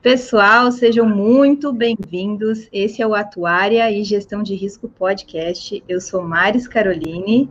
[0.00, 2.68] Pessoal, sejam muito bem-vindos.
[2.72, 5.82] Esse é o Atuária e Gestão de Risco Podcast.
[5.88, 7.50] Eu sou Maris Caroline.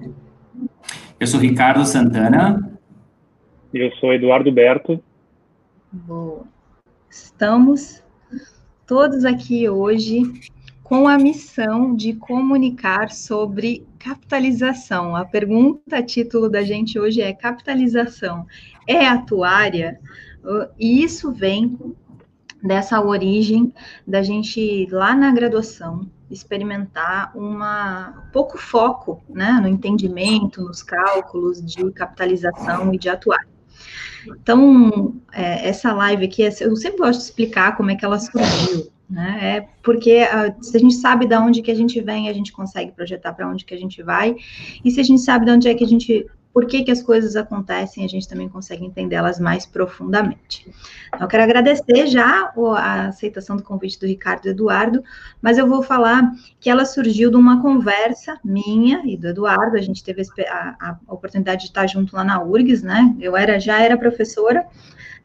[1.20, 2.80] Eu sou Ricardo Santana.
[3.74, 5.04] E eu sou Eduardo Berto.
[5.92, 6.46] Boa.
[7.10, 8.02] Estamos
[8.86, 10.24] todos aqui hoje
[10.82, 15.18] com a missão de comunicar sobre capitalização.
[15.18, 18.48] A pergunta a título da gente hoje é: capitalização
[18.88, 20.00] é atuária?
[20.80, 21.78] E isso vem
[22.68, 23.74] dessa origem
[24.06, 31.90] da gente lá na graduação experimentar uma pouco foco, né, no entendimento, nos cálculos de
[31.92, 33.48] capitalização e de atuar.
[34.28, 38.92] Então, é, essa live aqui, eu sempre gosto de explicar como é que ela surgiu,
[39.10, 39.40] né?
[39.42, 42.52] É porque uh, se a gente sabe de onde que a gente vem, a gente
[42.52, 44.36] consegue projetar para onde que a gente vai,
[44.84, 46.26] e se a gente sabe de onde é que a gente
[46.58, 50.68] por que, que as coisas acontecem, a gente também consegue entendê-las mais profundamente.
[51.10, 55.04] Então, eu quero agradecer já a aceitação do convite do Ricardo e do Eduardo,
[55.40, 59.82] mas eu vou falar que ela surgiu de uma conversa minha e do Eduardo, a
[59.82, 60.76] gente teve a,
[61.08, 63.16] a oportunidade de estar junto lá na URGS, né?
[63.20, 64.66] Eu era, já era professora,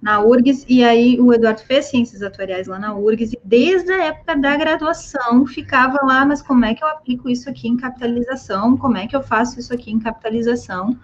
[0.03, 4.07] na URGS, e aí o Eduardo fez ciências atuariais lá na URGS, e desde a
[4.07, 8.77] época da graduação ficava lá, mas como é que eu aplico isso aqui em capitalização?
[8.77, 10.99] Como é que eu faço isso aqui em capitalização?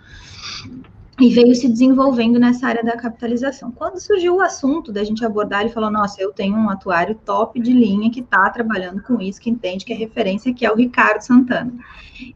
[1.21, 3.73] E veio se desenvolvendo nessa área da capitalização.
[3.73, 7.61] Quando surgiu o assunto da gente abordar, ele falou: Nossa, eu tenho um atuário top
[7.61, 10.77] de linha que está trabalhando com isso, que entende que é referência, que é o
[10.77, 11.73] Ricardo Santana.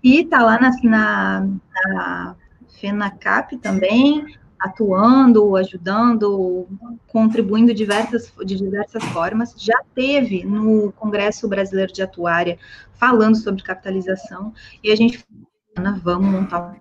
[0.03, 1.49] E está lá na, na,
[1.87, 2.37] na
[2.81, 4.27] FENACAP também,
[4.63, 6.69] atuando, ajudando,
[7.09, 9.55] contribuindo diversas, de diversas formas.
[9.59, 12.57] Já teve no Congresso Brasileiro de Atuária
[12.95, 15.25] falando sobre capitalização e a gente
[16.03, 16.81] vamos montar.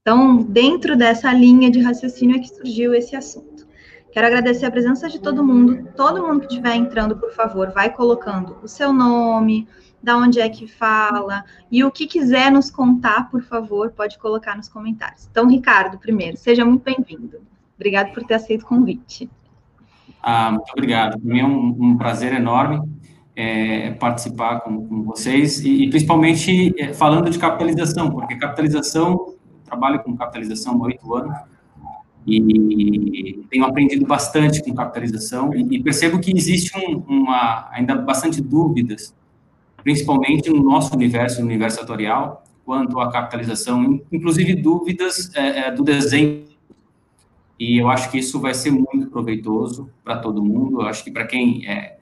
[0.00, 3.68] Então, dentro dessa linha de raciocínio é que surgiu esse assunto.
[4.10, 5.86] Quero agradecer a presença de todo mundo.
[5.94, 9.68] Todo mundo que estiver entrando, por favor, vai colocando o seu nome,
[10.02, 14.56] da onde é que fala, e o que quiser nos contar, por favor, pode colocar
[14.56, 15.28] nos comentários.
[15.30, 17.40] Então, Ricardo, primeiro, seja muito bem-vindo.
[17.76, 19.28] Obrigado por ter aceito o convite.
[20.22, 21.18] Ah, muito obrigado.
[21.18, 22.82] Para mim é um, um prazer enorme
[23.36, 29.34] é, participar com, com vocês, e, e principalmente é, falando de capitalização, porque capitalização,
[29.64, 31.36] trabalho com capitalização há oito anos,
[32.26, 38.42] e tenho aprendido bastante com capitalização, e, e percebo que existe um, uma, ainda bastante
[38.42, 39.14] dúvidas
[39.82, 45.82] principalmente no nosso universo, no universo atorial, quanto à capitalização, inclusive dúvidas é, é, do
[45.82, 46.44] desenho.
[47.58, 50.80] E eu acho que isso vai ser muito proveitoso para todo mundo.
[50.80, 51.98] Eu acho que para quem é,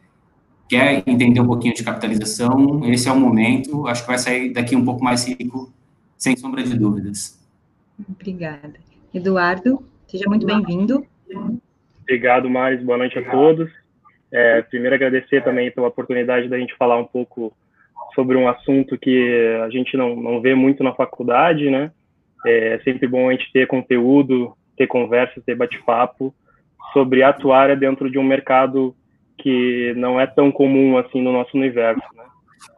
[0.68, 3.88] quer entender um pouquinho de capitalização, esse é o momento.
[3.88, 5.72] Acho que vai sair daqui um pouco mais rico,
[6.16, 7.38] sem sombra de dúvidas.
[8.08, 8.74] Obrigada.
[9.12, 11.04] Eduardo, seja muito bem-vindo.
[12.02, 12.82] Obrigado, Maris.
[12.82, 13.70] Boa noite a todos.
[14.30, 17.52] É, primeiro, agradecer também pela oportunidade da gente falar um pouco
[18.18, 21.92] sobre um assunto que a gente não, não vê muito na faculdade, né?
[22.44, 26.34] É sempre bom a gente ter conteúdo, ter conversa, ter bate-papo
[26.92, 28.92] sobre atuar dentro de um mercado
[29.38, 32.24] que não é tão comum assim no nosso universo, né?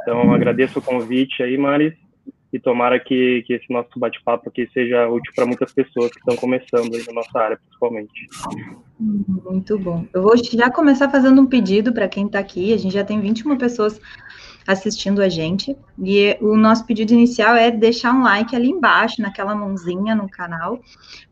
[0.03, 1.95] Então, agradeço o convite aí, Maris,
[2.53, 6.37] e tomara que, que esse nosso bate-papo aqui seja útil para muitas pessoas que estão
[6.37, 8.27] começando aí na nossa área, principalmente.
[8.99, 10.05] Muito bom.
[10.12, 12.75] Eu vou já começar fazendo um pedido para quem está aqui.
[12.75, 13.99] A gente já tem 21 pessoas
[14.66, 15.76] assistindo a gente.
[15.98, 20.81] E o nosso pedido inicial é deixar um like ali embaixo, naquela mãozinha no canal,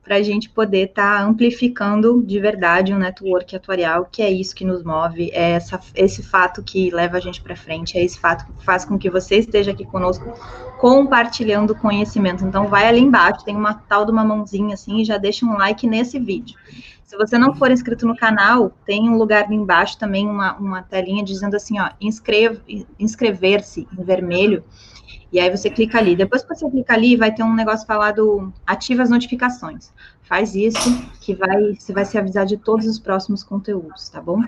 [0.02, 4.54] para a gente poder estar tá amplificando de verdade um network atuarial, que é isso
[4.54, 8.18] que nos move, é essa, esse fato que leva a gente para frente, é esse
[8.18, 10.32] fato que faz com que você esteja aqui conosco
[10.78, 12.44] compartilhando conhecimento.
[12.44, 15.58] Então, vai ali embaixo, tem uma tal de uma mãozinha assim, e já deixa um
[15.58, 16.56] like nesse vídeo.
[17.08, 20.82] Se você não for inscrito no canal, tem um lugar ali embaixo também, uma, uma
[20.82, 24.62] telinha dizendo assim, ó, inscrever-se em vermelho,
[25.32, 26.14] e aí você clica ali.
[26.14, 29.90] Depois que você clica ali, vai ter um negócio falado ativa as notificações.
[30.20, 30.90] Faz isso,
[31.22, 34.42] que vai, você vai se avisar de todos os próximos conteúdos, tá bom?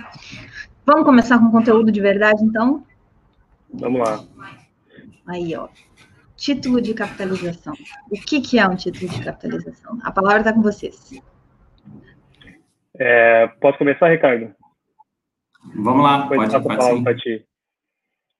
[0.84, 2.84] Vamos começar com conteúdo de verdade, então?
[3.72, 4.22] Vamos lá.
[5.26, 5.66] Aí, ó.
[6.36, 7.72] Título de capitalização.
[8.10, 9.98] O que, que é um título de capitalização?
[10.02, 11.10] A palavra está com vocês.
[13.00, 14.54] É, posso começar, Ricardo?
[15.74, 17.42] Vamos lá, pode, pode, para ti.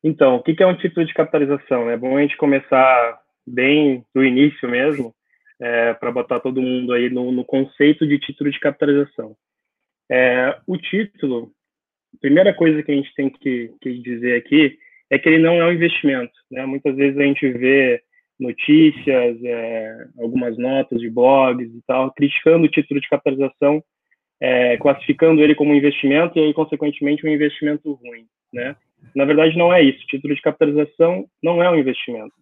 [0.04, 1.88] Então, o que é um título de capitalização?
[1.88, 5.14] É bom a gente começar bem do início mesmo,
[5.58, 9.34] é, para botar todo mundo aí no, no, conceito de título de capitalização.
[10.10, 11.52] É, o título,
[12.14, 14.78] a primeira coisa que a gente tem que, que, dizer aqui
[15.08, 16.32] é que ele não é um investimento.
[16.50, 16.66] Né?
[16.66, 18.02] Muitas vezes a gente vê
[18.38, 23.82] notícias, é, algumas notas de blogs e tal, criticando o título de capitalização
[24.40, 28.74] é, classificando ele como um investimento e aí, consequentemente, um investimento ruim, né?
[29.14, 30.02] Na verdade, não é isso.
[30.02, 32.34] O título de capitalização não é um investimento.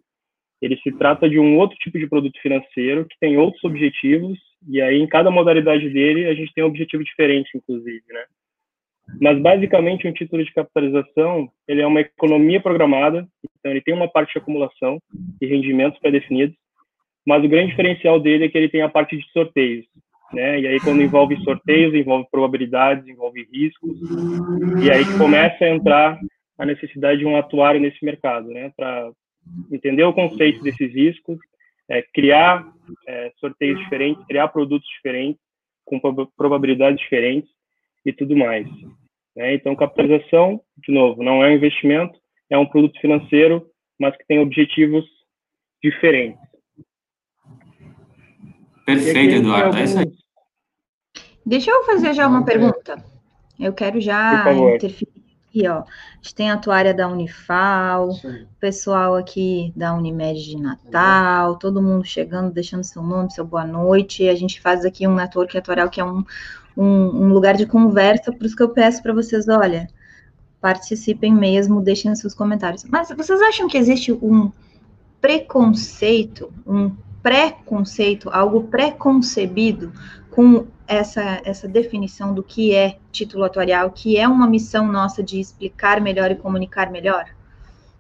[0.61, 4.81] Ele se trata de um outro tipo de produto financeiro que tem outros objetivos e
[4.81, 8.25] aí em cada modalidade dele a gente tem um objetivo diferente, inclusive, né?
[9.21, 13.27] Mas basicamente um título de capitalização ele é uma economia programada,
[13.59, 15.01] então ele tem uma parte de acumulação
[15.41, 16.57] e rendimentos pré-definidos,
[17.27, 19.87] mas o grande diferencial dele é que ele tem a parte de sorteios,
[20.33, 20.61] né?
[20.61, 23.99] E aí quando envolve sorteios, envolve probabilidades, envolve riscos,
[24.83, 26.19] e aí começa a entrar
[26.59, 28.73] a necessidade de um atuário nesse mercado, né?
[28.77, 29.11] Para
[29.71, 31.39] entender o conceito desses riscos,
[31.89, 32.67] é, criar
[33.07, 35.41] é, sorteios diferentes, criar produtos diferentes,
[35.85, 36.01] com
[36.37, 37.51] probabilidades diferentes
[38.05, 38.67] e tudo mais.
[39.35, 39.55] Né?
[39.55, 42.19] Então, capitalização, de novo, não é um investimento,
[42.51, 43.67] é um produto financeiro,
[43.99, 45.05] mas que tem objetivos
[45.83, 46.41] diferentes.
[48.85, 49.77] Perfeito, Eduardo.
[49.77, 50.08] É isso aí.
[51.49, 53.03] Deixa eu fazer já uma pergunta.
[53.59, 55.79] Eu quero já interferir aqui, ó.
[55.79, 55.85] A
[56.21, 62.05] gente tem a atuária da Unifal, o pessoal aqui da Unimed de Natal, todo mundo
[62.05, 64.29] chegando, deixando seu nome, seu boa noite.
[64.29, 66.23] A gente faz aqui um network atuarial que é um,
[66.77, 69.89] um, um lugar de conversa, por isso que eu peço para vocês, olha,
[70.61, 72.85] participem mesmo, deixem seus comentários.
[72.85, 74.53] Mas vocês acham que existe um
[75.19, 79.95] preconceito, um preconceito, algo preconcebido
[80.39, 85.41] com essa, essa definição do que é título atuarial, que é uma missão nossa de
[85.41, 87.25] explicar melhor e comunicar melhor?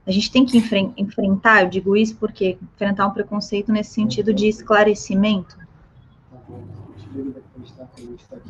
[0.06, 4.32] A gente tem que enfren enfrentar, eu digo isso porque enfrentar um preconceito nesse sentido
[4.32, 5.58] de esclarecimento.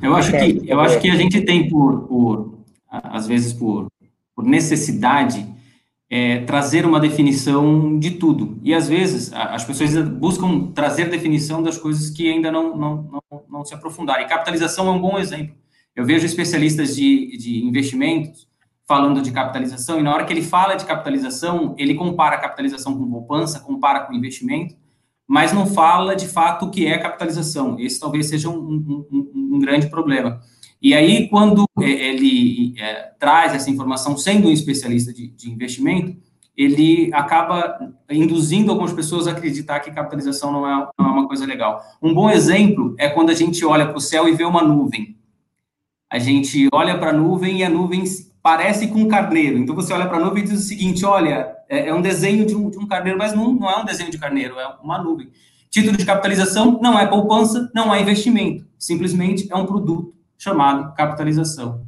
[0.02, 2.58] Eu acho que, eu acho que a gente tem por, por
[2.90, 3.90] às vezes por,
[4.36, 5.48] por necessidade,
[6.10, 8.58] é, trazer uma definição de tudo.
[8.62, 13.42] E às vezes as pessoas buscam trazer definição das coisas que ainda não, não, não,
[13.50, 14.22] não se aprofundaram.
[14.22, 15.54] E capitalização é um bom exemplo.
[15.94, 18.48] Eu vejo especialistas de, de investimentos
[18.86, 22.96] falando de capitalização, e na hora que ele fala de capitalização, ele compara a capitalização
[22.96, 24.74] com poupança, compara com investimento,
[25.26, 27.78] mas não fala de fato o que é capitalização.
[27.78, 30.40] Esse talvez seja um, um, um, um grande problema.
[30.80, 36.16] E aí, quando é, ele é, traz essa informação, sendo um especialista de, de, investimento,
[36.56, 41.44] ele acaba induzindo algumas pessoas a acreditar que capitalização não é, não é uma coisa
[41.44, 41.82] legal.
[42.00, 45.16] Um bom exemplo é quando a gente olha para o céu e vê uma nuvem.
[46.10, 48.04] A gente olha para a nuvem e a nuvem
[48.42, 49.58] parece com um carneiro.
[49.58, 52.46] Então, você olha para a nuvem e diz o seguinte, olha, é, é um desenho
[52.46, 55.02] de um, de um carneiro, mas não, não é um desenho de carneiro, é uma
[55.02, 55.28] nuvem.
[55.70, 58.64] Título de capitalização não é poupança, não é investimento.
[58.78, 61.84] Simplesmente é um produto chamado capitalização.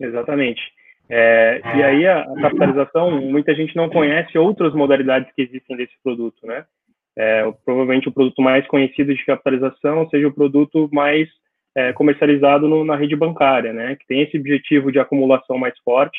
[0.00, 0.60] Exatamente.
[1.08, 6.46] É, e aí a, capitalização, muita gente não conhece outras modalidades que existem desse produto,
[6.46, 6.64] né?
[7.16, 11.28] É, provavelmente o produto mais conhecido de capitalização seja o produto mais
[11.74, 13.96] é, comercializado no, na rede bancária, né?
[13.96, 16.18] Que tem esse objetivo de acumulação mais forte,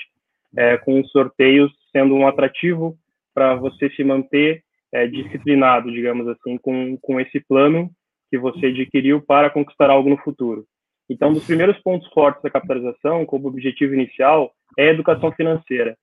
[0.55, 2.97] é, com os sorteios sendo um atrativo
[3.33, 4.61] para você se manter
[4.93, 7.89] é, disciplinado, digamos assim, com, com esse plano
[8.29, 10.65] que você adquiriu para conquistar algo no futuro.
[11.09, 15.97] Então, um dos primeiros pontos fortes da capitalização, como objetivo inicial, é a educação financeira.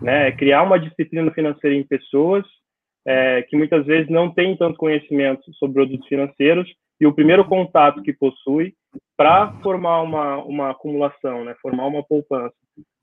[0.00, 0.28] Né?
[0.28, 2.44] É criar uma disciplina financeira em pessoas
[3.06, 6.68] é, que muitas vezes não têm tanto conhecimento sobre produtos financeiros
[7.00, 8.74] e o primeiro contato que possui
[9.16, 11.54] para formar uma, uma acumulação, né?
[11.62, 12.54] formar uma poupança,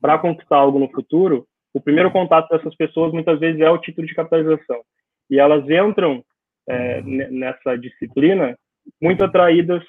[0.01, 4.05] para conquistar algo no futuro, o primeiro contato dessas pessoas muitas vezes é o título
[4.05, 4.81] de capitalização
[5.29, 6.24] e elas entram
[6.67, 8.58] é, nessa disciplina
[9.01, 9.84] muito atraídas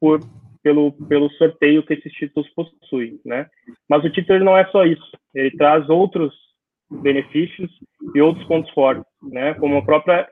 [0.00, 0.20] por
[0.62, 3.48] pelo pelo sorteio que esses títulos possuem, né?
[3.88, 6.32] Mas o título não é só isso, ele traz outros
[6.90, 7.70] benefícios
[8.14, 9.54] e outros pontos fortes, né?
[9.54, 10.28] Como a própria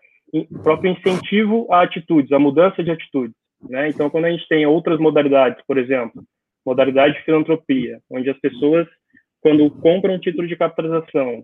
[0.62, 3.34] próprio incentivo a atitudes, a mudança de atitudes,
[3.68, 3.88] né?
[3.88, 6.22] Então, quando a gente tem outras modalidades, por exemplo,
[6.64, 8.86] modalidade de filantropia, onde as pessoas
[9.40, 11.42] quando compram um título de capitalização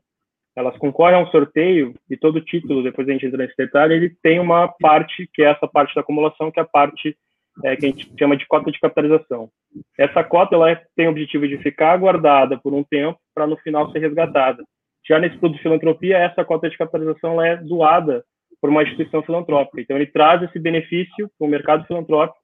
[0.56, 4.16] elas concorrem a um sorteio e todo título, depois a gente entra nesse detalhe, ele
[4.22, 7.16] tem uma parte, que é essa parte da acumulação, que é a parte
[7.64, 9.50] é, que a gente chama de cota de capitalização.
[9.98, 13.56] Essa cota ela é, tem o objetivo de ficar guardada por um tempo para no
[13.58, 14.64] final ser resgatada.
[15.06, 18.24] Já nesse produto de filantropia, essa cota de capitalização é doada
[18.60, 19.80] por uma instituição filantrópica.
[19.80, 22.38] Então, ele traz esse benefício para o mercado filantrópico,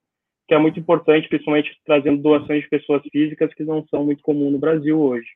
[0.47, 4.51] que é muito importante, principalmente trazendo doações de pessoas físicas que não são muito comuns
[4.51, 5.27] no Brasil hoje.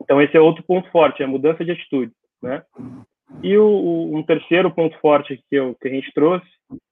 [0.00, 2.12] Então, esse é outro ponto forte, é a mudança de atitude,
[2.42, 2.62] né?
[3.42, 6.46] E o, o, um terceiro ponto forte que, eu, que a gente trouxe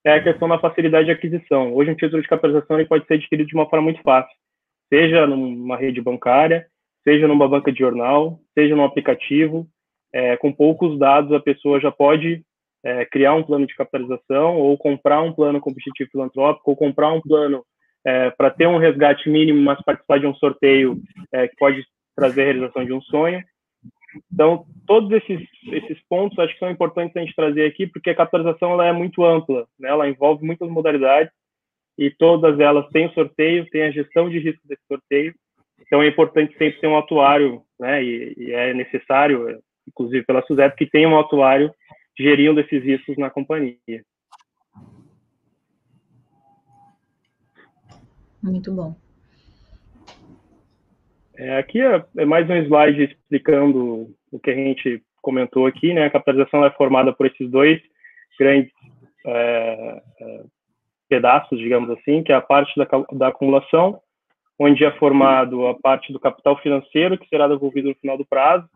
[0.05, 1.73] é a questão da facilidade de aquisição.
[1.73, 4.31] Hoje, um título de capitalização ele pode ser adquirido de uma forma muito fácil,
[4.89, 6.67] seja numa rede bancária,
[7.03, 9.67] seja numa banca de jornal, seja num aplicativo.
[10.13, 12.41] É, com poucos dados, a pessoa já pode
[12.83, 17.11] é, criar um plano de capitalização, ou comprar um plano com objetivo filantrópico, ou comprar
[17.11, 17.63] um plano
[18.05, 20.97] é, para ter um resgate mínimo, mas participar de um sorteio
[21.33, 21.85] é, que pode
[22.17, 23.43] trazer a realização de um sonho.
[24.33, 28.15] Então, todos esses, esses pontos acho que são importantes a gente trazer aqui, porque a
[28.15, 29.89] capitalização ela é muito ampla, né?
[29.89, 31.31] ela envolve muitas modalidades,
[31.97, 35.33] e todas elas têm sorteio, têm a gestão de risco desse sorteio,
[35.81, 40.75] então é importante sempre ter um atuário, né, e, e é necessário, inclusive pela SUSEP,
[40.75, 41.73] que tenha um atuário
[42.17, 44.03] gerindo esses riscos na companhia.
[48.43, 48.95] Muito bom.
[51.37, 56.05] É, aqui é, é, mais um slide explicando o que a gente comentou aqui, né?
[56.05, 57.79] A capitalização é formada por esses dois
[58.39, 58.71] grandes
[59.25, 60.43] é, é,
[61.07, 63.99] pedaços, digamos assim, que é a parte da, da acumulação,
[64.57, 68.67] onde é formado a parte do capital financeiro, que será devolvido no final do prazo,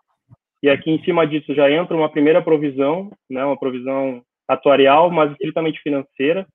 [0.62, 5.32] e aqui em cima disso já entra uma primeira provisão, né, uma provisão atuarial, mas
[5.32, 6.46] estritamente financeira,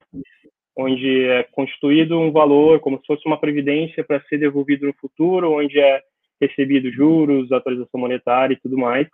[0.76, 5.52] onde é constituído um valor como se fosse uma previdência para ser devolvido no futuro,
[5.52, 6.02] onde é
[6.40, 9.08] recebido juros, atualização monetária e tudo mais.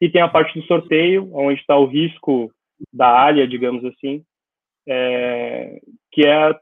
[0.00, 2.50] E tem a parte do sorteio, onde está o risco
[2.92, 4.22] da área, digamos assim,
[4.86, 5.78] é,
[6.12, 6.54] que é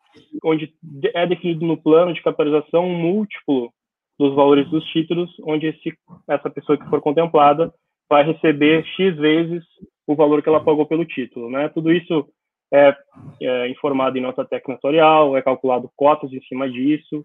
[0.44, 0.72] onde
[1.14, 3.72] é definido no plano de capitalização um múltiplo
[4.18, 5.96] dos valores dos títulos, onde esse,
[6.28, 7.72] essa pessoa que for contemplada
[8.08, 9.64] vai receber X vezes
[10.06, 11.48] o valor que ela pagou pelo título.
[11.50, 11.68] Né?
[11.68, 12.26] Tudo isso
[12.72, 12.96] é,
[13.40, 14.88] é informado em nota técnica
[15.36, 17.24] é calculado cotas em cima disso,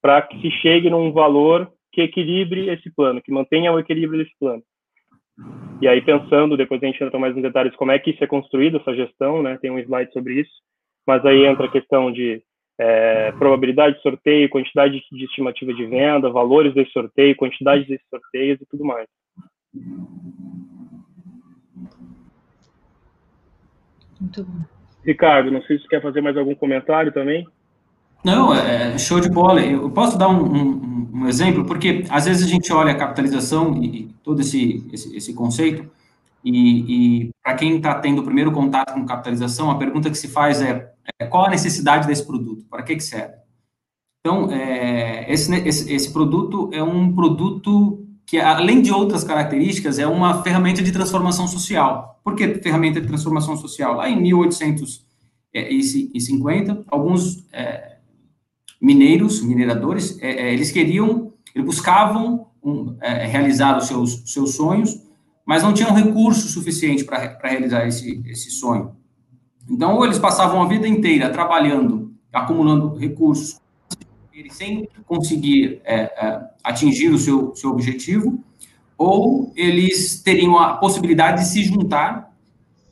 [0.00, 4.36] para que se chegue num valor que equilibre esse plano, que mantenha o equilíbrio desse
[4.38, 4.62] plano.
[5.80, 8.26] E aí, pensando, depois a gente entra mais em detalhes como é que isso é
[8.26, 9.58] construído, essa gestão, né?
[9.60, 10.52] Tem um slide sobre isso,
[11.06, 12.42] mas aí entra a questão de
[12.78, 18.60] é, probabilidade de sorteio, quantidade de estimativa de venda, valores desse sorteio, quantidade desses sorteios
[18.60, 19.08] e tudo mais.
[24.22, 24.64] Muito bom.
[25.04, 27.44] Ricardo, não sei se você quer fazer mais algum comentário também.
[28.24, 29.60] Não, é, é show de bola.
[29.60, 33.76] Eu posso dar um, um, um, exemplo, porque às vezes a gente olha a capitalização
[33.82, 35.90] e, e todo esse, esse, esse conceito,
[36.44, 40.28] e, e para quem está tendo o primeiro contato com capitalização, a pergunta que se
[40.28, 42.64] faz é, é qual a necessidade desse produto?
[42.70, 43.34] Para que, que serve?
[44.20, 48.01] Então, é, esse, esse, esse produto é um produto
[48.32, 52.18] que, além de outras características, é uma ferramenta de transformação social.
[52.24, 53.96] Por que ferramenta de transformação social?
[53.96, 57.98] Lá em 1850, alguns é,
[58.80, 64.98] mineiros, mineradores, é, é, eles queriam, eles buscavam um, é, realizar os seus, seus sonhos,
[65.44, 68.96] mas não tinham recurso suficiente para realizar esse, esse sonho.
[69.68, 73.60] Então, eles passavam a vida inteira trabalhando, acumulando recursos,
[74.50, 78.42] sem conseguir é, é, atingir o seu, seu objetivo,
[78.96, 82.34] ou eles teriam a possibilidade de se juntar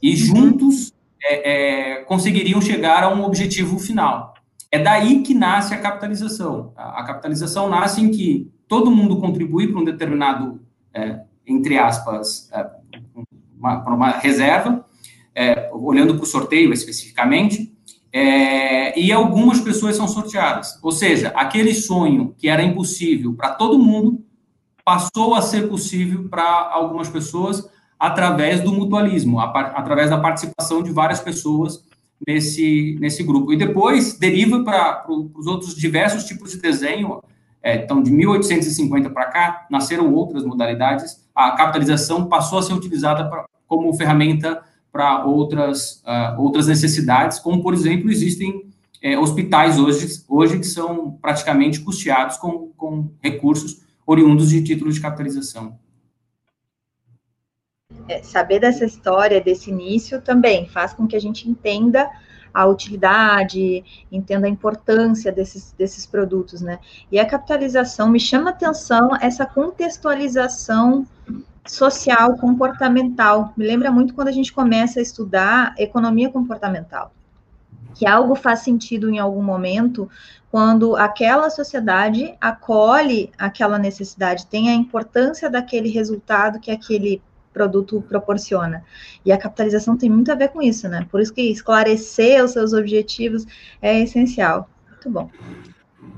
[0.03, 0.93] e juntos
[1.23, 4.35] é, é conseguiriam chegar a um objetivo final.
[4.73, 6.73] É daí que nasce a capitalização.
[6.77, 10.61] A, capitalização nasce em que todo mundo contribui para um determinado,
[10.95, 12.71] é, entre aspas, é,
[13.59, 14.87] uma, uma, reserva,
[15.35, 17.77] é, olhando para o sorteio especificamente,
[18.13, 20.79] é, e algumas pessoas são sorteadas.
[20.83, 24.25] Ou seja, aquele sonho que era impossível para todo mundo
[24.85, 30.91] passou a ser possível para algumas pessoas através do mutualismo, a, através da participação de
[30.91, 31.85] várias pessoas
[32.27, 33.53] nesse, nesse grupo.
[33.53, 37.23] E depois deriva para os outros diversos tipos de desenho.
[37.63, 41.29] É, então, de 1850 para cá, nasceram outras modalidades.
[41.35, 47.63] A capitalização passou a ser utilizada pra, como ferramenta para outras, uh, outras necessidades, como,
[47.63, 48.71] por exemplo, existem
[49.03, 55.01] é, hospitais hoje, hoje que são praticamente custeados com, com recursos oriundos de títulos de
[55.01, 55.79] capitalização.
[58.09, 62.11] É, saber dessa história, desse início, também faz com que a gente entenda
[62.53, 66.79] a utilidade, entenda a importância desses, desses produtos, né?
[67.11, 71.07] E a capitalização me chama atenção essa contextualização
[71.67, 73.53] social, comportamental.
[73.57, 77.13] Me lembra muito quando a gente começa a estudar economia comportamental.
[77.95, 80.09] Que algo faz sentido em algum momento
[80.51, 88.85] quando aquela sociedade acolhe aquela necessidade, tem a importância daquele resultado que aquele produto proporciona.
[89.25, 91.07] E a capitalização tem muito a ver com isso, né?
[91.11, 93.47] Por isso que esclarecer os seus objetivos
[93.83, 94.69] é essencial.
[94.89, 95.31] Muito bom.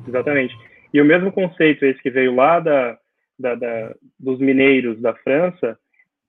[0.06, 0.54] Exatamente.
[0.92, 2.98] E o mesmo conceito, esse que veio lá da,
[3.38, 5.78] da, da dos mineiros da França,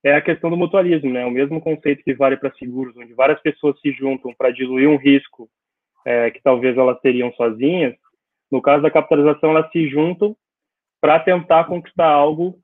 [0.04, 1.26] é a questão do mutualismo, né?
[1.26, 4.98] O mesmo conceito que vale para seguros, onde várias pessoas se juntam para diluir um
[4.98, 5.50] risco
[6.06, 7.96] é, que talvez elas teriam sozinhas.
[8.52, 10.36] No caso da capitalização, elas se juntam
[11.02, 12.60] para tentar conquistar algo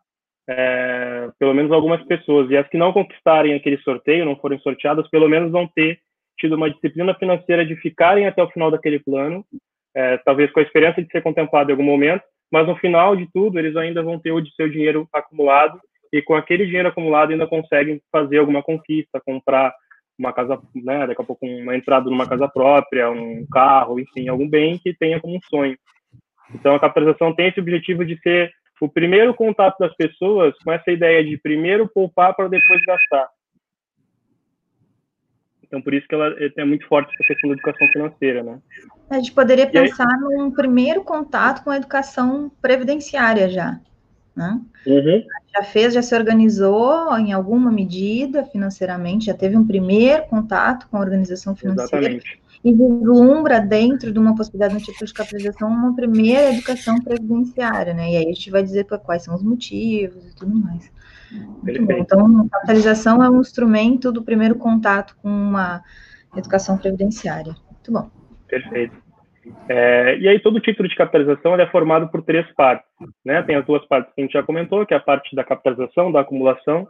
[0.51, 2.49] é, pelo menos algumas pessoas.
[2.49, 5.99] E as que não conquistarem aquele sorteio, não forem sorteadas, pelo menos vão ter
[6.39, 9.45] tido uma disciplina financeira de ficarem até o final daquele plano,
[9.95, 13.29] é, talvez com a esperança de ser contemplado em algum momento, mas no final de
[13.31, 15.79] tudo eles ainda vão ter o de seu dinheiro acumulado
[16.11, 19.71] e com aquele dinheiro acumulado ainda conseguem fazer alguma conquista, comprar
[20.17, 24.49] uma casa, né, daqui a pouco uma entrada numa casa própria, um carro, enfim, algum
[24.49, 25.77] bem que tenha como um sonho.
[26.55, 30.91] Então a capitalização tem esse objetivo de ser o primeiro contato das pessoas com essa
[30.91, 33.27] ideia de primeiro poupar para depois gastar.
[35.63, 38.59] Então, por isso que ela é muito forte essa questão da educação financeira, né?
[39.09, 40.37] A gente poderia e pensar aí...
[40.37, 43.79] num primeiro contato com a educação previdenciária já,
[44.35, 44.59] né?
[44.87, 45.23] Uhum.
[45.53, 50.97] Já fez, já se organizou em alguma medida financeiramente, já teve um primeiro contato com
[50.97, 52.07] a organização financeira.
[52.07, 57.93] Exatamente e vislumbra dentro de uma possibilidade no tipo de capitalização uma primeira educação previdenciária,
[57.93, 58.11] né?
[58.11, 60.91] E aí a gente vai dizer quais são os motivos e tudo mais.
[61.31, 61.93] Muito bom.
[61.93, 65.81] Então, a capitalização é um instrumento do primeiro contato com uma
[66.35, 67.55] educação previdenciária.
[67.71, 68.09] Muito bom.
[68.47, 68.95] Perfeito.
[69.67, 72.87] É, e aí todo título de capitalização é formado por três partes,
[73.23, 73.41] né?
[73.43, 76.11] Tem as duas partes que a gente já comentou, que é a parte da capitalização,
[76.11, 76.87] da acumulação,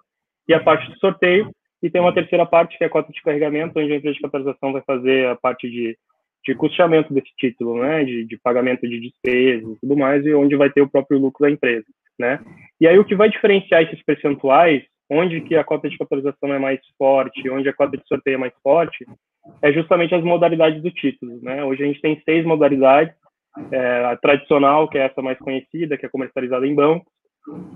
[0.48, 3.22] e a parte do sorteio, e tem uma terceira parte, que é a cota de
[3.22, 5.98] carregamento, onde a empresa de capitalização vai fazer a parte de,
[6.46, 10.56] de custeamento desse título, né, de, de pagamento de despesas e tudo mais, e onde
[10.56, 11.86] vai ter o próprio lucro da empresa,
[12.18, 12.40] né.
[12.80, 16.60] E aí o que vai diferenciar esses percentuais, onde que a cota de capitalização é
[16.60, 19.06] mais forte, onde a cota de sorteio é mais forte,
[19.62, 21.64] é justamente as modalidades do título, né.
[21.64, 23.14] Hoje a gente tem seis modalidades,
[23.72, 27.06] é, a tradicional, que é essa mais conhecida, que é comercializada em banco,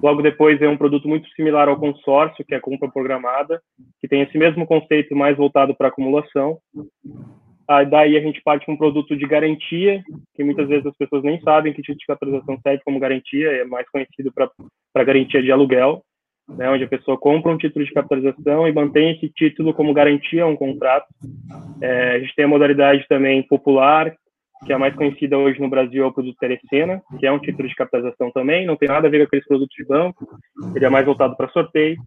[0.01, 3.61] Logo depois é um produto muito similar ao consórcio, que é a compra programada,
[3.99, 6.57] que tem esse mesmo conceito mais voltado para acumulação.
[7.67, 10.03] Aí daí a gente parte para um produto de garantia,
[10.35, 13.63] que muitas vezes as pessoas nem sabem que tipo de capitalização serve como garantia, é
[13.63, 16.03] mais conhecido para garantia de aluguel,
[16.49, 20.43] né, onde a pessoa compra um título de capitalização e mantém esse título como garantia
[20.43, 21.07] a um contrato.
[21.81, 24.13] É, a gente tem a modalidade também popular,
[24.65, 27.39] que é a mais conhecida hoje no Brasil é o produto Telecena, que é um
[27.39, 30.27] título de capitalização também, não tem nada a ver com aqueles produtos de banco,
[30.75, 31.97] ele é mais voltado para sorteio.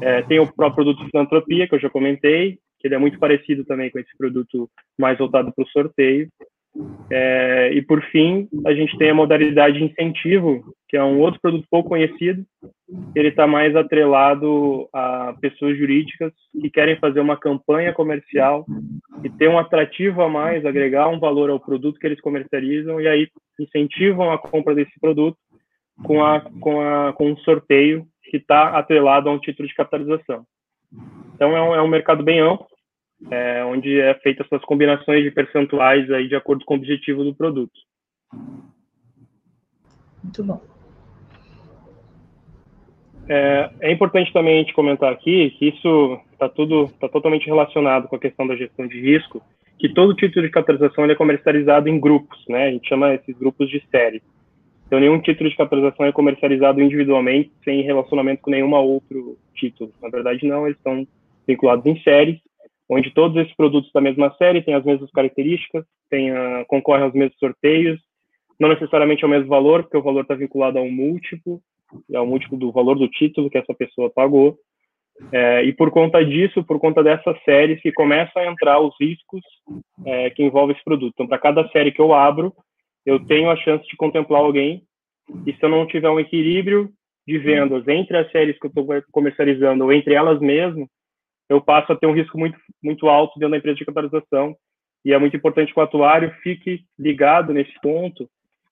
[0.00, 3.64] É, tem o próprio produto filantropia, que eu já comentei, que ele é muito parecido
[3.64, 6.28] também com esse produto mais voltado para o sorteio.
[7.10, 11.40] É, e por fim, a gente tem a modalidade de incentivo, que é um outro
[11.40, 12.44] produto pouco conhecido.
[13.14, 18.64] Ele está mais atrelado a pessoas jurídicas que querem fazer uma campanha comercial
[19.24, 23.08] e ter um atrativo a mais, agregar um valor ao produto que eles comercializam e
[23.08, 25.36] aí incentivam a compra desse produto
[26.04, 30.44] com, a, com, a, com um sorteio que está atrelado a um título de capitalização.
[31.34, 32.66] Então é um, é um mercado bem amplo
[33.30, 37.34] é, onde é feita essas combinações de percentuais aí de acordo com o objetivo do
[37.34, 37.72] produto.
[40.22, 40.75] Muito bom.
[43.28, 48.08] É, é importante também a gente comentar aqui que isso está tudo está totalmente relacionado
[48.08, 49.42] com a questão da gestão de risco,
[49.78, 52.68] que todo título de capitalização é comercializado em grupos, né?
[52.68, 54.22] A gente chama esses grupos de série.
[54.86, 59.92] Então, nenhum título de capitalização é comercializado individualmente, sem relacionamento com nenhum outro título.
[60.00, 61.06] Na verdade, não, eles estão
[61.46, 62.38] vinculados em séries
[62.88, 67.14] onde todos esses produtos da mesma série têm as mesmas características, tem, uh, concorrem aos
[67.14, 68.00] mesmos sorteios,
[68.58, 71.60] não necessariamente ao mesmo valor, porque o valor está vinculado a um múltiplo,
[72.12, 74.58] é múltiplo do valor do título que essa pessoa pagou.
[75.32, 79.40] É, e por conta disso, por conta dessas séries que começam a entrar os riscos
[80.04, 81.12] é, que envolvem esse produto.
[81.14, 82.52] Então, para cada série que eu abro,
[83.04, 84.82] eu tenho a chance de contemplar alguém.
[85.46, 86.90] E se eu não tiver um equilíbrio
[87.26, 90.88] de vendas entre as séries que eu estou comercializando ou entre elas mesmas,
[91.48, 94.54] eu passo a ter um risco muito, muito alto dentro da empresa de capitalização.
[95.04, 98.28] E é muito importante que o atuário fique ligado nesse ponto,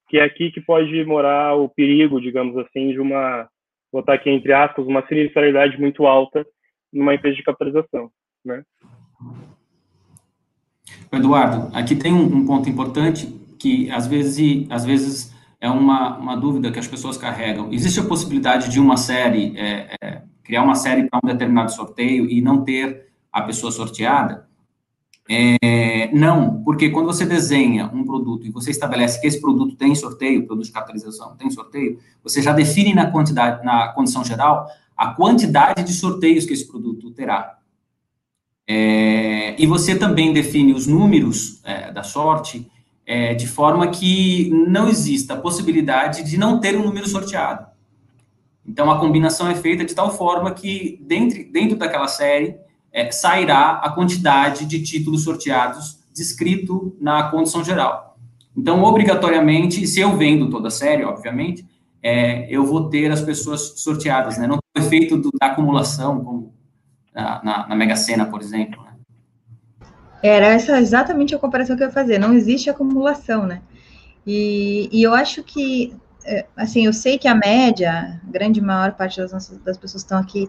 [0.08, 3.48] que é aqui que pode morar o perigo, digamos assim, de uma,
[3.92, 6.44] botar aqui entre aspas, uma sinistralidade muito alta
[6.92, 8.10] numa empresa de capitalização,
[8.44, 8.62] né?
[11.12, 13.26] Eduardo, aqui tem um, ponto importante
[13.58, 17.72] que às vezes, às vezes é uma, uma dúvida que as pessoas carregam.
[17.72, 22.28] Existe a possibilidade de uma série é, é, criar uma série para um determinado sorteio
[22.28, 24.46] e não ter a pessoa sorteada?
[25.28, 29.94] É, não, porque quando você desenha um produto e você estabelece que esse produto tem
[29.94, 35.14] sorteio, produto de capitalização tem sorteio, você já define na quantidade, na condição geral, a
[35.14, 37.58] quantidade de sorteios que esse produto terá.
[38.66, 42.70] É, e você também define os números é, da sorte
[43.06, 47.66] é, de forma que não exista a possibilidade de não ter um número sorteado.
[48.66, 52.56] Então, a combinação é feita de tal forma que, dentro, dentro daquela série,
[52.94, 58.16] é, sairá a quantidade de títulos sorteados descrito na condição geral.
[58.56, 61.66] Então, obrigatoriamente, se eu vendo toda a série, obviamente,
[62.00, 64.46] é, eu vou ter as pessoas sorteadas, né?
[64.46, 66.54] Não o efeito do, da acumulação, como
[67.12, 68.80] na, na, na Mega Sena, por exemplo.
[68.84, 68.92] Né?
[70.22, 72.18] Era essa exatamente a comparação que eu ia fazer.
[72.18, 73.60] Não existe acumulação, né?
[74.24, 78.92] E, e eu acho que, é, assim, eu sei que a média, a grande maior
[78.92, 80.48] parte das, nossas, das pessoas que estão aqui,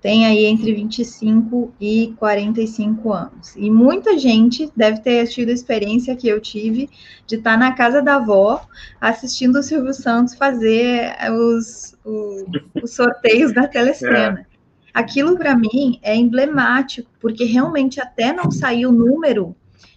[0.00, 3.54] tem aí entre 25 e 45 anos.
[3.56, 6.88] E muita gente deve ter tido a experiência que eu tive
[7.26, 8.66] de estar na casa da avó
[9.00, 12.44] assistindo o Silvio Santos fazer os, os,
[12.82, 14.46] os sorteios da telecena.
[14.46, 14.50] É.
[14.92, 19.54] Aquilo para mim é emblemático, porque realmente até não sair o número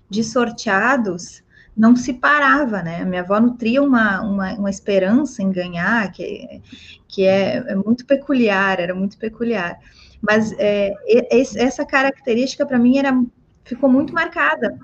[0.09, 1.42] de sorteados,
[1.75, 3.03] não se parava, né?
[3.03, 6.62] Minha avó nutria uma, uma, uma esperança em ganhar, que,
[7.07, 9.77] que é, é, muito peculiar, era muito peculiar.
[10.21, 10.93] Mas é,
[11.29, 13.12] essa característica, para mim, era,
[13.65, 14.77] ficou muito marcada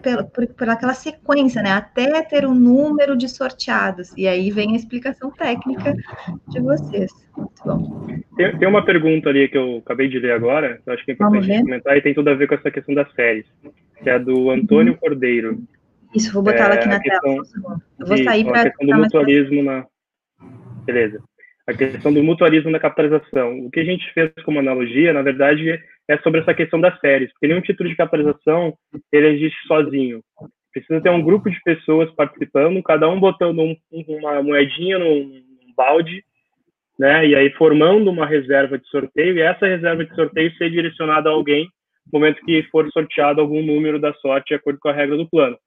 [0.00, 1.72] pela, pela, aquela sequência, né?
[1.72, 4.12] Até ter o um número de sorteados.
[4.16, 5.94] E aí vem a explicação técnica
[6.48, 7.12] de vocês.
[7.36, 8.06] Muito bom.
[8.36, 11.14] Tem, tem uma pergunta ali que eu acabei de ler agora, eu acho que é
[11.14, 13.46] importante comentar, e tem tudo a ver com essa questão das séries,
[14.02, 14.98] que é do Antônio uhum.
[14.98, 15.62] Cordeiro.
[16.16, 17.80] Isso, vou botar é, ela aqui na questão, tela.
[17.98, 18.60] Eu vou sair para.
[18.62, 19.86] A questão do mutualismo na.
[20.84, 21.22] Beleza.
[21.66, 23.66] A questão do mutualismo na capitalização.
[23.66, 27.30] O que a gente fez como analogia, na verdade, é sobre essa questão das séries.
[27.32, 28.74] Porque nenhum título de capitalização
[29.12, 30.22] ele existe sozinho.
[30.72, 35.42] Precisa ter um grupo de pessoas participando, cada um botando um, uma moedinha num
[35.76, 36.24] balde,
[36.98, 37.26] né?
[37.26, 39.36] E aí formando uma reserva de sorteio.
[39.36, 41.68] E essa reserva de sorteio ser direcionada a alguém
[42.10, 45.28] no momento que for sorteado algum número da sorte de acordo com a regra do
[45.28, 45.58] plano.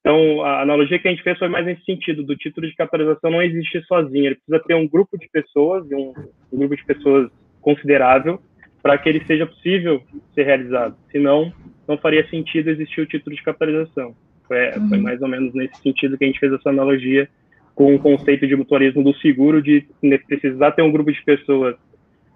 [0.00, 3.30] Então, a analogia que a gente fez foi mais nesse sentido, do título de capitalização
[3.30, 6.14] não existe sozinho, ele precisa ter um grupo de pessoas, um,
[6.50, 8.40] um grupo de pessoas considerável,
[8.82, 10.02] para que ele seja possível
[10.34, 10.96] ser realizado.
[11.12, 11.52] Senão,
[11.86, 14.14] não faria sentido existir o título de capitalização.
[14.48, 14.88] Foi, uhum.
[14.88, 17.28] foi mais ou menos nesse sentido que a gente fez essa analogia
[17.74, 19.86] com o conceito de mutualismo do seguro, de
[20.26, 21.76] precisar ter um grupo de pessoas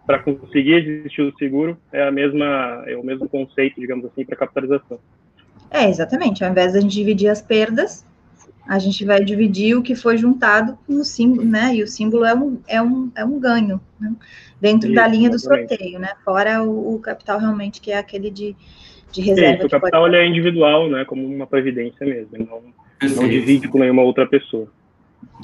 [0.07, 4.37] para conseguir existir o seguro, é, a mesma, é o mesmo conceito, digamos assim, para
[4.37, 4.99] capitalização.
[5.75, 6.45] É, exatamente.
[6.45, 8.07] Ao invés de a gente dividir as perdas,
[8.65, 11.75] a gente vai dividir o que foi juntado com o símbolo, né?
[11.75, 14.15] E o símbolo é um, é um, é um ganho, né?
[14.61, 16.11] Dentro Isso, da linha do sorteio, né?
[16.25, 18.55] Fora o, o, capital realmente, que é aquele de,
[19.11, 19.57] de reserva.
[19.57, 20.15] Isso, o capital pode...
[20.15, 21.05] é individual, né?
[21.05, 22.31] Como uma previdência mesmo.
[22.39, 22.63] Não,
[23.17, 24.69] não divide com nenhuma outra pessoa.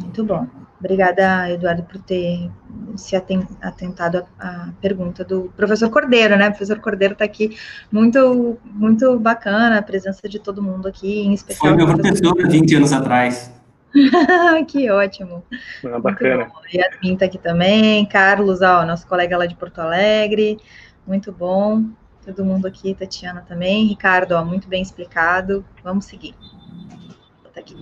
[0.00, 0.46] Muito bom.
[0.78, 2.50] Obrigada, Eduardo, por ter
[2.96, 6.48] se atentado à pergunta do professor Cordeiro, né?
[6.48, 7.56] O professor Cordeiro está aqui
[7.92, 11.74] muito, muito bacana a presença de todo mundo aqui, em especial.
[11.74, 13.52] Foi meu professor há 20 anos atrás.
[14.68, 15.44] que ótimo.
[15.84, 16.50] Ah, bacana.
[16.72, 20.58] Yasmin está aqui também, Carlos, ó, nosso colega lá de Porto Alegre,
[21.06, 21.84] muito bom.
[22.24, 25.64] Todo mundo aqui, Tatiana também, Ricardo, ó, muito bem explicado.
[25.84, 26.34] Vamos seguir.
[26.38, 27.76] Vou botar aqui.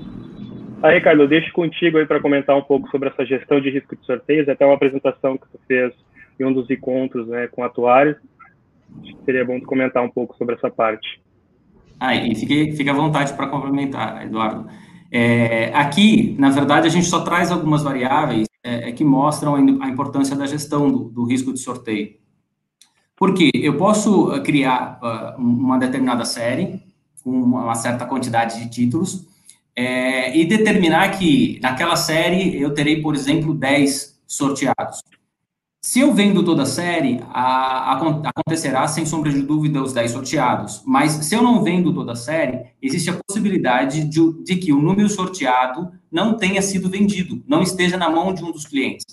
[0.83, 4.07] Aí, eu deixo contigo aí para comentar um pouco sobre essa gestão de risco de
[4.07, 5.93] sorteios, até uma apresentação que tu fez
[6.39, 8.17] em um dos encontros né, com atuários.
[9.25, 11.21] Seria bom tu comentar um pouco sobre essa parte.
[11.99, 14.69] Ah, e fique, fique à vontade para complementar, Eduardo.
[15.11, 19.89] É, aqui, na verdade, a gente só traz algumas variáveis é, é que mostram a
[19.89, 22.17] importância da gestão do, do risco de sorteio.
[23.17, 26.81] Porque eu posso uh, criar uh, uma determinada série
[27.25, 29.27] com uma certa quantidade de títulos
[29.79, 35.01] é, e determinar que naquela série eu terei, por exemplo, 10 sorteados.
[35.81, 40.11] Se eu vendo toda a série, a, a, acontecerá, sem sombra de dúvida, os 10
[40.11, 40.83] sorteados.
[40.85, 44.83] Mas se eu não vendo toda a série, existe a possibilidade de, de que o
[44.83, 49.07] número sorteado não tenha sido vendido, não esteja na mão de um dos clientes.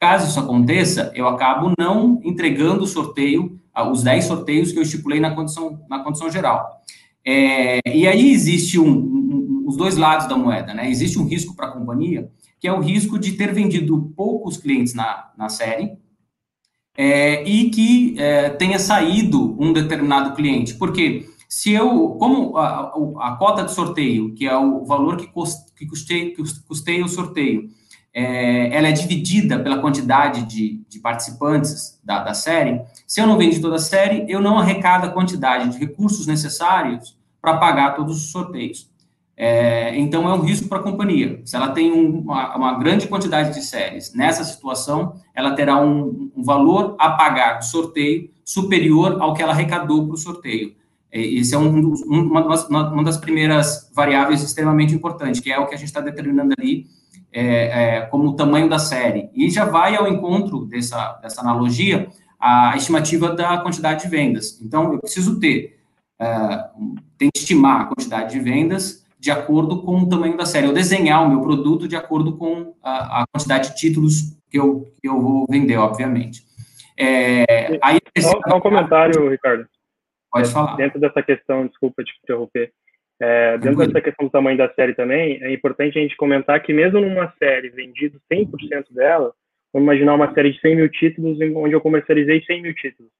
[0.00, 3.60] Caso isso aconteça, eu acabo não entregando o sorteio,
[3.92, 6.80] os 10 sorteios que eu estipulei na condição, na condição geral.
[7.30, 9.17] É, e aí existe um,
[9.68, 10.90] os dois lados da moeda, né?
[10.90, 14.94] Existe um risco para a companhia, que é o risco de ter vendido poucos clientes
[14.94, 15.92] na, na série
[16.96, 20.72] é, e que é, tenha saído um determinado cliente.
[20.72, 25.70] Porque se eu, como a, a, cota de sorteio, que é o valor que, cost,
[25.76, 27.68] que, custei, que custeia o sorteio,
[28.14, 33.36] é, ela é dividida pela quantidade de, de participantes da, da série, se eu não
[33.36, 38.16] vendi toda a série, eu não arrecado a quantidade de recursos necessários para pagar todos
[38.16, 38.88] os sorteios.
[39.40, 41.40] É, então, é um risco para a companhia.
[41.44, 46.28] Se ela tem um, uma, uma, grande quantidade de séries, nessa situação, ela terá um,
[46.36, 50.74] um valor a pagar do sorteio superior ao que ela arrecadou para o sorteio.
[51.12, 55.74] É, esse é um, uma, uma, das primeiras variáveis extremamente importantes, que é o que
[55.76, 56.86] a gente está determinando ali
[57.32, 59.30] é, é, como o tamanho da série.
[59.32, 62.08] E já vai ao encontro dessa, dessa analogia
[62.40, 64.60] a estimativa da quantidade de vendas.
[64.60, 65.78] Então, eu preciso ter,
[66.18, 66.64] é,
[67.16, 70.72] tem que estimar a quantidade de vendas de acordo com o tamanho da série, ou
[70.72, 75.08] desenhar o meu produto de acordo com a, a quantidade de títulos que eu, que
[75.08, 76.42] eu vou vender, obviamente.
[76.96, 79.66] É, aí, só, só um comentário, Ricardo.
[80.30, 80.76] Pode falar.
[80.76, 82.72] Dentro dessa questão, desculpa te interromper,
[83.20, 86.72] é, dentro dessa questão do tamanho da série também, é importante a gente comentar que
[86.72, 89.32] mesmo numa série vendido 100% dela,
[89.72, 93.10] vamos imaginar uma série de 100 mil títulos, onde eu comercializei 100 mil títulos.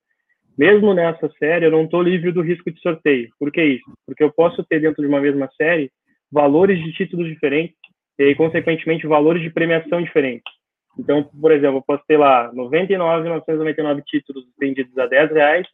[0.58, 3.30] Mesmo nessa série, eu não estou livre do risco de sorteio.
[3.38, 3.84] Por que isso?
[4.04, 5.88] Porque eu posso ter dentro de uma mesma série
[6.32, 7.76] valores de títulos diferentes
[8.18, 10.52] e, consequentemente, valores de premiação diferentes.
[10.98, 15.66] Então, por exemplo, eu posso ter lá 99,999 títulos vendidos a 10 reais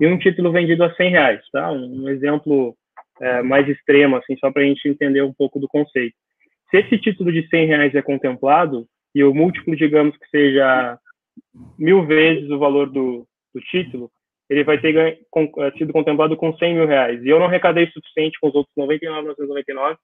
[0.00, 1.70] e um título vendido a 100 reais, tá?
[1.70, 2.74] Um, exemplo
[3.20, 6.16] é, mais extremo, assim, só para a gente entender um pouco do conceito.
[6.70, 10.98] Se esse título de 100 reais é contemplado e o múltiplo, digamos que seja
[11.78, 14.10] mil vezes o valor do, do título,
[14.52, 17.22] ele vai ter ganho, com, é, sido contemplado com 100 mil reais.
[17.24, 19.96] E eu não arrecadei suficiente com os outros 99,999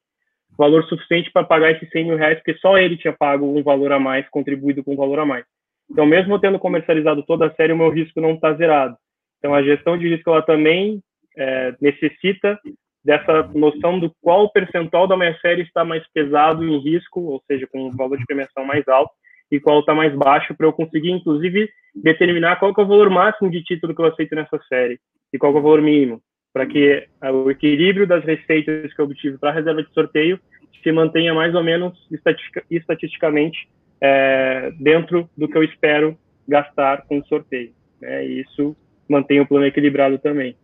[0.57, 3.93] valor suficiente para pagar esses 100 mil reais, porque só ele tinha pago um valor
[3.93, 5.45] a mais, contribuído com um valor a mais.
[5.91, 8.97] Então, mesmo tendo comercializado toda a série, o meu risco não está zerado.
[9.39, 11.01] Então, a gestão de risco ela também
[11.37, 12.59] é, necessita
[13.05, 17.67] dessa noção do qual percentual da minha série está mais pesado em risco, ou seja,
[17.71, 19.13] com um valor de premiação mais alto,
[19.51, 23.51] e qual está mais baixo, para eu conseguir, inclusive, determinar qual é o valor máximo
[23.51, 24.99] de título que eu aceito nessa série
[25.33, 29.39] e qual é o valor mínimo para que o equilíbrio das receitas que eu obtive
[29.39, 30.41] para a reserva de sorteio
[30.83, 33.69] se mantenha mais ou menos estatistica, estatisticamente
[34.01, 36.17] é, dentro do que eu espero
[36.49, 37.73] gastar com o sorteio.
[38.01, 38.27] Né?
[38.27, 38.77] E isso
[39.09, 40.57] mantém o plano equilibrado também.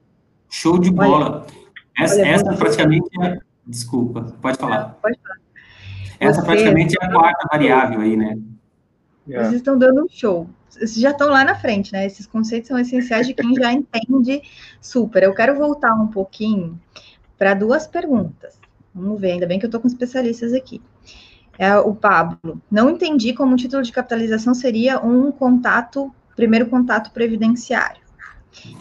[0.51, 1.47] Show de bola.
[1.99, 3.39] essa, olha, essa praticamente é...
[3.67, 4.99] Desculpa, pode falar.
[5.01, 5.39] Pode falar.
[6.21, 8.37] Essa praticamente é a quarta variável aí, né?
[9.27, 10.49] Vocês estão dando um show
[10.83, 12.07] já estão lá na frente, né?
[12.07, 14.43] Esses conceitos são essenciais de quem já entende
[14.81, 15.23] super.
[15.23, 16.81] Eu quero voltar um pouquinho
[17.39, 18.59] para duas perguntas.
[18.95, 20.81] Vamos ver, ainda bem que eu estou com especialistas aqui.
[21.59, 27.13] É, o Pablo, não entendi como o título de capitalização seria um contato, primeiro contato
[27.13, 28.03] previdenciário.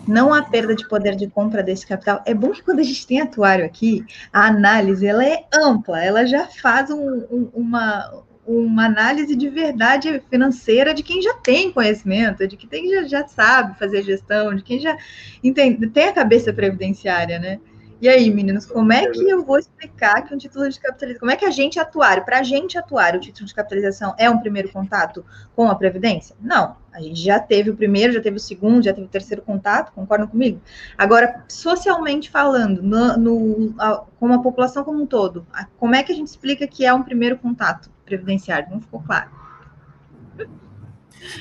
[0.08, 2.22] Não há perda de poder de compra desse capital.
[2.26, 6.26] É bom que quando a gente tem atuário aqui, a análise ela é ampla, ela
[6.26, 12.48] já faz um, um, uma, uma análise de verdade financeira de quem já tem conhecimento,
[12.48, 14.98] de quem já, já sabe fazer gestão, de quem já
[15.44, 17.60] entende, tem a cabeça previdenciária, né?
[18.04, 21.32] E aí, meninos, como é que eu vou explicar que um título de capitalização, como
[21.32, 24.40] é que a gente atuar, para a gente atuar, o título de capitalização é um
[24.40, 26.36] primeiro contato com a Previdência?
[26.42, 29.42] Não, a gente já teve o primeiro, já teve o segundo, já teve o terceiro
[29.42, 30.60] contato, concordam comigo?
[30.98, 36.04] Agora, socialmente falando, no, no a, com a população como um todo, a, como é
[36.04, 38.70] que a gente explica que é um primeiro contato previdenciário?
[38.70, 39.30] Não ficou claro.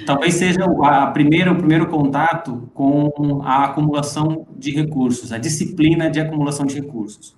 [0.07, 6.21] Talvez seja a primeira, o primeiro contato com a acumulação de recursos, a disciplina de
[6.21, 7.35] acumulação de recursos.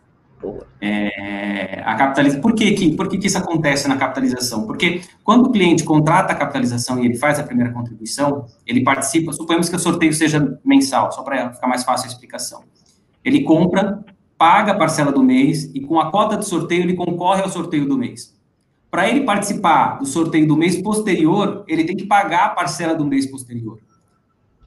[0.81, 2.43] É, a capitalização.
[2.43, 4.67] Por, que, que, por que, que isso acontece na capitalização?
[4.67, 9.33] Porque quando o cliente contrata a capitalização e ele faz a primeira contribuição, ele participa,
[9.33, 12.63] suponhamos que o sorteio seja mensal, só para ficar mais fácil a explicação.
[13.25, 14.05] Ele compra,
[14.37, 17.89] paga a parcela do mês e com a cota de sorteio ele concorre ao sorteio
[17.89, 18.35] do mês.
[18.95, 23.05] Para ele participar do sorteio do mês posterior, ele tem que pagar a parcela do
[23.05, 23.81] mês posterior.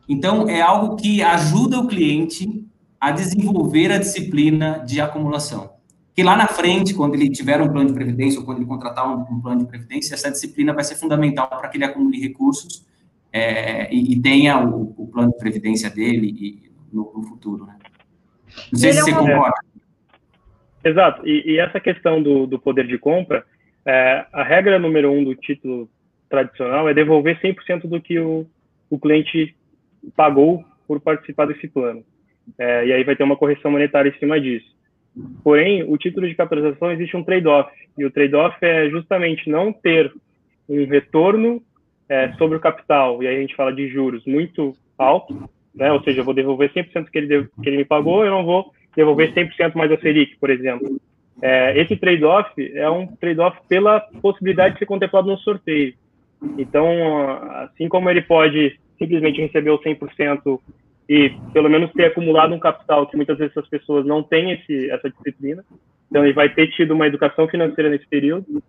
[0.10, 2.68] Então, é algo que ajuda o cliente
[3.00, 5.76] a desenvolver a disciplina de acumulação.
[6.14, 9.08] Que lá na frente, quando ele tiver um plano de previdência ou quando ele contratar
[9.08, 12.86] um, um plano de previdência, essa disciplina vai ser fundamental para que ele acumule recursos
[13.32, 17.66] é, e, e, tenha o, o, plano de previdência dele e, no, no, futuro.
[17.66, 17.78] Né?
[18.74, 19.58] Não sei ele se é você concorda.
[20.84, 21.26] Exato.
[21.26, 23.46] E, e, essa questão do, do poder de compra,
[23.88, 25.90] é, a regra número um do título
[26.30, 28.46] tradicional é devolver 100% do que o,
[28.90, 29.56] o cliente
[30.14, 32.04] pagou por participar desse plano.
[32.60, 34.76] É, e aí vai ter uma correção monetária em cima disso.
[35.42, 40.14] Porém, o título de capitalização existe um trade-off, e o trade-off é justamente não ter
[40.68, 41.64] um retorno
[42.10, 45.92] é, sobre o capital, e aí a gente fala de juros muito alto, né?
[45.92, 48.72] ou seja, eu vou devolver 100% que ele, que ele me pagou, eu não vou
[48.96, 51.00] devolver 100% mais a Selic, por exemplo.
[51.42, 55.94] É, esse trade-off é um trade-off pela possibilidade de ser contemplado no sorteio.
[56.58, 56.88] Então,
[57.64, 60.60] assim como ele pode simplesmente receber o 100%
[61.10, 64.90] e pelo menos ter acumulado um capital que muitas vezes as pessoas não têm esse,
[64.90, 65.64] essa disciplina,
[66.10, 68.62] então ele vai ter tido uma educação financeira nesse período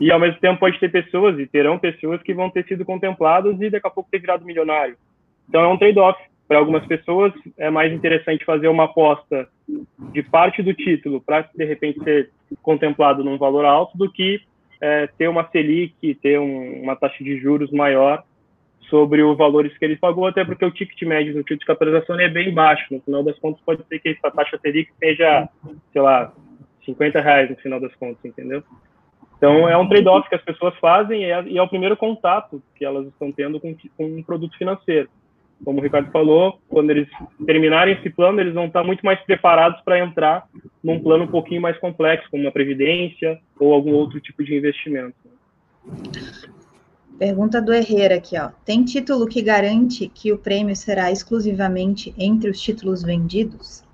[0.00, 3.60] e ao mesmo tempo pode ter pessoas e terão pessoas que vão ter sido contempladas
[3.60, 4.96] e daqui a pouco ter virado milionário.
[5.48, 6.18] Então é um trade-off
[6.52, 9.48] para algumas pessoas é mais interessante fazer uma aposta
[10.12, 14.42] de parte do título para de repente ser contemplado num valor alto do que
[14.78, 18.22] é, ter uma Selic, ter um, uma taxa de juros maior
[18.90, 22.20] sobre os valores que ele pagou, até porque o ticket médio do título de capitalização
[22.20, 22.84] é bem baixo.
[22.90, 25.48] No final das contas, pode ser que essa taxa Selic seja,
[25.90, 26.34] sei lá,
[26.84, 28.62] 50 reais no final das contas, entendeu?
[29.38, 32.62] Então, é um trade-off que as pessoas fazem e é, e é, o primeiro contato
[32.74, 35.08] que elas estão tendo com, com um produto financeiro.
[35.64, 37.08] Como o Ricardo falou, quando eles
[37.46, 40.48] terminarem esse plano, eles vão estar muito mais preparados para entrar
[40.82, 45.14] num plano um pouquinho mais complexo, como uma previdência ou algum outro tipo de investimento.
[47.18, 48.50] Pergunta do Herrera aqui, ó.
[48.64, 53.84] Tem título que garante que o prêmio será exclusivamente entre os títulos vendidos?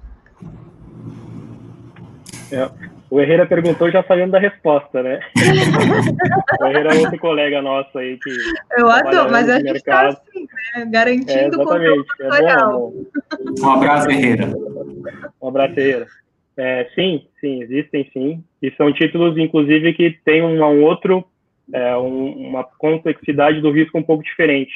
[2.51, 2.71] É,
[3.11, 5.21] o Herrera perguntou já sabendo da resposta, né?
[6.61, 8.31] o Herrera é outro colega nosso aí que.
[8.77, 10.87] Eu adoro, mas a gente está assim, né?
[10.91, 12.95] Garantindo é, o conteúdo é bom,
[13.61, 14.47] Um abraço, Herrera.
[15.41, 16.07] Um abraço, Herrera.
[16.57, 18.45] É, sim, sim, existem sim.
[18.61, 21.25] E são títulos, inclusive, que têm um, um outro,
[21.73, 24.73] é, um, uma complexidade do risco um pouco diferente.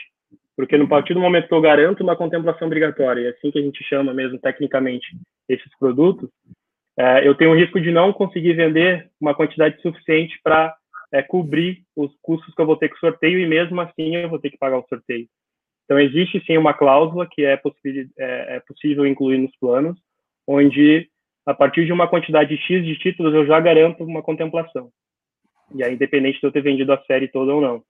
[0.57, 3.62] Porque no partir do momento que eu garanto uma contemplação obrigatória, é assim que a
[3.62, 5.07] gente chama mesmo tecnicamente
[5.49, 6.31] esses produtos,
[6.98, 10.74] é, eu tenho o risco de não conseguir vender uma quantidade suficiente para
[11.12, 14.28] é, cobrir os custos que eu vou ter com o sorteio e mesmo assim eu
[14.28, 15.26] vou ter que pagar o sorteio.
[15.85, 17.61] Então existe sim uma cláusula que é,
[18.18, 19.98] é, é possível incluir nos planos,
[20.46, 21.09] onde
[21.46, 24.90] a partir de uma quantidade X de títulos eu já garanto uma contemplação.
[25.74, 27.83] E aí independente de eu ter vendido a série toda ou não.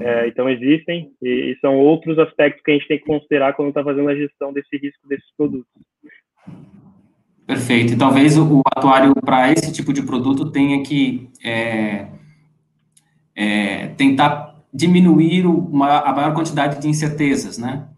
[0.00, 3.68] É, então existem e, e, são outros aspectos que a gente tem que considerar quando
[3.68, 5.70] está fazendo a gestão desse risco desses produtos.
[7.46, 7.94] Perfeito.
[7.94, 12.06] E talvez o, o atuário para esse tipo de produto tenha que é,
[13.34, 17.88] é, tentar diminuir uma, a maior quantidade de incertezas, né?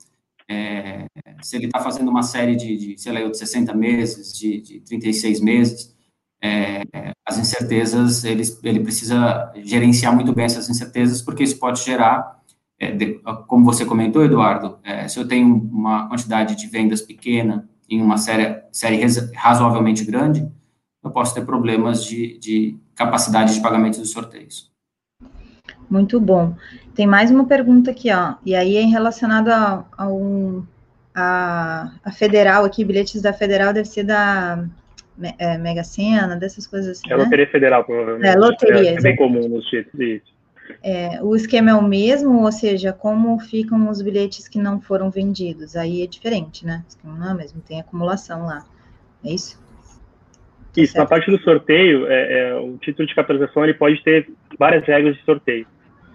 [0.48, 1.06] É,
[1.42, 4.80] se ele está fazendo uma série de, de, sei lá, de 60 meses, de, de
[4.80, 5.94] 36 meses,
[6.42, 6.82] é,
[7.26, 12.40] as incertezas, ele, ele precisa gerenciar muito bem essas incertezas, porque isso pode gerar,
[12.78, 17.68] é, de, como você comentou, Eduardo, é, se eu tenho uma quantidade de vendas pequena,
[17.88, 19.00] em uma série, série
[19.34, 20.48] razoavelmente grande,
[21.02, 24.72] eu posso ter problemas de, de capacidade de pagamento dos sorteios.
[25.88, 26.54] Muito bom.
[26.94, 30.64] Tem mais uma pergunta aqui, ó, e aí é relacionada a, a, um,
[31.14, 34.64] a, a, Federal aqui, bilhetes da Federal deve ser da
[35.38, 37.22] é, Mega Sena, dessas coisas assim, É né?
[37.22, 38.26] Loteria Federal, provavelmente.
[38.26, 38.90] É, Loteria.
[38.90, 40.22] É, é bem comum nos títulos,
[40.82, 45.10] é, o esquema é o mesmo, ou seja, como ficam os bilhetes que não foram
[45.10, 45.76] vendidos?
[45.76, 46.82] Aí é diferente, né?
[46.84, 48.64] O esquema não é o mesmo, tem acumulação lá.
[49.24, 49.62] É isso?
[50.74, 54.28] Tá isso, na parte do sorteio, é, é, o título de capitalização ele pode ter
[54.58, 55.66] várias regras de sorteio.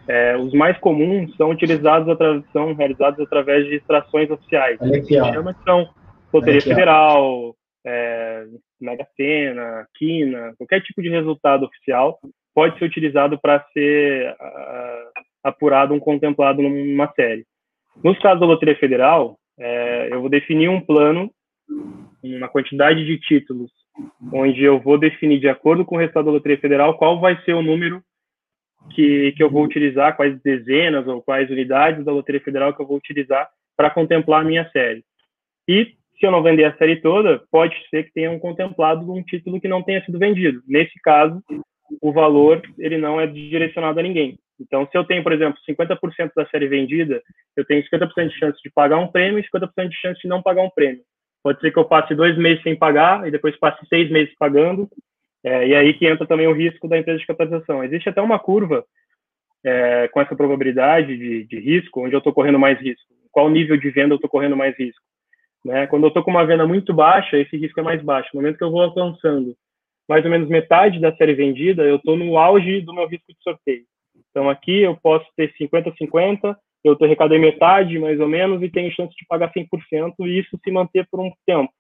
[0.07, 2.17] É, os mais comuns são utilizados,
[2.51, 4.77] são realizados através de extrações oficiais.
[4.81, 5.31] Olha aqui, ó.
[5.31, 5.89] Chama são
[6.33, 8.45] Loteria aqui, Federal, é,
[8.81, 12.19] Mega Sena, Quina, qualquer tipo de resultado oficial
[12.59, 17.45] pode ser utilizado para ser uh, apurado um contemplado numa série.
[18.03, 21.31] Nos casos da Loteria Federal, é, eu vou definir um plano,
[22.21, 23.71] uma quantidade de títulos,
[24.33, 27.53] onde eu vou definir, de acordo com o resultado da Loteria Federal, qual vai ser
[27.53, 28.03] o número
[28.93, 32.87] que, que eu vou utilizar, quais dezenas ou quais unidades da Loteria Federal que eu
[32.87, 35.01] vou utilizar para contemplar a minha série.
[35.65, 39.61] E, se eu não vender a série toda, pode ser que tenham contemplado um título
[39.61, 40.61] que não tenha sido vendido.
[40.67, 41.41] Nesse caso,
[42.01, 44.37] o valor ele não é direcionado a ninguém.
[44.59, 47.21] Então, se eu tenho, por exemplo, 50% da série vendida,
[47.55, 50.41] eu tenho 50% de chance de pagar um prêmio e 50% de chance de não
[50.41, 51.01] pagar um prêmio.
[51.41, 54.89] Pode ser que eu passe dois meses sem pagar e depois passe seis meses pagando,
[55.43, 57.83] é, e aí que entra também o risco da empresa de capitalização.
[57.83, 58.83] Existe até uma curva
[59.63, 63.07] é, com essa probabilidade de, de risco, onde eu estou correndo mais risco.
[63.31, 65.01] Qual nível de venda eu estou correndo mais risco?
[65.63, 65.87] Né?
[65.87, 68.29] Quando eu estou com uma venda muito baixa, esse risco é mais baixo.
[68.33, 69.55] No momento que eu vou alcançando
[70.09, 73.43] mais ou menos metade da série vendida, eu estou no auge do meu risco de
[73.43, 73.83] sorteio.
[74.31, 78.91] Então aqui eu posso ter 50-50, eu estou arrecadando metade, mais ou menos, e tenho
[78.91, 81.71] chance de pagar 100%, e isso se manter por um tempo.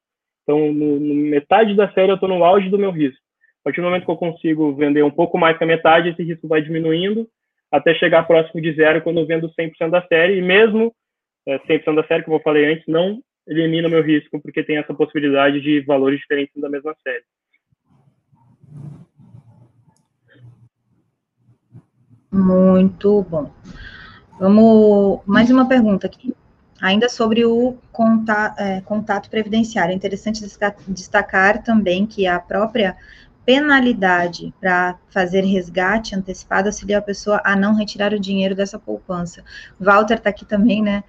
[0.43, 3.19] Então, no, no metade da série eu estou no auge do meu risco.
[3.61, 6.21] A partir do momento que eu consigo vender um pouco mais que a metade, esse
[6.21, 7.27] risco vai diminuindo,
[7.71, 10.93] até chegar próximo de zero quando eu vendo 100% da série, e mesmo
[11.47, 14.77] é, 100% da série, como eu falei antes, não elimina o meu risco, porque tem
[14.77, 17.23] essa possibilidade de valores diferentes da mesma série.
[22.31, 23.51] Muito bom.
[24.39, 25.21] Vamos.
[25.25, 26.35] Mais uma pergunta aqui.
[26.81, 29.91] Ainda sobre o contato, é, contato previdenciário.
[29.91, 30.45] É interessante
[30.87, 32.95] destacar também que a própria
[33.45, 39.43] penalidade para fazer resgate antecipado auxilia a pessoa a não retirar o dinheiro dessa poupança.
[39.79, 41.03] Walter está aqui também, né?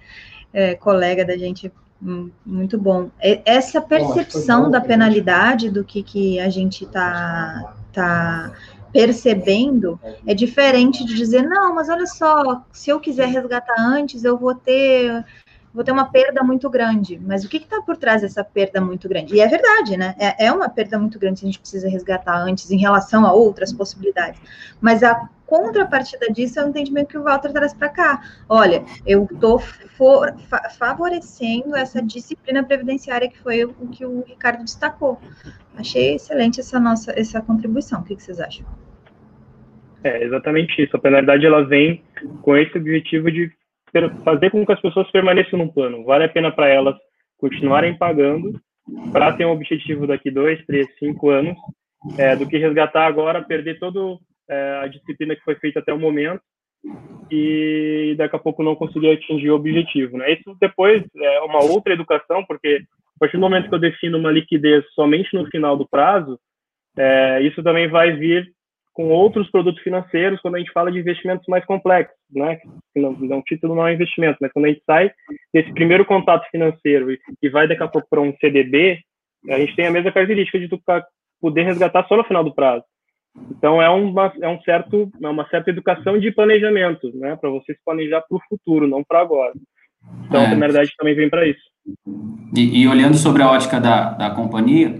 [0.51, 1.71] É, colega da gente,
[2.03, 3.11] hum, muito bom.
[3.45, 8.51] Essa percepção da penalidade do que, que a gente está tá
[8.91, 14.37] percebendo é diferente de dizer, não, mas olha só, se eu quiser resgatar antes, eu
[14.37, 15.25] vou ter
[15.73, 17.19] vou ter uma perda muito grande.
[17.25, 19.35] Mas o que está por trás dessa perda muito grande?
[19.35, 20.15] E é verdade, né?
[20.19, 23.31] É, é uma perda muito grande se a gente precisa resgatar antes em relação a
[23.31, 24.41] outras possibilidades.
[24.81, 28.21] Mas a contrapartida disso é o entendimento que o Walter traz para cá.
[28.47, 35.19] Olha, eu estou fa favorecendo essa disciplina previdenciária que foi o que o Ricardo destacou.
[35.75, 37.99] Achei excelente essa nossa essa contribuição.
[37.99, 38.65] O que, que vocês acham?
[40.05, 40.95] É exatamente isso.
[40.95, 42.01] A penalidade ela vem
[42.41, 43.51] com esse objetivo de
[44.23, 46.05] fazer com que as pessoas permaneçam no plano.
[46.05, 46.95] Vale a pena para elas
[47.37, 48.57] continuarem pagando
[49.11, 51.57] para ter um objetivo daqui dois, três, cinco anos,
[52.17, 54.17] é, do que resgatar agora, perder todo
[54.51, 56.41] é, a disciplina que foi feita até o momento
[57.31, 60.17] e daqui a pouco não conseguir atingir o objetivo.
[60.17, 60.33] Né?
[60.33, 62.83] Isso depois é uma outra educação, porque
[63.15, 66.39] a partir do momento que eu defino uma liquidez somente no final do prazo,
[66.97, 68.51] é, isso também vai vir
[68.93, 72.59] com outros produtos financeiros quando a gente fala de investimentos mais complexos, né?
[72.93, 75.11] Não, não título não é investimento, mas quando a gente sai
[75.53, 78.99] desse primeiro contato financeiro e, e vai daqui a pouco para um CDB,
[79.49, 80.69] a gente tem a mesma característica de
[81.39, 82.83] poder resgatar só no final do prazo.
[83.51, 87.73] Então é uma é um certo é uma certa educação de planejamento, né, para você
[87.73, 89.53] se planejar para o futuro, não para agora.
[90.25, 90.45] Então é.
[90.47, 91.61] a penalidade também vem para isso.
[92.55, 94.99] E, e, olhando sobre a ótica da, da companhia,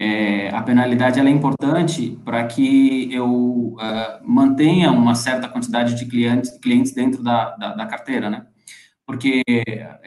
[0.00, 3.76] é, a penalidade é importante para que eu uh,
[4.22, 8.46] mantenha uma certa quantidade de clientes, clientes dentro da, da, da carteira, né?
[9.04, 9.42] Porque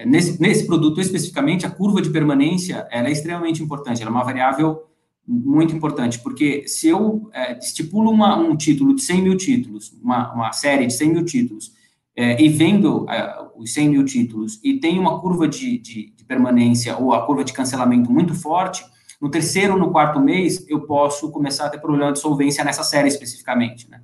[0.06, 4.24] nesse, nesse produto especificamente, a curva de permanência ela é extremamente importante, ela é uma
[4.24, 4.91] variável
[5.28, 10.34] muito importante, porque se eu é, estipulo uma, um título de 100 mil títulos, uma,
[10.34, 11.72] uma série de 100 mil títulos,
[12.16, 16.26] é, e vendo é, os 100 mil títulos e tem uma curva de, de, de,
[16.26, 18.84] permanência ou a curva de cancelamento muito forte,
[19.22, 22.84] no terceiro ou no quarto mês eu posso começar a ter problema de solvência nessa
[22.84, 24.02] série especificamente, né?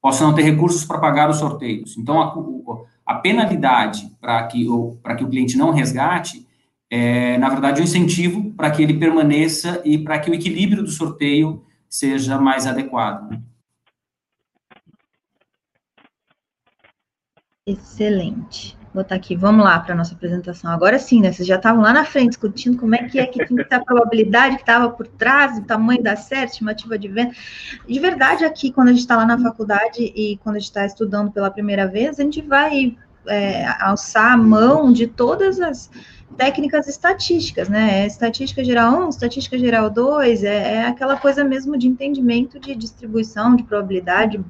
[0.00, 1.98] Posso não ter recursos para pagar os sorteios.
[1.98, 2.34] Então, a,
[3.04, 6.46] a penalidade para que, que o cliente não resgate
[6.90, 10.90] é, na verdade, um incentivo para que ele permaneça e para que o equilíbrio do
[10.90, 13.40] sorteio seja mais adequado.
[17.64, 18.76] Excelente.
[18.92, 20.72] Vou botar aqui, vamos lá para a nossa apresentação.
[20.72, 21.30] Agora sim, né?
[21.30, 24.56] Vocês já estavam lá na frente discutindo como é que é que que a probabilidade
[24.56, 27.32] que estava por trás, o tamanho da série, estimativa de venda.
[27.86, 30.84] De verdade, aqui, quando a gente está lá na faculdade e quando a gente está
[30.84, 32.96] estudando pela primeira vez, a gente vai
[33.28, 35.88] é, alçar a mão de todas as
[36.36, 38.02] técnicas estatísticas, né?
[38.02, 42.74] É estatística geral 1, estatística geral 2, é, é, aquela coisa mesmo de entendimento de
[42.74, 44.40] distribuição, de probabilidade,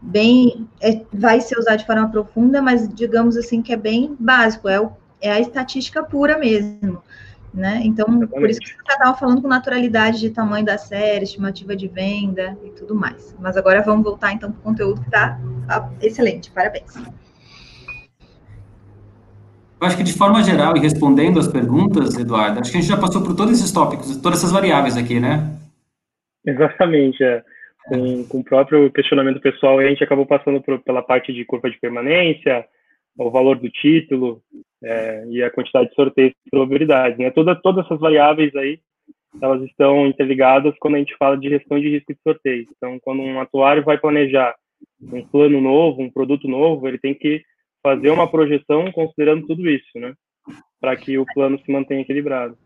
[0.00, 4.68] bem, é, vai ser usado de forma profunda, mas digamos assim que é bem básico,
[4.68, 7.02] é, o, é a estatística pura mesmo,
[7.52, 7.80] né?
[7.84, 8.30] Então, Exatamente.
[8.30, 12.56] por isso que você estava falando com naturalidade de tamanho da série, estimativa de venda
[12.64, 13.34] e tudo mais.
[13.38, 16.94] Mas agora vamos voltar então para o conteúdo que está tá excelente, parabéns.
[19.80, 22.90] Eu acho que de forma geral, e respondendo as perguntas, Eduardo, acho que a gente
[22.90, 25.54] já passou por todos esses tópicos, todas essas variáveis aqui, né?
[26.46, 27.42] Exatamente, é.
[27.86, 31.70] Com, com o próprio questionamento pessoal, a gente acabou passando por, pela parte de curva
[31.70, 32.66] de permanência,
[33.18, 34.42] o valor do título
[34.82, 37.18] é, e a quantidade de sorteios e probabilidades.
[37.18, 37.30] Né?
[37.30, 38.80] Toda, todas essas variáveis aí,
[39.40, 42.66] elas estão interligadas quando a gente fala de gestão de risco de sorteio.
[42.76, 44.54] Então, quando um atuário vai planejar
[45.12, 47.42] um plano novo, um produto novo, ele tem que
[47.86, 50.12] fazer uma projeção considerando tudo isso, né?
[50.80, 52.58] Para que o plano se mantenha equilibrado.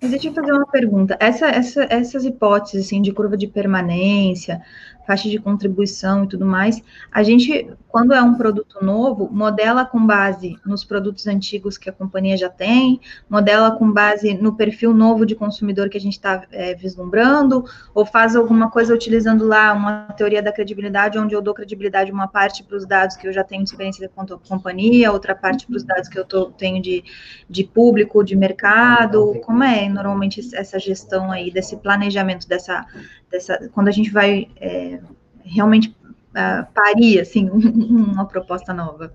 [0.00, 1.16] Mas deixa eu fazer uma pergunta.
[1.20, 4.62] Essa, essa, essas hipóteses assim, de curva de permanência,
[5.06, 6.82] faixa de contribuição e tudo mais,
[7.12, 11.92] a gente, quando é um produto novo, modela com base nos produtos antigos que a
[11.92, 16.44] companhia já tem, modela com base no perfil novo de consumidor que a gente está
[16.50, 17.64] é, vislumbrando,
[17.94, 22.28] ou faz alguma coisa utilizando lá uma teoria da credibilidade, onde eu dou credibilidade uma
[22.28, 25.66] parte para os dados que eu já tenho de experiência com a companhia, outra parte
[25.66, 27.04] para os dados que eu tô, tenho de,
[27.48, 32.86] de público, de mercado, como é normalmente essa gestão aí, desse planejamento, dessa,
[33.30, 35.00] dessa quando a gente vai é,
[35.44, 39.12] realmente uh, parir, assim, uma proposta nova?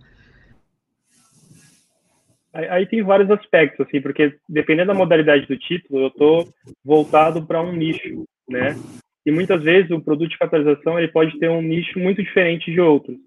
[2.51, 6.49] Aí tem vários aspectos, assim, porque dependendo da modalidade do título, eu estou
[6.83, 8.75] voltado para um nicho, né?
[9.25, 12.81] E muitas vezes o produto de capitalização ele pode ter um nicho muito diferente de
[12.81, 13.17] outros.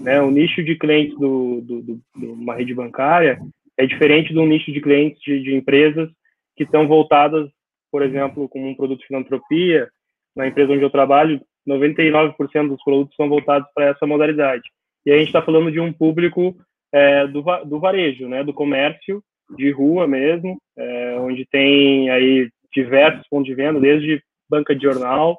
[0.00, 0.20] Né?
[0.20, 3.38] O nicho de clientes do, do, do, de uma rede bancária
[3.76, 6.10] é diferente do nicho de clientes de, de empresas
[6.56, 7.48] que estão voltadas,
[7.90, 9.88] por exemplo, como um produto de filantropia,
[10.36, 14.62] na empresa onde eu trabalho, 99% dos produtos são voltados para essa modalidade.
[15.06, 16.56] E a gente está falando de um público
[16.92, 19.22] é, do, do varejo, né, do comércio,
[19.56, 25.38] de rua mesmo, é, onde tem aí diversos pontos de venda, desde banca de jornal,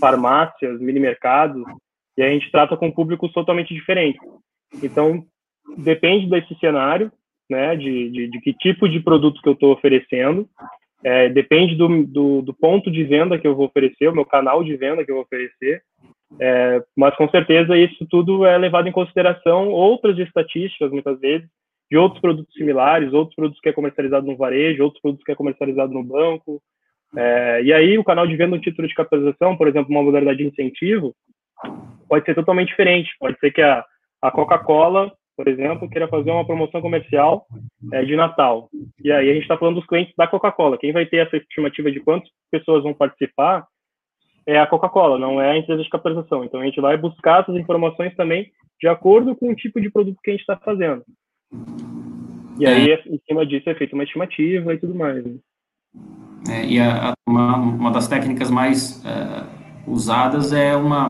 [0.00, 1.62] farmácias, mini mercados,
[2.16, 4.20] e a gente trata com públicos totalmente diferentes.
[4.82, 5.24] Então,
[5.78, 7.10] depende desse cenário,
[7.48, 10.48] né, de, de, de que tipo de produto que eu estou oferecendo,
[11.02, 14.64] é, depende do, do, do, ponto de venda que eu vou oferecer, o meu canal
[14.64, 15.82] de venda que eu vou oferecer,
[16.40, 21.46] é, mas com certeza isso tudo é levado em consideração outras estatísticas, muitas vezes,
[21.90, 25.34] de outros produtos similares, outros produtos que é comercializado no varejo, outros produtos que é
[25.34, 26.62] comercializado no banco.
[27.16, 30.38] É, e aí o canal de venda um título de capitalização, por exemplo, uma modalidade
[30.38, 31.14] de incentivo,
[32.08, 33.10] pode ser totalmente diferente.
[33.18, 33.84] Pode ser que a,
[34.22, 37.46] a Coca-Cola, por exemplo, queira fazer uma promoção comercial
[37.92, 38.68] é, de Natal.
[39.02, 40.78] E aí a gente está falando dos clientes da Coca-Cola.
[40.78, 43.66] Quem vai ter essa estimativa de quantas pessoas vão participar
[44.46, 46.44] é a Coca-Cola, não é a empresa de capitalização.
[46.44, 50.18] Então a gente vai buscar essas informações também de acordo com o tipo de produto
[50.22, 51.02] que a gente está fazendo.
[52.58, 53.02] E aí, é.
[53.06, 55.24] em cima disso, é feita uma estimativa e tudo mais.
[55.24, 55.38] Né?
[56.48, 61.08] É, e a, uma, uma das técnicas mais uh, usadas é uma,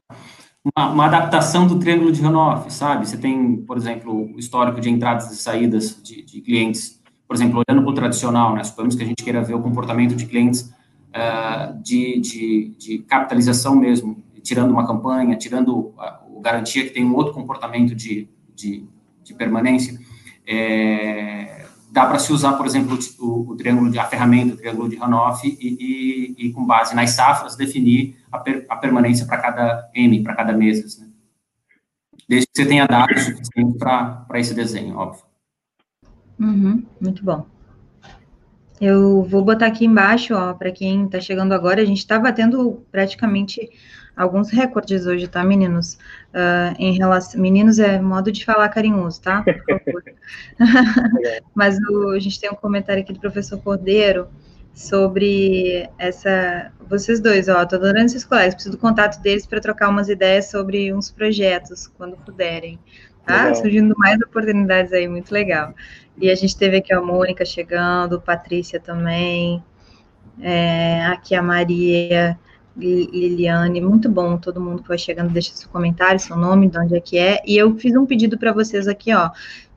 [0.64, 3.06] uma, uma, adaptação do triângulo de Hanoff, sabe?
[3.06, 7.62] Você tem, por exemplo, o histórico de entradas e saídas de, de clientes, por exemplo,
[7.68, 8.64] olhando para o tradicional, né?
[8.64, 10.72] Suponhamos que a gente queira ver o comportamento de clientes
[11.10, 17.04] uh, de, de, de, capitalização mesmo, tirando uma campanha, tirando a, o garantia que tem
[17.04, 18.86] um outro comportamento de, de,
[19.22, 19.98] de permanência.
[20.46, 21.63] É,
[21.94, 24.96] dá para se usar, por exemplo, o, o, triângulo de a ferramenta, o triângulo de
[25.00, 29.88] Hanoff, e, e, e com base nas safras definir a, per, a permanência para cada
[29.94, 30.98] M, para cada mês.
[30.98, 31.06] Né?
[32.28, 35.22] Desde que você tenha dados suficientes para esse desenho, óbvio.
[36.40, 37.46] Uhum, muito bom.
[38.80, 42.84] Eu vou botar aqui embaixo, ó, para quem está chegando agora, a gente está batendo
[42.90, 43.70] praticamente
[44.16, 45.94] alguns recordes hoje, tá, meninos?
[46.32, 49.42] Uh, em relação, meninos é modo de falar carinhoso, tá?
[49.42, 50.02] Por favor.
[51.54, 54.28] Mas o, a gente tem um comentário aqui do professor Cordeiro
[54.74, 59.88] sobre essa, vocês dois, ó, tô adorando esses colegas, preciso do contato deles para trocar
[59.88, 62.78] umas ideias sobre uns projetos, quando puderem,
[63.24, 63.44] tá?
[63.44, 63.54] Legal.
[63.54, 65.74] Surgindo mais oportunidades aí, muito legal.
[66.18, 69.62] E a gente teve aqui a Mônica chegando, Patrícia também,
[70.40, 72.36] é, aqui a Maria,
[72.76, 76.96] Liliane, muito bom, todo mundo que vai chegando, deixa seu comentário, seu nome, de onde
[76.96, 79.30] é que é, e eu fiz um pedido para vocês aqui, ó,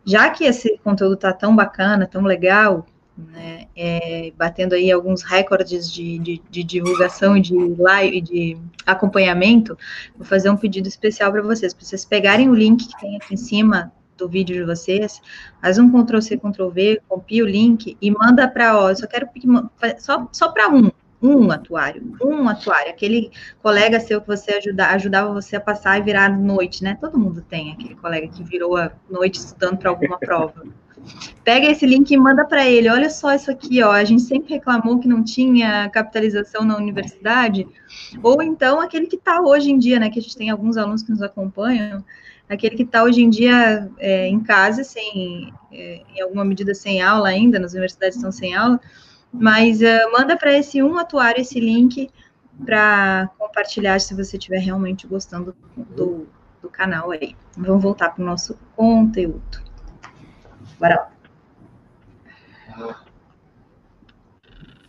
[0.03, 2.87] já que esse conteúdo tá tão bacana, tão legal,
[3.17, 9.77] né, é, batendo aí alguns recordes de, de, de, divulgação e de live, de acompanhamento,
[10.15, 13.33] vou fazer um pedido especial para vocês, para vocês pegarem o link que tem aqui
[13.33, 15.21] em cima do vídeo de vocês,
[15.61, 19.07] faz um Ctrl C, Ctrl V, copia o link e manda para, ó, eu só
[19.07, 19.27] quero
[19.99, 20.91] só, só para um,
[21.21, 26.03] um atuário, um atuário, aquele colega seu que você ajuda, ajudava você a passar e
[26.03, 26.97] virar noite, né?
[26.99, 30.63] Todo mundo tem aquele colega que virou a noite estudando para alguma prova.
[31.43, 32.89] Pega esse link e manda para ele.
[32.89, 33.91] Olha só isso aqui, ó.
[33.91, 37.65] A gente sempre reclamou que não tinha capitalização na universidade.
[38.21, 40.09] Ou então aquele que está hoje em dia, né?
[40.09, 42.03] Que a gente tem alguns alunos que nos acompanham,
[42.49, 47.01] aquele que está hoje em dia é, em casa, sem, é, em alguma medida sem
[47.01, 48.79] aula ainda, nas universidades estão sem aula
[49.31, 52.09] mas uh, manda para esse um atuário esse link
[52.65, 56.27] para compartilhar se você estiver realmente gostando do,
[56.61, 57.35] do canal aí.
[57.55, 59.61] Vamos voltar para o nosso conteúdo.
[60.79, 61.11] Bora lá.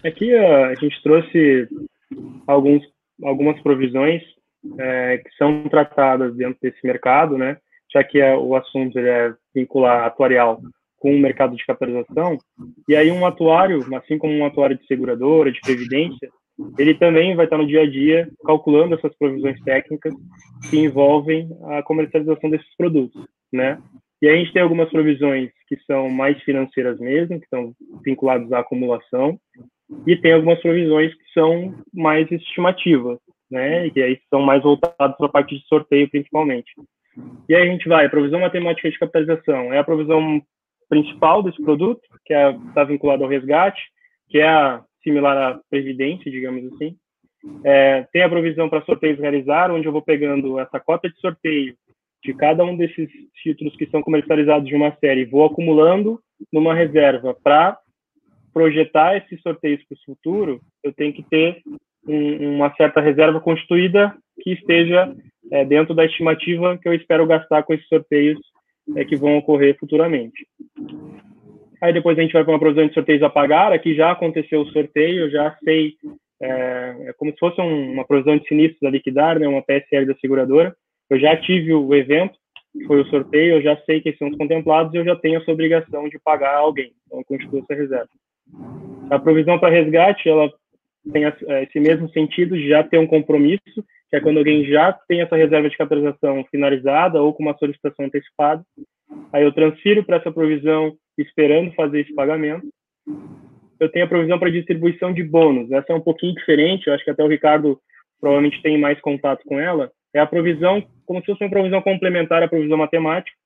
[0.05, 1.69] Aqui a gente trouxe
[2.47, 2.83] alguns,
[3.23, 4.23] algumas provisões
[4.79, 7.59] é, que são tratadas dentro desse mercado, né?
[7.93, 10.61] Já que é, o assunto é vincular atuarial
[10.99, 12.39] com o mercado de capitalização.
[12.89, 16.29] E aí um atuário, assim como um atuário de seguradora, de previdência,
[16.77, 20.13] ele também vai estar no dia a dia calculando essas provisões técnicas
[20.69, 23.79] que envolvem a comercialização desses produtos, né?
[24.21, 27.73] E aí a gente tem algumas provisões que são mais financeiras mesmo, que estão
[28.05, 29.39] vinculadas à acumulação,
[30.07, 33.19] e tem algumas provisões que são mais estimativas,
[33.49, 33.89] né?
[33.95, 36.73] E aí são mais voltadas para a parte de sorteio principalmente.
[37.49, 40.43] E aí a gente vai, a provisão matemática de capitalização é a provisão
[40.89, 43.83] principal desse produto, que está é, tá vinculado ao resgate,
[44.29, 46.97] que é a, similar à previdência, digamos assim.
[47.65, 51.75] É, tem a provisão para sorteios realizar, onde eu vou pegando essa cota de sorteio
[52.23, 53.09] de cada um desses
[53.43, 56.21] títulos que são comercializados de uma série, vou acumulando
[56.53, 57.79] numa reserva para
[58.53, 61.63] projetar esses sorteios para o futuro, eu tenho que ter
[62.07, 65.15] um, uma certa reserva constituída que esteja
[65.53, 68.39] é, dentro da estimativa que eu espero gastar com esses sorteios
[68.97, 70.47] é, que vão ocorrer futuramente.
[71.81, 74.61] Aí depois a gente vai para uma provisão de sorteios a pagar, aqui já aconteceu
[74.61, 75.95] o sorteio, já sei,
[76.41, 80.07] é, é como se fosse um, uma provisão de sinistros a liquidar, né, uma PSL
[80.07, 80.75] da seguradora,
[81.09, 82.37] eu já tive o evento,
[82.87, 85.51] foi o sorteio, eu já sei que são os contemplados e eu já tenho essa
[85.51, 88.11] obrigação de pagar alguém, então eu constituo essa reserva.
[89.11, 90.53] A provisão para resgate, ela
[91.13, 91.23] tem
[91.63, 95.37] esse mesmo sentido de já ter um compromisso que é quando alguém já tem essa
[95.37, 98.63] reserva de capitalização finalizada ou com uma solicitação antecipada.
[99.33, 102.67] Aí eu transfiro para essa provisão esperando fazer esse pagamento.
[103.79, 105.71] Eu tenho a provisão para distribuição de bônus.
[105.71, 107.79] Essa é um pouquinho diferente, eu acho que até o Ricardo
[108.21, 109.91] provavelmente tem mais contato com ela.
[110.15, 113.37] É a provisão, como se fosse uma provisão complementar à provisão matemática,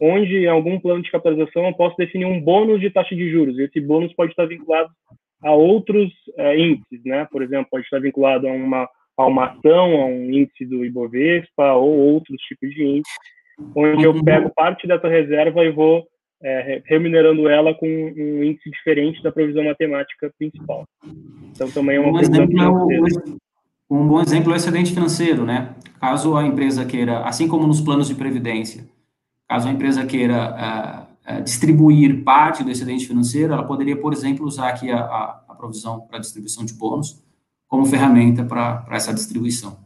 [0.00, 3.58] onde em algum plano de capitalização eu posso definir um bônus de taxa de juros.
[3.58, 4.90] Esse bônus pode estar vinculado
[5.42, 7.28] a outros é, índices, né?
[7.30, 8.88] Por exemplo, pode estar vinculado a uma,
[9.18, 13.12] a uma ação, a um índice do Ibovespa ou outros tipos de índice,
[13.74, 14.22] onde eu uhum.
[14.22, 16.06] pego parte dessa reserva e vou
[16.40, 20.86] é, remunerando ela com um índice diferente da provisão matemática principal.
[21.50, 23.38] Então, também é uma um exemplo é o,
[23.90, 25.74] Um bom exemplo é o excedente financeiro, né?
[26.00, 28.84] Caso a empresa queira, assim como nos planos de previdência,
[29.48, 34.46] caso a empresa queira uh, uh, distribuir parte do excedente financeiro, ela poderia, por exemplo,
[34.46, 37.26] usar aqui a, a, a provisão para distribuição de bônus
[37.68, 39.78] como ferramenta para essa distribuição.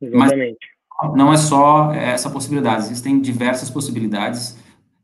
[0.00, 0.58] Exatamente.
[1.02, 4.56] Mas não é só essa possibilidade, existem diversas possibilidades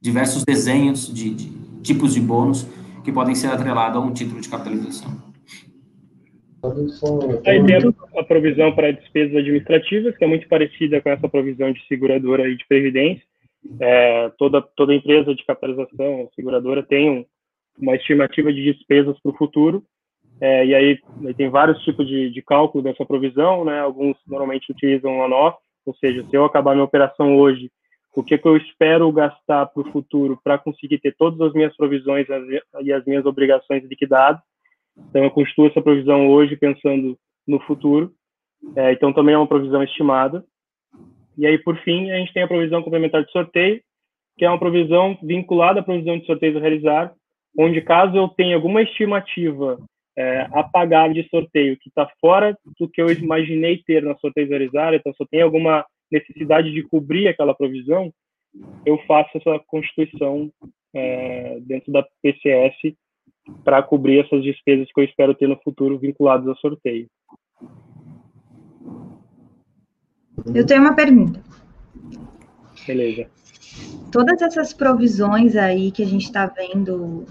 [0.04, 2.66] diversos desenhos de, de tipos de bônus
[3.02, 5.10] que podem ser atrelados a um título de capitalização.
[7.46, 11.72] Aí tem a, a provisão para despesas administrativas, que é muito parecida com essa provisão
[11.72, 13.24] de seguradora e de previdência.
[13.80, 17.24] É, toda, toda empresa de capitalização, seguradora, tem um,
[17.78, 19.82] uma estimativa de despesas para o futuro,
[20.40, 23.80] é, e aí, aí, tem vários tipos de, de cálculo dessa provisão, né?
[23.80, 25.56] Alguns normalmente utilizam a NOF,
[25.86, 27.70] ou seja, se eu acabar minha operação hoje
[28.16, 31.76] o que, que eu espero gastar para o futuro para conseguir ter todas as minhas
[31.76, 32.26] provisões
[32.80, 34.40] e as minhas obrigações liquidadas.
[34.96, 38.12] Então, eu constituo essa provisão hoje pensando no futuro.
[38.76, 40.44] É, então, também é uma provisão estimada.
[41.36, 43.80] E aí, por fim, a gente tem a provisão complementar de sorteio,
[44.38, 47.12] que é uma provisão vinculada à provisão de sorteio a realizar,
[47.58, 49.76] onde caso eu tenha alguma estimativa
[50.16, 54.46] é, a pagar de sorteio que está fora do que eu imaginei ter na sorteio
[54.46, 58.12] a realizar, então se eu tenho alguma necessidade de cobrir aquela provisão,
[58.86, 60.50] eu faço essa constituição
[60.94, 62.94] é, dentro da PCS
[63.64, 67.08] para cobrir essas despesas que eu espero ter no futuro vinculadas ao sorteio.
[70.54, 71.42] Eu tenho uma pergunta.
[72.86, 73.28] Beleza.
[74.10, 77.24] Todas essas provisões aí que a gente está vendo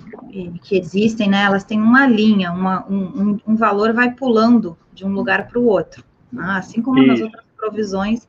[0.63, 5.13] que existem, né, elas têm uma linha, uma, um, um valor vai pulando de um
[5.13, 6.43] lugar para o outro, né?
[6.57, 7.07] assim como Isso.
[7.07, 8.27] nas outras provisões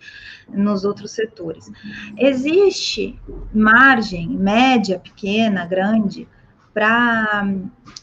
[0.49, 1.71] nos outros setores.
[2.17, 3.19] Existe
[3.53, 6.29] margem média, pequena, grande,
[6.73, 7.49] para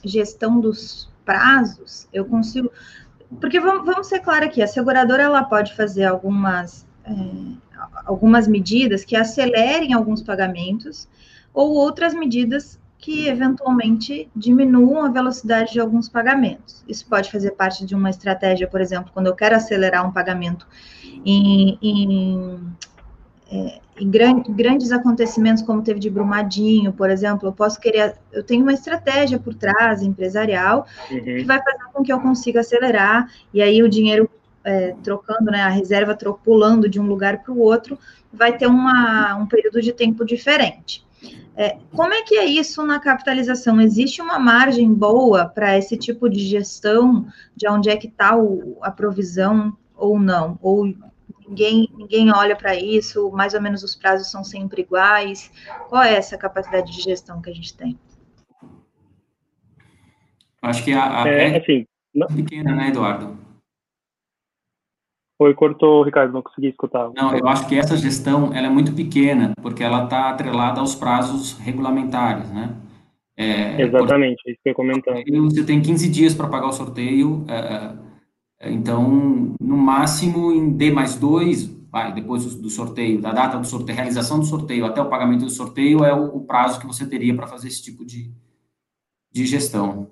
[0.03, 2.07] gestão dos prazos?
[2.11, 2.71] Eu consigo.
[3.39, 7.11] Porque vamos, vamos ser claros aqui, a seguradora ela pode fazer algumas, é,
[8.05, 11.07] algumas medidas que acelerem alguns pagamentos
[11.53, 16.83] ou outras medidas que eventualmente diminuam a velocidade de alguns pagamentos.
[16.87, 20.67] Isso pode fazer parte de uma estratégia, por exemplo, quando eu quero acelerar um pagamento
[21.25, 22.59] em, em,
[23.51, 28.61] é, em grandes acontecimentos, como teve de Brumadinho, por exemplo, eu posso querer, eu tenho
[28.61, 31.23] uma estratégia por trás, empresarial, uhum.
[31.23, 34.29] que vai fazer com que eu consiga acelerar, e aí o dinheiro
[34.63, 37.97] é, trocando, né, a reserva pulando de um lugar para o outro,
[38.31, 41.05] vai ter uma, um período de tempo diferente.
[41.55, 43.79] É, como é que é isso na capitalização?
[43.81, 48.35] Existe uma margem boa para esse tipo de gestão, de onde é que está
[48.81, 50.57] a provisão ou não?
[50.61, 50.91] Ou
[51.47, 55.51] ninguém, ninguém olha para isso, mais ou menos os prazos são sempre iguais?
[55.89, 57.99] Qual é essa capacidade de gestão que a gente tem?
[60.61, 61.85] Acho que a, a é, assim,
[62.15, 63.37] é pequena, né, Eduardo?
[65.41, 67.09] Foi, cortou, Ricardo, não consegui escutar.
[67.15, 70.93] Não, eu acho que essa gestão ela é muito pequena, porque ela está atrelada aos
[70.93, 72.77] prazos regulamentares, né?
[73.35, 75.23] É, Exatamente, por, é isso que eu comentando.
[75.45, 77.95] Você tem 15 dias para pagar o sorteio, é,
[78.59, 83.57] é, então, no máximo, em D mais 2, vai, depois do, do, sorteio, da data
[83.57, 86.85] do sorteio, realização do sorteio até o pagamento do sorteio, é o, o prazo que
[86.85, 88.31] você teria para fazer esse tipo de,
[89.31, 90.11] de gestão.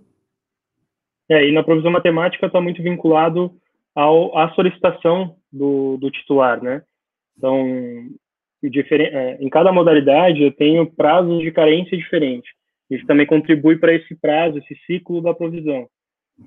[1.30, 3.54] É, e na provisão matemática está muito vinculado
[4.00, 6.82] ao, à solicitação do, do titular, né?
[7.38, 7.66] Então,
[8.64, 12.50] é, em cada modalidade eu tenho prazos de carência diferentes.
[12.90, 15.88] Isso também contribui para esse prazo, esse ciclo da provisão.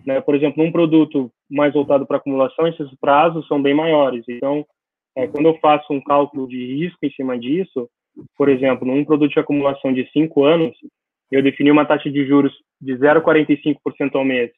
[0.06, 0.20] Né?
[0.22, 4.24] Por exemplo, um produto mais voltado para acumulação, esses prazos são bem maiores.
[4.28, 4.66] Então,
[5.14, 7.88] é, quando eu faço um cálculo de risco em cima disso,
[8.36, 10.74] por exemplo, num produto de acumulação de cinco anos,
[11.30, 14.50] eu defini uma taxa de juros de 0,45% ao mês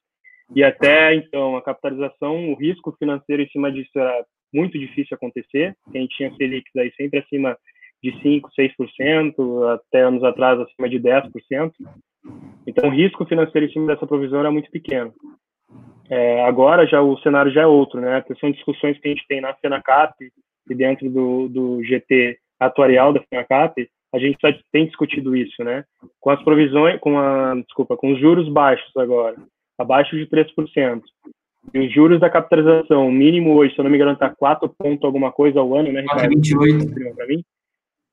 [0.54, 5.76] e até então, a capitalização, o risco financeiro em cima disso era muito difícil acontecer.
[5.94, 7.56] A gente tinha Selic aí sempre acima
[8.02, 11.72] de 5%, 6%, até anos atrás acima de 10%.
[12.66, 15.12] Então, o risco financeiro em cima dessa provisão era muito pequeno.
[16.10, 18.22] É, agora já o cenário já é outro, né?
[18.38, 20.30] São discussões que a gente tem na FENACAP
[20.68, 25.84] e dentro do, do GT atuarial da FENACAP, a gente tá, tem discutido isso, né?
[26.20, 29.36] Com as provisões, com a, desculpa, com os juros baixos agora,
[29.78, 31.02] abaixo de 3%.
[31.72, 35.04] E os juros da capitalização, mínimo hoje, se eu não me engano, está 4 pontos
[35.04, 36.02] alguma coisa ao ano, né?
[36.02, 37.14] 4,28.
[37.14, 37.42] Para mim.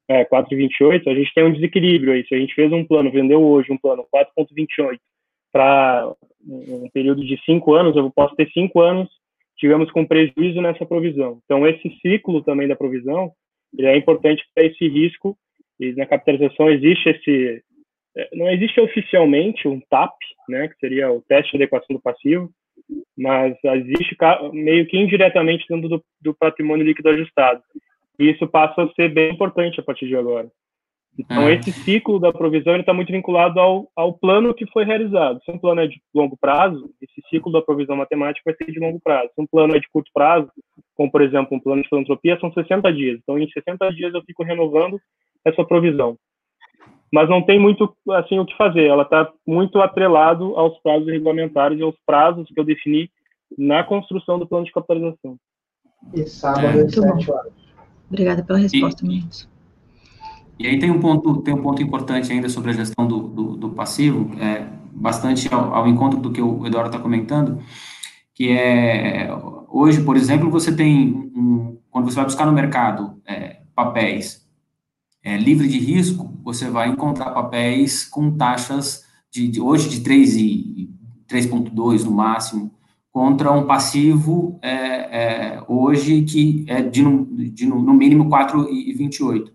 [0.07, 1.07] É, 4,28.
[1.07, 2.26] A gente tem um desequilíbrio aí.
[2.26, 4.97] Se a gente fez um plano, vendeu hoje um plano 4,28
[5.51, 6.14] para
[6.47, 9.09] um período de 5 anos, eu posso ter 5 anos,
[9.57, 11.39] tivemos com prejuízo nessa provisão.
[11.43, 13.32] Então, esse ciclo também da provisão,
[13.78, 15.38] ele é importante para esse risco
[15.80, 17.62] e na capitalização existe esse
[18.34, 20.14] não existe oficialmente um TAP,
[20.49, 22.49] né, que seria o teste de adequação do passivo,
[23.18, 24.18] mas existe
[24.53, 27.62] meio que indiretamente dentro do, do patrimônio líquido ajustado.
[28.20, 30.49] E isso passa a ser bem importante a partir de agora.
[31.18, 31.55] Então, é.
[31.55, 35.41] esse ciclo da provisão está muito vinculado ao, ao plano que foi realizado.
[35.43, 38.80] Se um plano é de longo prazo, esse ciclo da provisão matemática vai ser de
[38.80, 39.30] longo prazo.
[39.36, 40.49] Se um plano é de curto prazo,
[40.95, 43.20] como, por exemplo, um plano de filantropia, são 60 dias.
[43.22, 44.99] Então, em 60 dias eu fico renovando
[45.45, 46.18] essa provisão.
[47.12, 48.86] Mas não tem muito assim o que fazer.
[48.86, 53.09] Ela está muito atrelado aos prazos regulamentares e aos prazos que eu defini
[53.57, 55.38] na construção do plano de capitalização.
[56.14, 57.53] E sábado é, 7 horas.
[58.09, 59.49] Obrigada pela resposta, meninos.
[60.57, 63.57] E aí tem um ponto, tem um ponto importante ainda sobre a gestão do, do,
[63.57, 67.59] do passivo, é, bastante ao, ao, encontro do que o Eduardo está comentando,
[68.36, 69.30] que é,
[69.70, 74.41] hoje, por exemplo, você tem, um, quando você vai buscar no mercado é, papéis
[75.24, 80.36] é, livre de risco, você vai encontrar papéis com taxas de, de hoje de 3
[80.36, 80.89] e
[81.30, 82.72] 3,2 no máximo,
[83.11, 87.03] contra um passivo é, é, hoje que é de,
[87.51, 89.51] de no, no mínimo 4,28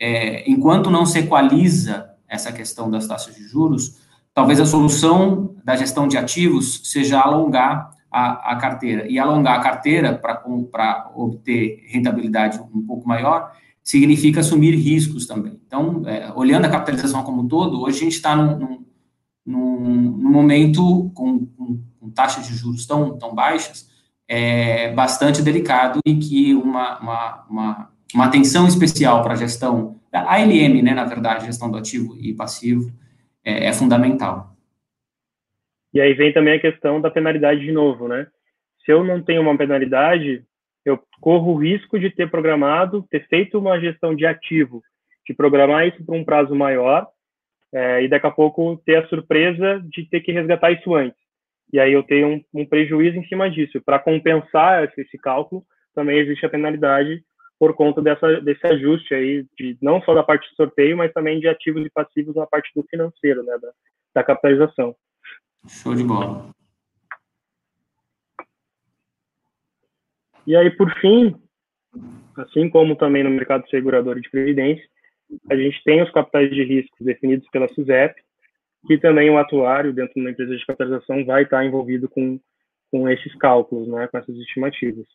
[0.00, 4.00] é, enquanto não se equaliza essa questão das taxas de juros,
[4.32, 9.06] talvez a solução da gestão de ativos seja alongar a, a carteira.
[9.06, 13.52] E alongar a carteira para obter rentabilidade um pouco maior
[13.82, 15.60] significa assumir riscos também.
[15.66, 18.84] Então, é, olhando a capitalização como um todo, hoje a gente está num,
[19.44, 23.88] num, num, momento com, com, com, taxas de juros tão, tão baixas,
[24.28, 30.34] é bastante delicado e que uma, uma, uma uma atenção especial para a gestão, a
[30.34, 32.90] ALM, né, na verdade, gestão do ativo e passivo,
[33.44, 34.56] é, é, fundamental.
[35.92, 38.26] E aí vem também a questão da penalidade de novo, né?
[38.84, 40.44] Se eu não tenho uma penalidade,
[40.84, 44.82] eu corro o risco de ter programado, ter feito uma gestão de ativo,
[45.26, 47.06] de programar isso para um prazo maior,
[47.72, 51.18] é, e daqui a pouco ter a surpresa de ter que resgatar isso antes.
[51.72, 53.80] E aí eu tenho um, um prejuízo em cima disso.
[53.84, 55.64] Para compensar esse, esse cálculo,
[55.94, 57.22] também existe a penalidade
[57.58, 61.38] por conta dessa, desse ajuste aí, de, não só da parte de sorteio, mas também
[61.38, 63.70] de ativos e passivos na parte do financeiro, né, da,
[64.14, 64.96] da capitalização.
[65.68, 66.50] Show de bola.
[70.46, 71.34] E aí, por fim,
[72.36, 74.84] assim como também no mercado segurador de previdência,
[75.50, 78.14] a gente tem os capitais de risco definidos pela SUSEP,
[78.86, 82.40] que também o atuário dentro de uma empresa de capitalização vai estar envolvido com,
[82.90, 85.06] com esses cálculos, né, com essas estimativas.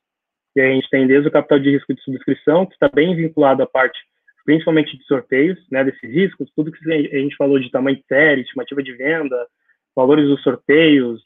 [0.56, 3.64] E a gente tem desde o capital de risco de subscrição, que está bem vinculado
[3.64, 4.00] à parte,
[4.46, 8.42] principalmente de sorteios, né, desses riscos, tudo que a gente falou de tamanho de série,
[8.42, 9.48] estimativa de venda,
[9.96, 11.22] valores dos sorteios,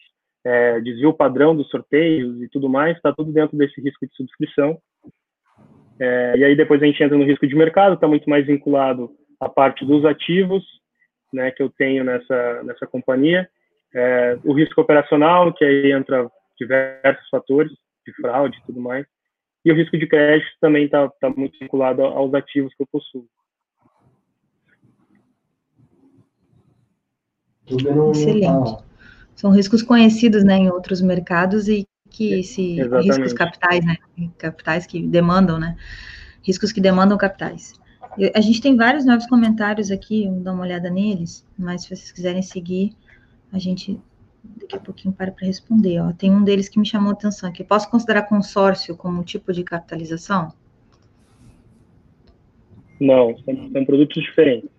[0.45, 4.79] é, desvio padrão dos sorteios e tudo mais, está tudo dentro desse risco de subscrição.
[5.99, 9.11] É, e aí depois a gente entra no risco de mercado, está muito mais vinculado
[9.39, 10.63] à parte dos ativos,
[11.33, 13.49] né, que eu tenho nessa, nessa companhia.
[13.93, 17.71] É, o risco operacional, que aí entra diversos fatores
[18.05, 19.05] de fraude e tudo mais.
[19.65, 23.27] E o risco de crédito também está tá muito vinculado aos ativos que eu possuo.
[27.67, 28.88] Excelente.
[29.39, 33.07] São riscos conhecidos né, em outros mercados e que se Exatamente.
[33.07, 33.95] riscos capitais, né?
[34.37, 35.77] Capitais que demandam, né?
[36.43, 37.79] Riscos que demandam capitais.
[38.35, 42.11] A gente tem vários novos comentários aqui, vamos dar uma olhada neles, mas se vocês
[42.11, 42.91] quiserem seguir,
[43.53, 43.97] a gente
[44.43, 46.01] daqui a pouquinho para para responder.
[46.01, 46.11] Ó.
[46.11, 47.63] Tem um deles que me chamou a atenção aqui.
[47.63, 50.51] Posso considerar consórcio como um tipo de capitalização?
[52.99, 54.69] Não, são, são produtos diferentes.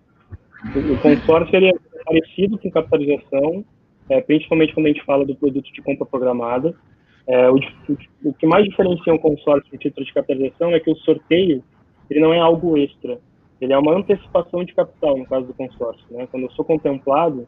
[0.75, 3.65] O, o consórcio ele é parecido com capitalização,
[4.09, 6.75] é, principalmente quando a gente fala do produto de compra programada.
[7.27, 7.59] É, o,
[8.23, 11.63] o, que mais diferencia um consórcio do título de capitalização é que o sorteio
[12.09, 13.19] ele não é algo extra,
[13.61, 16.03] ele é uma antecipação de capital, no caso do consórcio.
[16.09, 16.27] Né?
[16.29, 17.47] Quando eu sou contemplado,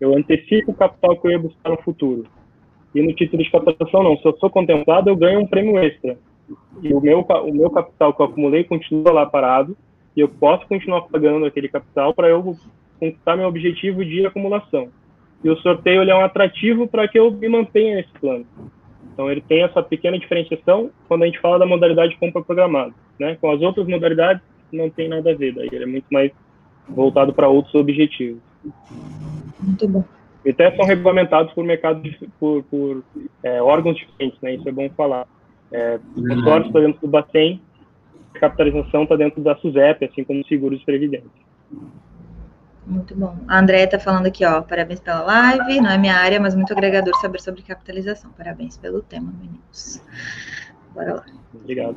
[0.00, 2.26] eu antecipo o capital que eu ia buscar no futuro.
[2.94, 4.16] E no título de captação, não.
[4.18, 6.18] Se eu sou contemplado, eu ganho um prêmio extra.
[6.82, 9.76] E o meu, o meu capital que eu acumulei continua lá parado
[10.16, 12.56] e eu posso continuar pagando aquele capital para eu
[13.00, 14.88] conquistar meu objetivo de acumulação.
[15.44, 18.46] E o sorteio ele é um atrativo para que eu me mantenha nesse plano.
[19.12, 22.94] Então ele tem essa pequena diferenciação quando a gente fala da modalidade de compra programada,
[23.20, 23.36] né?
[23.40, 24.42] Com as outras modalidades
[24.72, 26.32] não tem nada a ver, daí ele é muito mais
[26.88, 28.40] voltado para outros objetivos.
[29.60, 30.04] Muito bom.
[30.44, 33.02] E até são regulamentados por mercados, por, por
[33.42, 34.54] é, órgãos diferentes, né?
[34.54, 35.26] Isso é bom falar.
[35.70, 37.60] É, o consórcio está dentro do Bacen,
[38.34, 41.30] a capitalização está dentro da SUSEP, assim como seguros de previdência.
[42.86, 43.36] Muito bom.
[43.48, 46.72] A Andréia está falando aqui, ó, parabéns pela live, não é minha área, mas muito
[46.72, 48.30] agregador saber sobre capitalização.
[48.36, 50.02] Parabéns pelo tema, meninos.
[50.94, 51.24] Bora lá.
[51.54, 51.96] Obrigado.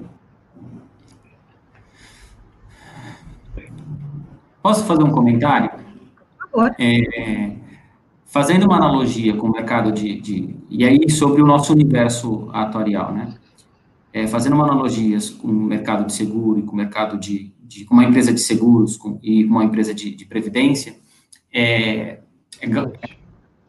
[4.61, 5.71] Posso fazer um comentário?
[6.39, 6.75] Por favor.
[6.79, 7.55] É,
[8.25, 13.13] fazendo uma analogia com o mercado de, de, E aí, sobre o nosso universo atuarial,
[13.13, 13.33] né?
[14.13, 17.85] É, fazendo uma analogia com o mercado de seguro e com o mercado de, de
[17.85, 20.95] com uma empresa de seguros com, e uma empresa de, de previdência,
[21.53, 22.19] é,
[22.61, 22.67] é,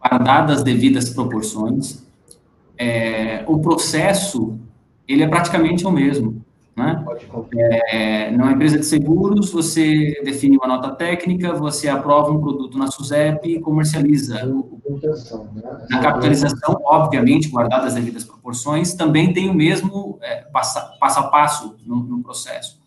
[0.01, 2.07] guardadas as devidas proporções,
[2.77, 4.59] é, o processo
[5.07, 6.45] ele é praticamente o mesmo.
[6.79, 7.05] Né?
[7.89, 12.87] É, numa empresa de seguros, você define uma nota técnica, você aprova um produto na
[12.87, 14.47] SUSEP e comercializa.
[15.91, 21.25] Na capitalização, obviamente, guardadas as devidas proporções, também tem o mesmo é, passo, passo a
[21.25, 22.78] passo no, no, processo.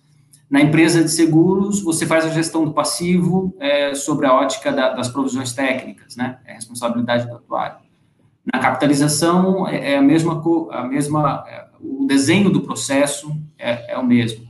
[0.51, 4.89] Na empresa de seguros, você faz a gestão do passivo é, sobre a ótica da,
[4.89, 6.39] das provisões técnicas, né?
[6.45, 7.77] É responsabilidade do atuário.
[8.53, 13.97] Na capitalização, é, é a mesma, a mesma é, o desenho do processo é, é,
[13.97, 14.45] o mesmo,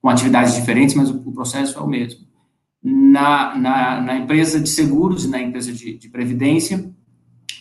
[0.00, 2.20] com atividades diferentes, mas o, o processo é o mesmo.
[2.80, 6.88] Na, na, na, empresa de seguros e na empresa de, de previdência,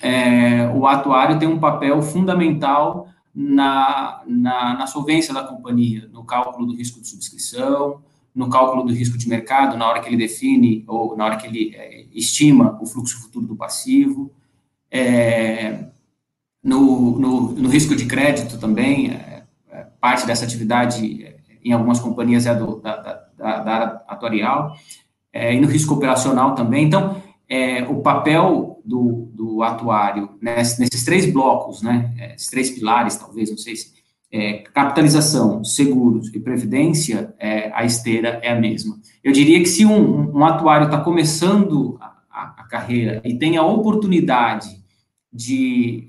[0.03, 6.65] é, o atuário tem um papel fundamental na, na, na, solvência da companhia, no cálculo
[6.65, 8.01] do risco de subscrição,
[8.33, 11.47] no cálculo do risco de mercado, na hora que ele define ou na hora que
[11.47, 14.31] ele é, estima o fluxo futuro do passivo.
[14.89, 15.85] É,
[16.63, 21.99] no, no, no, risco de crédito também, é, é, parte dessa atividade é, em algumas
[21.99, 24.75] companhias é do, da, da, da área atuarial,
[25.31, 26.85] é, e no risco operacional também.
[26.85, 27.21] Então,
[27.89, 33.57] o papel do, do atuário nesses, nesses três blocos, né, esses três pilares, talvez, não
[33.57, 33.93] sei se,
[34.73, 37.35] capitalização, seguros e previdência,
[37.73, 38.97] a esteira é a mesma.
[39.21, 43.63] Eu diria que se um, um atuário está começando a, a, carreira e tem a
[43.63, 44.69] oportunidade
[45.33, 46.07] de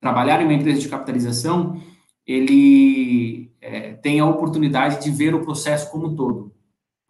[0.00, 1.80] trabalhar em uma empresa de capitalização,
[2.26, 6.49] ele é, tem a oportunidade de ver o processo como um todo.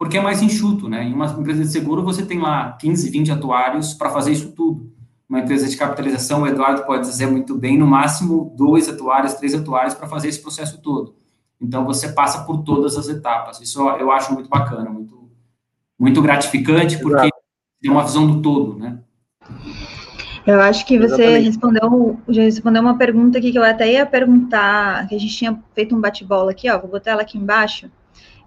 [0.01, 1.03] Porque é mais enxuto, né?
[1.03, 4.91] Em uma empresa de seguro, você tem lá 15, 20 atuários para fazer isso tudo.
[5.29, 9.53] Uma empresa de capitalização, o Eduardo pode dizer muito bem, no máximo dois atuários, três
[9.53, 11.13] atuários para fazer esse processo todo.
[11.61, 13.61] Então, você passa por todas as etapas.
[13.61, 15.29] Isso eu acho muito bacana, muito,
[15.99, 17.29] muito gratificante, porque
[17.79, 18.97] tem uma visão do todo, né?
[20.47, 25.07] Eu acho que você respondeu, já respondeu uma pergunta aqui que eu até ia perguntar,
[25.07, 27.87] que a gente tinha feito um bate-bola aqui, ó, vou botar ela aqui embaixo.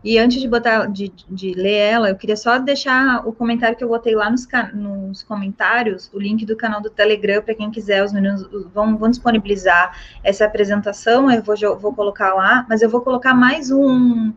[0.04, 3.82] E antes de botar, de, de ler ela, eu queria só deixar o comentário que
[3.82, 8.04] eu botei lá nos, nos comentários, o link do canal do Telegram, para quem quiser,
[8.04, 13.00] os meninos vão, vão disponibilizar essa apresentação, eu vou, vou colocar lá, mas eu vou
[13.00, 14.30] colocar mais um,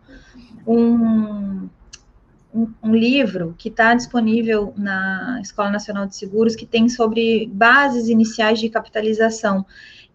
[0.66, 1.68] um
[2.54, 8.08] um, um livro que está disponível na Escola Nacional de Seguros, que tem sobre bases
[8.08, 9.66] iniciais de capitalização,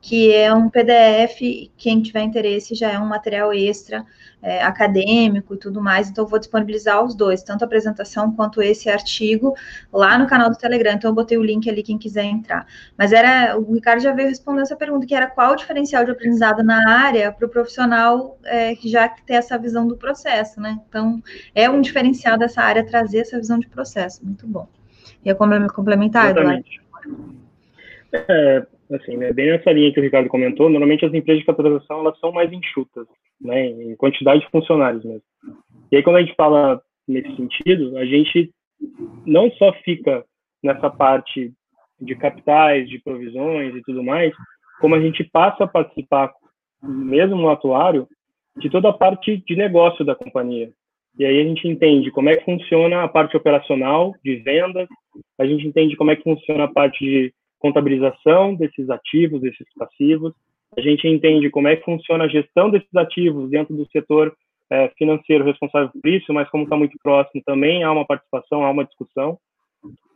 [0.03, 4.05] que é um PDF, quem tiver interesse já é um material extra
[4.43, 8.91] é, acadêmico e tudo mais, então vou disponibilizar os dois, tanto a apresentação quanto esse
[8.91, 9.55] artigo,
[9.93, 12.67] lá no canal do Telegram, então eu botei o link ali, quem quiser entrar.
[12.99, 16.11] Mas era, o Ricardo já veio respondendo essa pergunta, que era qual o diferencial de
[16.11, 20.81] aprendizado na área para o profissional é, que já tem essa visão do processo, né?
[20.89, 21.23] Então,
[21.55, 24.67] é um diferencial dessa área trazer essa visão de processo, muito bom.
[25.25, 26.65] Ia complementar, Eduardo?
[28.13, 32.01] É, assim, né, bem nessa linha que o Ricardo comentou, normalmente as empresas de capitalização
[32.01, 33.07] elas são mais enxutas,
[33.41, 35.23] né, em quantidade de funcionários mesmo.
[35.91, 38.51] E aí quando a gente fala nesse sentido, a gente
[39.27, 40.25] não só fica
[40.63, 41.53] nessa parte
[42.01, 44.33] de capitais, de provisões e tudo mais,
[44.81, 46.33] como a gente passa a participar,
[46.83, 48.09] mesmo no atuário,
[48.57, 50.71] de toda a parte de negócio da companhia.
[51.19, 54.89] E aí a gente entende como é que funciona a parte operacional de vendas,
[55.39, 60.35] a gente entende como é que funciona a parte de contabilização desses ativos, desses passivos.
[60.77, 64.35] A gente entende como é que funciona a gestão desses ativos dentro do setor
[64.69, 68.71] é, financeiro responsável por isso, mas como está muito próximo também há uma participação, há
[68.71, 69.39] uma discussão.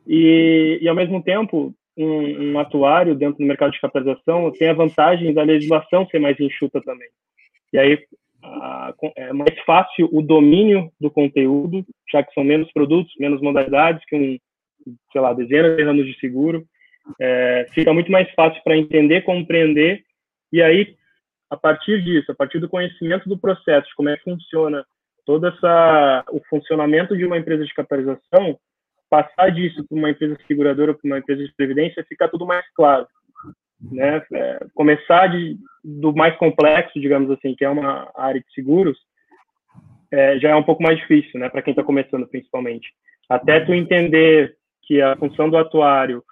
[0.07, 4.75] E, e ao mesmo tempo, um, um, atuário dentro do mercado de capitalização tem a
[4.75, 7.09] vantagem da legislação ser mais enxuta também.
[7.73, 7.99] E aí
[9.17, 14.17] é mais fácil o domínio do conteúdo, já que são menos produtos, menos modalidades que
[14.17, 14.39] um,
[15.13, 16.65] sei lá, dezenas de anos de seguro
[17.21, 20.03] é, fica muito mais fácil para entender, compreender,
[20.53, 20.97] e aí,
[21.51, 24.85] a partir disso, a partir do conhecimento do processo, de como é que funciona
[25.27, 28.57] Todo essa, o funcionamento de uma empresa de capitalização,
[29.11, 33.09] passar disso para uma empresa seguradora, para uma empresa de previdência, fica tudo mais claro.
[33.91, 34.23] Né?
[34.33, 38.97] É, começar de, do mais complexo, digamos assim, que é uma área de seguros,
[40.13, 42.89] é, já é um pouco mais difícil, né, para quem está começando principalmente.
[43.29, 46.23] Até tu entender que a função do atuário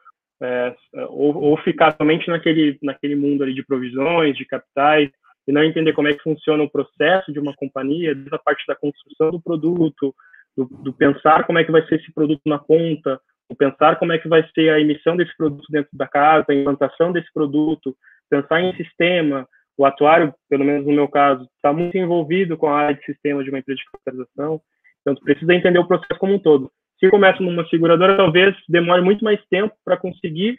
[0.43, 0.75] é,
[1.09, 5.11] ou, ou, ficar somente naquele naquele mundo ali de provisões, de capitais
[5.47, 8.65] e não entender como é que funciona o processo de uma companhia, desde a parte
[8.67, 10.15] da construção do produto,
[10.57, 14.13] do, do pensar como é que vai ser esse produto na ponta, o pensar como
[14.13, 17.97] é que vai ser a emissão desse produto dentro da casa, a implantação desse produto,
[18.31, 22.79] pensar em sistema, o atuário, pelo menos no meu caso, está muito envolvido com a
[22.79, 24.61] área de sistema de uma empresa de capitalização,
[25.01, 26.71] então precisa entender o processo como um todo.
[26.99, 30.59] Se começa numa seguradora, talvez demore muito mais tempo para conseguir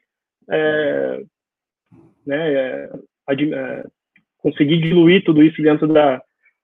[0.50, 1.24] é,
[2.26, 2.90] né, é,
[3.30, 3.84] é,
[4.38, 6.22] conseguir diluir tudo isso dentro da,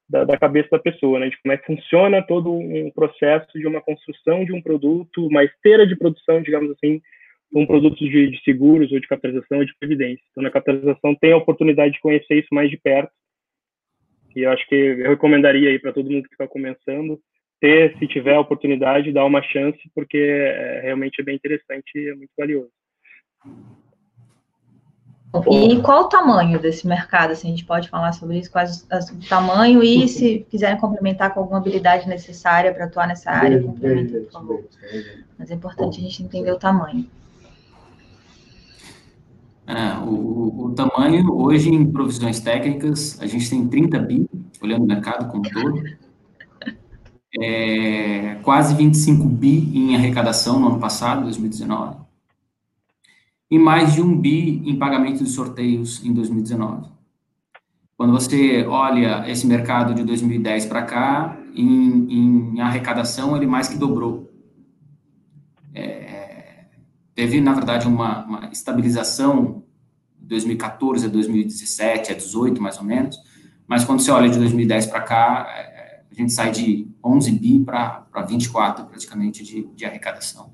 [0.09, 3.65] da, da, cabeça da pessoa, né, de como é que funciona todo um processo de
[3.67, 7.01] uma construção de um produto, uma esteira de produção, digamos assim,
[7.53, 10.23] um produto de, de, seguros ou de capitalização ou de previdência.
[10.31, 13.11] Então, na capitalização tem a oportunidade de conhecer isso mais de perto.
[14.33, 17.19] E eu acho que eu recomendaria aí para todo mundo que está começando
[17.61, 22.09] ter, se tiver a oportunidade, dar uma chance, porque é, realmente é bem interessante e
[22.09, 22.71] é muito valioso.
[25.49, 27.31] E qual o tamanho desse mercado?
[27.31, 31.39] Assim, a gente pode falar sobre isso, quais o tamanho e se quiserem complementar com
[31.39, 34.63] alguma habilidade necessária para atuar nessa área, complementem, por favor.
[35.39, 37.07] Mas é importante a gente entender o tamanho.
[39.67, 44.29] É, o, o, tamanho, hoje, em provisões técnicas, a gente tem 30 bi,
[44.61, 45.81] olhando o mercado como todo,
[47.39, 51.97] é, quase 25 bi em arrecadação no ano passado, 2019,
[53.49, 56.89] e mais de um bi em pagamento de sorteios em 2019.
[57.97, 63.77] Quando você olha esse mercado de 2010 para cá, em, em, arrecadação, ele mais que
[63.77, 64.31] dobrou.
[65.73, 66.65] É,
[67.13, 69.63] teve, na verdade, uma, uma estabilização
[70.19, 73.17] 2014 a 2017, a 18 mais ou menos,
[73.67, 75.47] mas quando você olha de 2010 para cá,
[76.11, 80.51] a gente sai de 11 bi para 24 praticamente de, de arrecadação.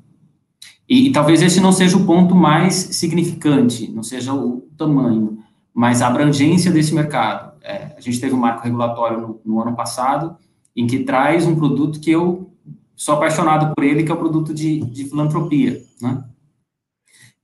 [0.88, 5.39] E, e, talvez esse não seja o ponto mais significante, não seja o tamanho,
[5.74, 7.58] mas a abrangência desse mercado.
[7.62, 10.38] É, a gente teve um marco regulatório no, no, ano passado,
[10.76, 12.49] em que traz um produto que eu
[12.95, 16.24] sou apaixonado por ele, que é o produto de, de filantropia, né?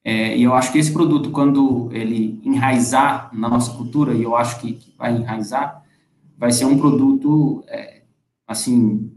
[0.06, 4.36] É, e eu acho que esse produto, quando ele enraizar na nossa cultura, e eu
[4.36, 5.82] acho que, que vai enraizar,
[6.38, 7.93] vai ser um produto, é,
[8.48, 9.16] assim,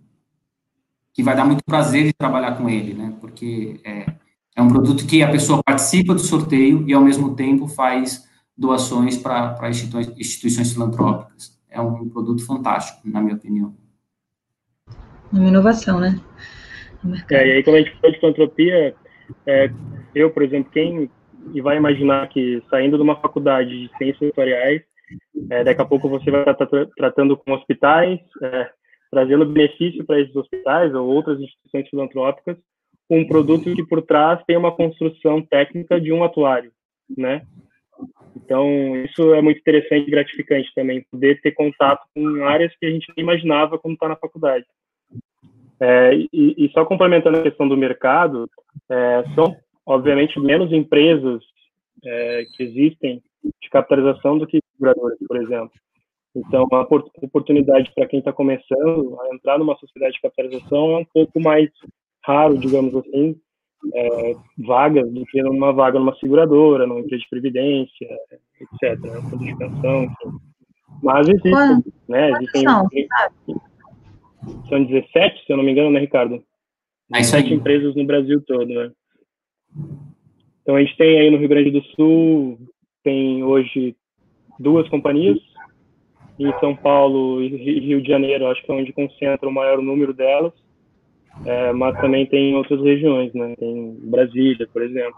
[1.15, 3.17] que vai dar muito prazer de trabalhar com ele, né?
[3.21, 4.07] Porque é,
[4.55, 9.17] é um produto que a pessoa participa do sorteio e, ao mesmo tempo, faz doações
[9.17, 11.59] para instituições, instituições filantrópicas.
[11.69, 13.75] É um produto fantástico, na minha opinião.
[15.33, 16.21] Uma inovação, né?
[17.31, 18.95] É, e aí, quando a gente fala de filantropia,
[19.47, 19.71] é,
[20.15, 21.11] eu, por exemplo, quem
[21.53, 24.83] e vai imaginar que saindo de uma faculdade de ciências tutoriais,
[25.51, 28.71] é, daqui a pouco você vai estar tra tratando com hospitais, é,
[29.11, 32.57] trazendo benefício para esses hospitais ou outras instituições filantrópicas,
[33.09, 36.73] um produto que por trás tem uma construção técnica de um atuário,
[37.17, 37.43] né?
[38.37, 42.91] Então, isso é muito interessante e gratificante também, poder ter contato com áreas que a
[42.91, 44.67] gente nem imaginava quando está na faculdade.
[45.81, 48.49] É, e, e, só complementando a questão do mercado,
[48.91, 51.43] é, são obviamente, menos empresas
[52.05, 53.23] é, que existem
[53.63, 55.71] de capitalização do que seguradoras, por exemplo.
[56.37, 56.83] Então, a
[57.23, 61.71] oportunidade para quem está começando a entrar numa sociedade de capitalização é um pouco mais
[62.23, 63.41] raro, digamos assim,
[63.95, 68.09] é, vagas do que numa vaga numa seguradora, numa empresa de previdência,
[68.61, 69.01] etc.
[69.01, 70.39] Né, fundo de pensão, enfim.
[71.03, 71.53] Mas existem,
[72.07, 72.31] né?
[72.33, 72.89] Existem, são,
[74.69, 76.43] são 17, se eu não me engano, né, Ricardo?
[77.15, 77.53] É isso aí.
[77.53, 78.93] empresas no Brasil todo, né?
[80.63, 82.59] Então a gente tem aí no Rio Grande do Sul,
[83.03, 83.97] tem hoje
[84.59, 85.39] duas companhias,
[86.39, 87.49] em São Paulo e
[87.81, 90.53] Rio de Janeiro, acho que é onde concentra o maior número delas,
[91.45, 93.55] é, mas também tem em outras regiões, né?
[93.59, 95.17] Tem Brasília, por exemplo.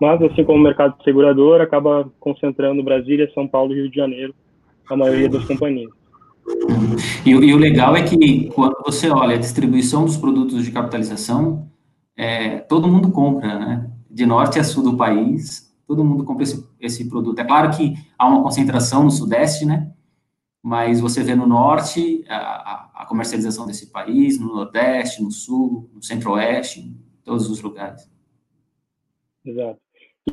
[0.00, 4.34] Mas, assim como o mercado segurador, acaba concentrando Brasília, São Paulo e Rio de Janeiro,
[4.88, 5.90] a maioria das companhias.
[7.26, 11.68] E, e, o legal é que quando você olha a distribuição dos produtos de capitalização,
[12.16, 13.90] é, todo mundo compra, né?
[14.10, 17.38] de norte a sul do país, todo mundo compra esse, esse produto.
[17.38, 19.90] É claro que há uma concentração no sudeste, né?
[20.62, 26.02] Mas você vê no norte a, a comercialização desse país, no nordeste, no sul, no
[26.02, 28.10] centro-oeste, em todos os lugares.
[29.44, 29.78] Exato.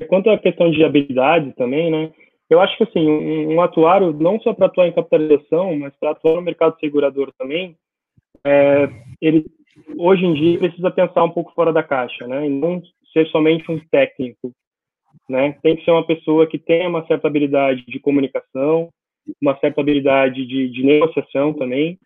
[0.01, 2.11] E quanto à questão de habilidade também, né?
[2.49, 6.11] Eu acho que assim, um, um atuário, não só para atuar em capitalização, mas para
[6.11, 7.75] atuar no mercado segurador também,
[8.45, 8.89] é,
[9.21, 9.45] ele
[9.97, 12.45] hoje em dia precisa pensar um pouco fora da caixa, né?
[12.45, 14.51] E não ser somente um técnico,
[15.29, 15.57] né?
[15.63, 18.89] Tem que ser uma pessoa que tenha uma certa habilidade de comunicação,
[19.41, 21.99] uma certa habilidade de, de negociação também,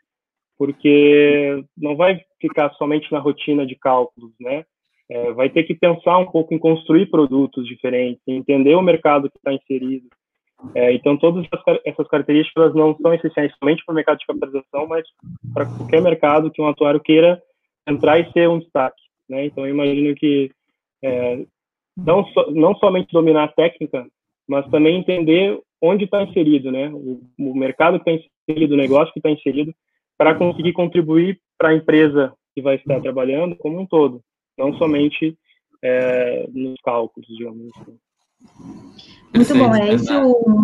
[0.58, 4.66] porque não vai ficar somente na rotina de cálculos, né?
[5.10, 9.38] É, vai ter que pensar um pouco em construir produtos diferentes, entender o mercado que
[9.38, 10.08] está inserido.
[10.76, 11.48] É, então, todas
[11.86, 15.08] essas características não são essenciais somente para o mercado de capitalização, mas
[15.54, 17.42] para qualquer mercado que um atuário queira
[17.88, 19.02] entrar e ser um destaque.
[19.28, 19.46] Né?
[19.46, 20.52] Então, eu imagino que
[21.02, 21.46] é,
[21.98, 24.06] não, so, não somente dominar a técnica,
[24.48, 26.90] mas também entender onde está inserido, né?
[26.90, 29.74] O, o mercado que está inserido, o negócio que está inserido,
[30.18, 34.22] para conseguir contribuir para a empresa que vai estar trabalhando como um todo,
[34.58, 35.38] não somente
[35.82, 37.98] é, nos cálculos, digamos assim.
[39.34, 40.64] Muito bom, é esse o,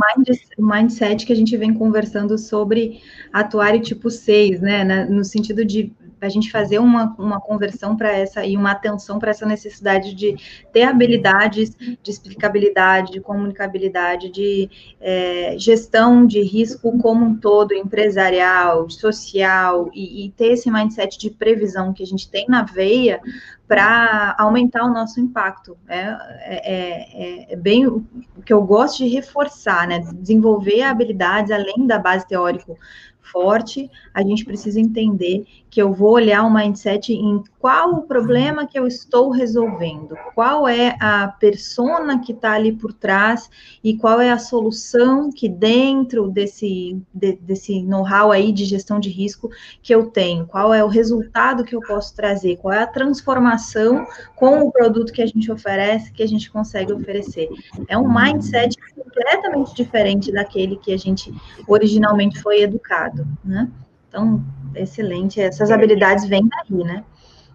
[0.57, 3.01] mindset que a gente vem conversando sobre
[3.32, 5.05] atuário tipo 6, né?
[5.05, 5.91] No sentido de
[6.26, 10.36] a gente fazer uma, uma conversão para essa e uma atenção para essa necessidade de
[10.71, 14.69] ter habilidades de explicabilidade, de comunicabilidade, de
[14.99, 21.30] é, gestão de risco como um todo, empresarial, social, e, e ter esse mindset de
[21.30, 23.21] previsão que a gente tem na veia
[23.67, 25.78] para aumentar o nosso impacto.
[25.88, 28.05] É, é, é, é, bem o
[28.45, 29.99] que eu gosto de reforçar, né?
[30.15, 32.78] Desenvolver habilidades além da base teórico
[33.21, 35.43] forte, a gente precisa entender
[35.76, 40.69] que eu vou olhar o mindset em qual o problema que eu estou resolvendo, qual
[40.69, 43.49] é a persona que está ali por trás
[43.84, 49.09] e qual é a solução que dentro desse, de, desse know-how aí de gestão de
[49.09, 49.51] risco
[49.84, 54.07] que eu tenho, qual é o resultado que eu posso trazer, qual é a transformação
[54.34, 57.49] com o produto que a gente oferece, que a gente consegue oferecer.
[57.89, 61.34] É um mindset completamente diferente daquele que a gente
[61.67, 63.69] originalmente foi educado, né?
[64.07, 64.41] Então,
[64.76, 65.41] excelente.
[65.41, 67.03] Essas habilidades vêm daí, né?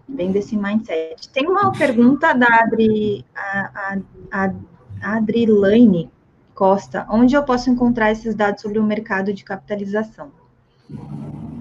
[0.07, 1.29] Vem desse mindset.
[1.29, 3.97] Tem uma pergunta da Adri, a,
[4.31, 4.53] a,
[5.01, 6.11] a Adrilaine
[6.53, 7.05] Costa.
[7.09, 10.31] Onde eu posso encontrar esses dados sobre o mercado de capitalização?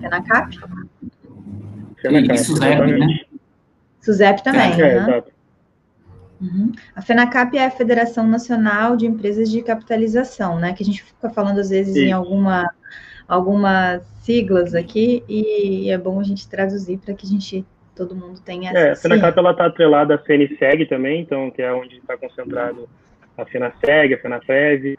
[0.01, 0.59] FENACAP?
[2.03, 3.21] FENACAP, SUSEP, né?
[4.01, 5.23] SUSEP também, é, né?
[6.41, 6.73] Uhum.
[6.97, 10.73] A FENACAP é a Federação Nacional de Empresas de Capitalização, né?
[10.73, 12.07] Que a gente fica falando às vezes Sim.
[12.07, 12.71] em alguma
[13.31, 17.65] algumas siglas aqui e é bom a gente traduzir para que a gente
[17.95, 21.73] todo mundo tenha É, a FENACAP ela está atrelada à FENISEG também, então que é
[21.73, 22.89] onde está concentrado
[23.39, 24.97] a FENASEG, a FENAFEV.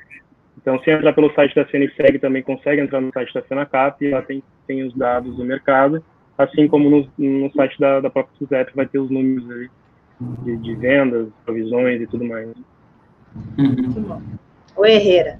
[0.57, 4.21] Então, se entrar pelo site da FENISEG, também consegue entrar no site da FENACAP, lá
[4.21, 6.01] tem, tem os dados do mercado,
[6.37, 9.69] assim como no, no site da, da própria SUSEP vai ter os números ali
[10.45, 12.47] de, de vendas, provisões e tudo mais.
[13.57, 14.21] Muito bom.
[14.75, 15.39] O Herrera,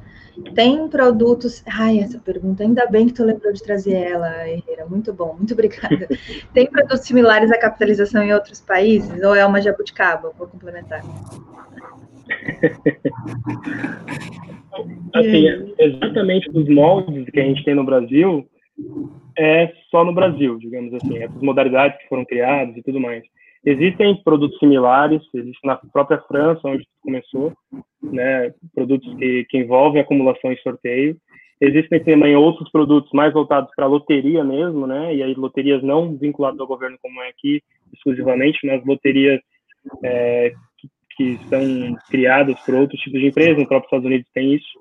[0.55, 1.63] tem produtos.
[1.67, 4.85] Ai, essa pergunta, ainda bem que tu lembrou de trazer ela, Herrera.
[4.89, 6.07] Muito bom, muito obrigada.
[6.53, 9.21] Tem produtos similares à capitalização em outros países?
[9.23, 10.31] Ou é uma jabuticaba?
[10.37, 11.01] Vou complementar.
[15.13, 18.47] assim, exatamente os moldes que a gente tem no Brasil
[19.37, 23.23] é só no Brasil, digamos assim, essas modalidades que foram criadas e tudo mais.
[23.63, 27.53] Existem produtos similares, existe na própria França, onde começou,
[28.01, 31.15] né, produtos que, que envolvem acumulação e sorteio.
[31.59, 36.59] Existem também outros produtos mais voltados para loteria mesmo, né, e aí loterias não vinculadas
[36.59, 37.61] ao governo como é aqui
[37.93, 39.39] exclusivamente, mas loterias
[40.03, 44.55] é, que, que são criadas por outros tipos de empresas, no próprio Estados Unidos tem
[44.55, 44.79] isso.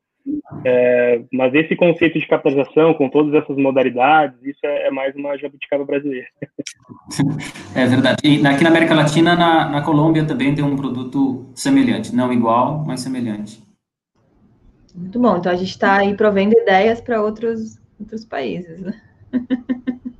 [0.64, 5.36] É, mas esse conceito de capitalização, com todas essas modalidades, isso é, é mais uma
[5.38, 6.26] jabuticaba brasileira.
[7.72, 8.16] É verdade.
[8.24, 12.12] E aqui na América Latina, na, na Colômbia, também tem um produto semelhante.
[12.12, 13.62] Não igual, mas semelhante.
[14.92, 15.36] Muito bom.
[15.36, 19.01] Então, a gente está aí provendo ideias para outros, outros países, né?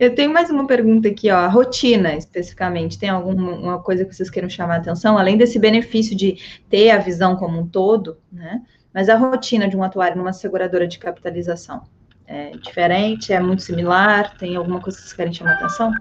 [0.00, 1.36] Eu tenho mais uma pergunta aqui, ó.
[1.36, 5.16] A rotina, especificamente, tem alguma coisa que vocês queiram chamar a atenção?
[5.16, 6.38] Além desse benefício de
[6.68, 8.62] ter a visão como um todo, né?
[8.94, 11.82] Mas a rotina de um atuário numa seguradora de capitalização
[12.26, 14.36] é diferente, é muito similar?
[14.36, 15.92] Tem alguma coisa que vocês querem chamar atenção?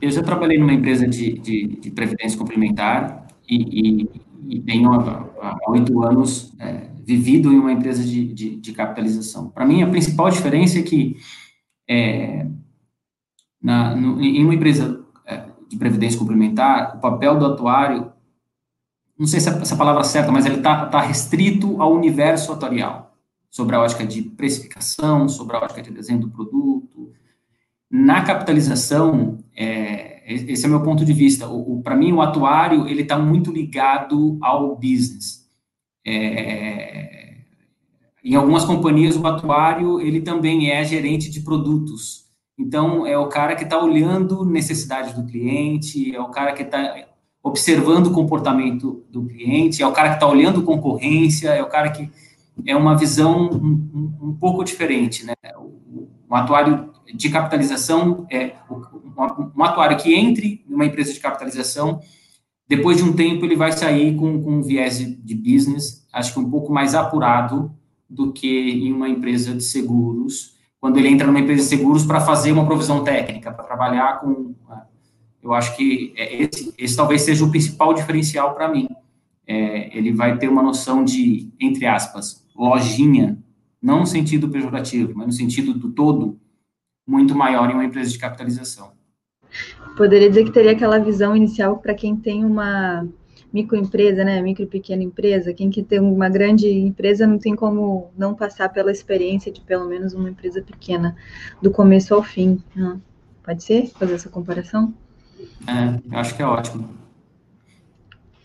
[0.00, 5.56] Eu já trabalhei numa empresa de, de, de previdência complementar e, e, e tenho há
[5.68, 9.50] oito anos é, vivido em uma empresa de, de, de capitalização.
[9.50, 11.16] Para mim, a principal diferença é que
[11.88, 12.46] é,
[13.62, 18.12] na, no, em uma empresa é, de previdência complementar, o papel do atuário,
[19.18, 23.14] não sei se essa palavra é certa, mas ele está tá restrito ao universo atuarial,
[23.50, 27.12] sobre a ótica de precificação, sobre a ótica de desenho do produto.
[27.90, 31.46] Na capitalização, é, esse é o meu ponto de vista.
[31.84, 35.48] Para mim, o atuário ele está muito ligado ao business.
[36.04, 37.36] É,
[38.24, 42.24] em algumas companhias, o atuário, ele também é gerente de produtos.
[42.58, 47.06] Então, é o cara que está olhando necessidades do cliente, é o cara que está
[47.44, 51.90] observando o comportamento do cliente, é o cara que está olhando concorrência, é o cara
[51.90, 52.10] que
[52.66, 55.34] é uma visão um, um, um pouco diferente, né?
[55.58, 58.54] Um atuário de capitalização é
[59.54, 62.00] um, atuário que entre numa empresa de capitalização,
[62.66, 66.40] depois de um tempo ele vai sair com, com um viés de business, acho que
[66.40, 67.70] um pouco mais apurado
[68.08, 72.22] do que em uma empresa de seguros, quando ele entra numa empresa de seguros para
[72.22, 74.54] fazer uma provisão técnica, para trabalhar com
[75.44, 78.88] eu acho que é, esse, esse talvez seja o principal diferencial para mim.
[79.46, 83.38] É, ele vai ter uma noção de, entre aspas, lojinha,
[83.80, 86.40] não no sentido pejorativo, mas no sentido do todo,
[87.06, 88.92] muito maior em uma empresa de capitalização.
[89.98, 93.06] Poderia dizer que teria aquela visão inicial para quem tem uma
[93.52, 98.34] microempresa, né, micro pequena empresa, quem que tem uma grande empresa não tem como não
[98.34, 101.14] passar pela experiência de pelo menos uma empresa pequena,
[101.62, 102.60] do começo ao fim.
[102.74, 102.98] Né?
[103.44, 104.92] Pode ser fazer essa comparação?
[105.66, 106.88] É, eu acho que é ótimo.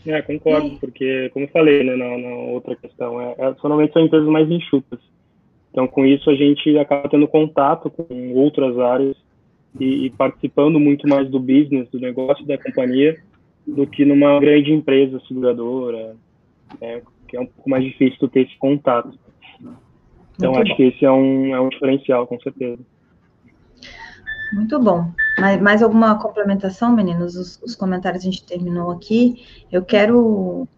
[0.06, 4.02] É, concordo, porque, como eu falei né, na, na outra questão, é, é, normalmente são
[4.02, 4.98] empresas mais enxutas.
[5.70, 9.16] Então, com isso, a gente acaba tendo contato com outras áreas
[9.78, 13.16] e, e, participando muito mais do business, do negócio da companhia,
[13.66, 16.16] do que numa grande empresa seguradora,
[16.80, 19.16] né, que é um pouco mais difícil ter esse contato.
[20.36, 20.76] Então, muito acho bom.
[20.76, 22.78] que esse é um, é um diferencial, com certeza.
[24.52, 25.12] Muito bom.
[25.38, 27.36] Mais, mais alguma complementação, meninos?
[27.36, 29.46] Os, os, comentários a gente terminou aqui.
[29.70, 30.68] Eu quero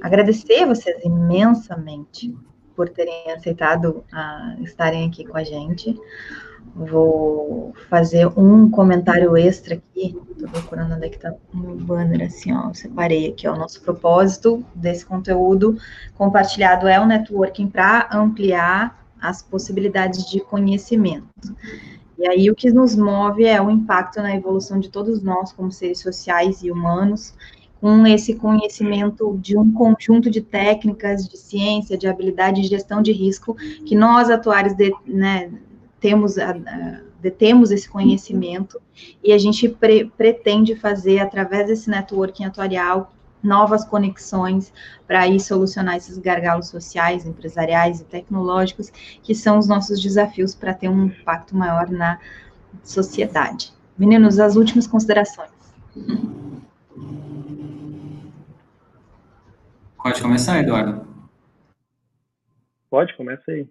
[0.00, 2.36] agradecer vocês imensamente
[2.74, 5.96] por terem aceitado uh, estarem aqui com a gente.
[6.74, 10.16] Vou fazer um comentário extra aqui.
[10.30, 12.72] Estou procurando onde é que está meu banner, assim, ó.
[12.72, 13.54] Separei aqui, ó.
[13.54, 15.76] O nosso propósito desse conteúdo
[16.16, 21.26] compartilhado é o networking para ampliar as possibilidades de conhecimento.
[22.20, 25.72] E aí o que nos move é o impacto na evolução de todos nós como
[25.72, 27.34] seres sociais e humanos,
[27.80, 33.10] com esse conhecimento de um conjunto de técnicas, de ciência, de habilidade de gestão de
[33.10, 33.56] risco,
[33.86, 35.50] que nós atuários de, né,
[35.98, 36.34] temos,
[37.22, 38.78] detemos esse conhecimento
[39.24, 44.72] e a gente pre, pretende fazer através desse networking atuarial novas conexões
[45.06, 48.90] para ir solucionar esses gargalos sociais, empresariais e tecnológicos,
[49.22, 52.18] que são os nossos desafios para ter um impacto maior na
[52.82, 53.72] sociedade.
[53.98, 55.50] Meninos, as últimas considerações.
[60.02, 61.06] Pode começar, Eduardo.
[62.88, 63.68] Pode, começa aí.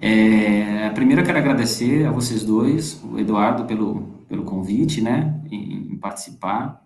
[0.00, 5.92] É, primeiro eu quero agradecer a vocês dois, o Eduardo pelo, pelo convite, né, em,
[5.92, 6.83] em participar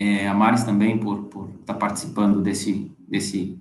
[0.00, 1.28] é, a Maris também por,
[1.60, 3.60] estar tá participando desse, desse,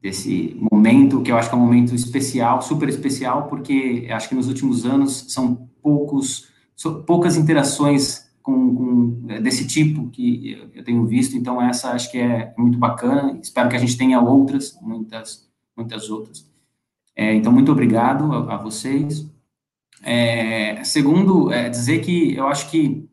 [0.00, 4.34] desse momento, que eu acho que é um momento especial, super especial, porque acho que
[4.36, 6.48] nos últimos anos são poucos,
[7.04, 12.18] poucas interações com, com, é, desse tipo que eu tenho visto, então essa acho que
[12.18, 16.48] é muito bacana, espero que a gente tenha outras, muitas, muitas outras.
[17.16, 19.28] É, então, muito obrigado a, a vocês.
[20.02, 23.08] É, segundo, é, dizer que eu acho que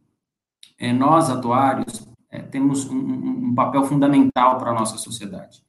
[0.78, 5.62] é, nós, atuários, é, temos um, um, papel fundamental para a nossa sociedade.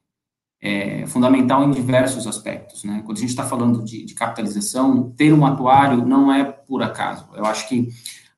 [0.61, 2.85] É, fundamental em diversos aspectos.
[2.85, 3.01] Né?
[3.05, 7.27] Quando a gente está falando de, de, capitalização, ter um atuário não é por acaso.
[7.35, 7.89] Eu acho que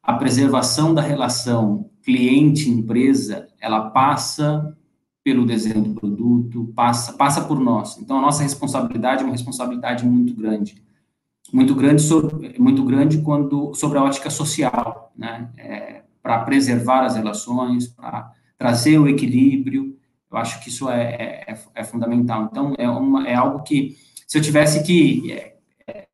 [0.02, 4.76] a preservação da relação cliente-empresa, ela passa
[5.24, 7.98] pelo desenho do produto, passa, passa por nós.
[8.00, 10.84] Então, a nossa responsabilidade é uma responsabilidade muito grande.
[11.54, 15.50] Muito grande, sobre, muito grande quando, sobre a ótica social, né?
[15.58, 19.96] É, para preservar as relações, para trazer o equilíbrio.
[20.32, 22.50] Eu acho que isso é, é, é fundamental.
[22.52, 23.96] Então, é, uma, é algo que,
[24.26, 25.56] se eu tivesse que é,
[25.88, 26.08] é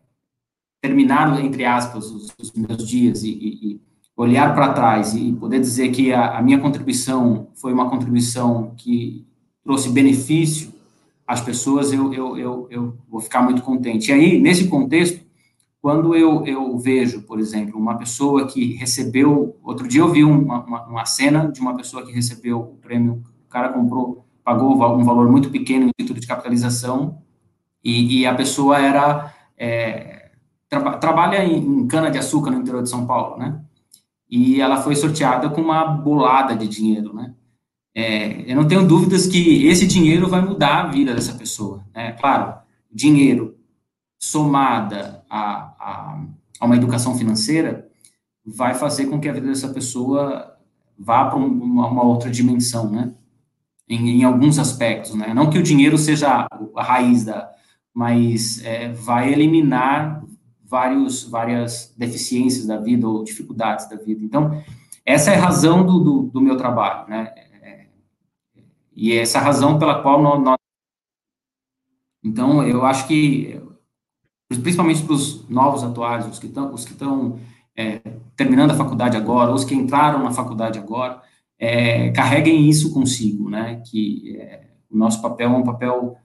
[0.81, 3.81] terminar, entre aspas, os, os meus dias e, e
[4.17, 9.25] olhar para trás e poder dizer que a, a, minha contribuição foi uma contribuição que
[9.63, 10.73] trouxe benefício
[11.25, 14.09] às pessoas, eu, eu, eu, eu vou ficar muito contente.
[14.09, 15.21] E aí, nesse contexto,
[15.81, 19.57] quando eu, eu vejo, por exemplo, uma pessoa que recebeu.
[19.63, 23.23] Outro dia eu vi uma, uma, uma, cena de uma pessoa que recebeu o prêmio,
[23.47, 27.17] o cara comprou, pagou um valor muito pequeno no título de capitalização,
[27.83, 29.33] e, e a pessoa era.
[29.57, 30.31] É,
[30.69, 33.59] tra, trabalha em, em cana-de-açúcar no interior de São Paulo, né?
[34.29, 37.33] E ela foi sorteada com uma bolada de dinheiro, né?
[37.93, 41.83] É, eu não tenho dúvidas que esse dinheiro vai mudar a vida dessa pessoa.
[41.93, 42.13] Né?
[42.13, 42.53] Claro,
[42.89, 43.57] dinheiro
[44.21, 46.21] somada a, a,
[46.59, 47.89] a, uma educação financeira,
[48.45, 50.55] vai fazer com que a vida dessa pessoa
[50.97, 53.13] vá para uma, uma, outra dimensão, né?
[53.89, 55.33] Em, em, alguns aspectos, né?
[55.33, 57.51] Não que o dinheiro seja a raiz da,
[57.93, 60.23] mas é, vai eliminar
[60.63, 64.23] vários, várias deficiências da vida ou dificuldades da vida.
[64.23, 64.63] Então,
[65.03, 67.33] essa é a razão do, do, do meu trabalho, né?
[67.61, 67.85] É,
[68.95, 70.61] e essa é a razão pela qual nós
[72.23, 73.59] então, eu acho que,
[74.57, 77.39] principalmente para os novos atuários, os que estão, os que estão
[77.75, 78.01] é,
[78.35, 81.21] terminando a faculdade agora, os que entraram na faculdade agora,
[81.57, 83.81] é, carreguem isso consigo, né?
[83.85, 86.15] Que é, o nosso papel é um papel,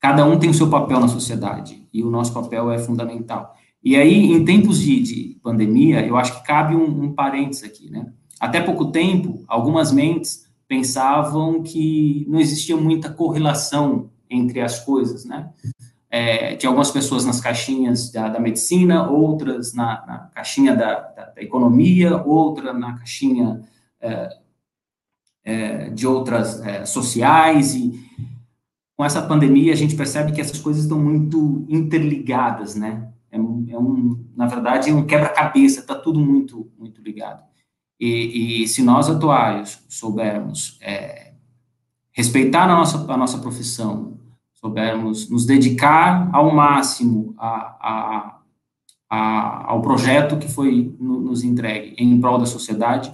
[0.00, 3.54] cada um tem o seu papel na sociedade e o nosso papel é fundamental.
[3.82, 7.90] E aí, em tempos de, de pandemia, eu acho que cabe um, um parênteses aqui,
[7.90, 8.12] né?
[8.40, 15.50] Até pouco tempo, algumas mentes pensavam que não existia muita correlação entre as coisas, né?
[16.10, 21.42] É, algumas pessoas nas caixinhas da, da medicina, outras na, na caixinha da, da, da,
[21.42, 23.62] economia, outra na caixinha
[24.00, 24.36] é,
[25.44, 27.92] é, de outras é, sociais, e
[28.96, 33.12] com essa pandemia a gente percebe que essas coisas estão muito interligadas, né?
[33.30, 37.42] É, é um, na verdade, é um quebra-cabeça, está tudo muito, muito ligado.
[38.00, 41.32] E, e, se nós atuários soubermos é,
[42.12, 44.17] respeitar a nossa, a nossa profissão,
[44.60, 48.38] soubermos nos dedicar ao máximo a, a,
[49.08, 53.10] a, ao projeto que foi no, nos entregue em prol da sociedade,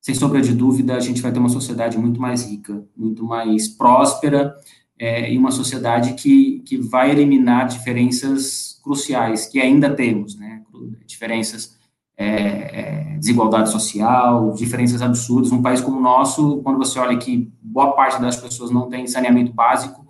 [0.00, 3.68] sem sombra de dúvida, a gente vai ter uma sociedade muito mais rica, muito mais
[3.68, 4.56] próspera,
[4.98, 10.62] é, e uma sociedade que, que vai eliminar diferenças cruciais que ainda temos, né?
[11.06, 11.78] Diferenças,
[12.16, 15.52] é, é, desigualdade social, diferenças absurdas.
[15.52, 19.06] Um país como o nosso, quando você olha que boa parte das pessoas não tem
[19.06, 20.01] saneamento básico,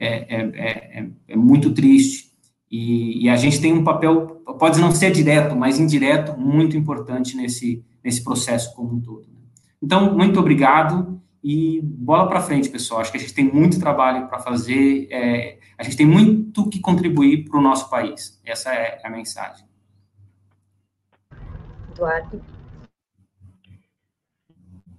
[0.00, 2.30] é, é, é, é, muito triste.
[2.70, 7.36] E, e, a gente tem um papel, pode não ser direto, mas indireto, muito importante
[7.36, 9.26] nesse, nesse processo como um todo.
[9.28, 9.40] Né?
[9.82, 13.00] Então, muito obrigado e bola para frente, pessoal.
[13.00, 16.80] Acho que a gente tem muito trabalho para fazer, é, a gente tem muito que
[16.80, 18.40] contribuir para o nosso país.
[18.44, 19.66] Essa é a mensagem.
[21.90, 22.40] Eduardo.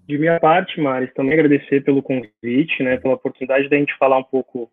[0.08, 4.24] De minha parte, Maris, também agradecer pelo convite, né, pela oportunidade da gente falar um
[4.24, 4.70] pouco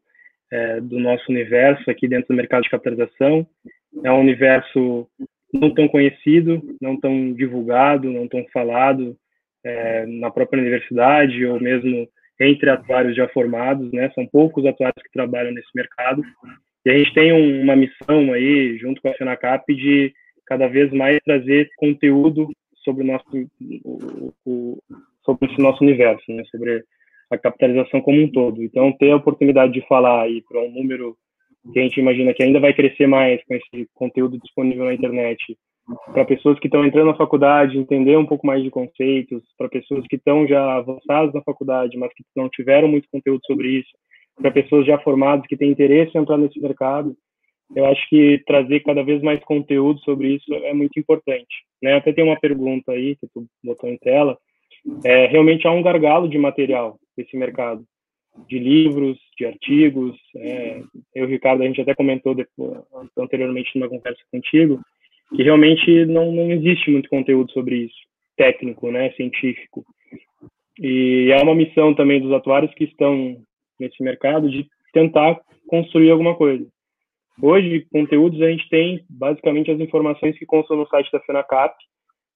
[0.50, 3.46] é, do nosso universo aqui dentro do mercado de capitalização.
[4.04, 5.08] É um universo
[5.52, 9.16] não tão conhecido, não tão divulgado, não tão falado
[9.64, 12.08] é, na própria universidade ou mesmo
[12.40, 14.10] entre atuários já formados, né?
[14.14, 16.22] São poucos atuários que trabalham nesse mercado.
[16.84, 20.12] E a gente tem um, uma missão aí, junto com a FENACAP, de
[20.46, 22.48] cada vez mais trazer conteúdo
[22.84, 23.26] sobre o nosso,
[23.84, 24.78] o, o,
[25.24, 26.44] sobre esse nosso universo, né?
[26.50, 26.84] Sobre
[27.30, 28.62] a capitalização como um todo.
[28.62, 31.16] Então, ter a oportunidade de falar aí para um número
[31.72, 35.56] que a gente imagina que ainda vai crescer mais com esse conteúdo disponível na internet,
[36.12, 40.06] para pessoas que estão entrando na faculdade, entender um pouco mais de conceitos, para pessoas
[40.06, 43.90] que estão já avançadas na faculdade, mas que não tiveram muito conteúdo sobre isso,
[44.36, 47.16] para pessoas já formadas que têm interesse em entrar nesse mercado,
[47.74, 51.64] eu acho que trazer cada vez mais conteúdo sobre isso é muito importante.
[51.82, 51.94] Né?
[51.94, 54.38] Até tem uma pergunta aí que tu botou em tela,
[55.04, 57.84] é, realmente há um gargalo de material nesse mercado,
[58.46, 60.16] de livros, de artigos.
[60.36, 60.80] É,
[61.14, 62.78] eu, Ricardo, a gente até comentou depois,
[63.18, 64.80] anteriormente numa conversa contigo,
[65.34, 67.96] que realmente não, não existe muito conteúdo sobre isso,
[68.36, 69.84] técnico, né, científico.
[70.78, 73.36] E é uma missão também dos atuários que estão
[73.78, 76.64] nesse mercado de tentar construir alguma coisa.
[77.40, 81.76] Hoje, conteúdos, a gente tem basicamente as informações que constam no site da FENACAP,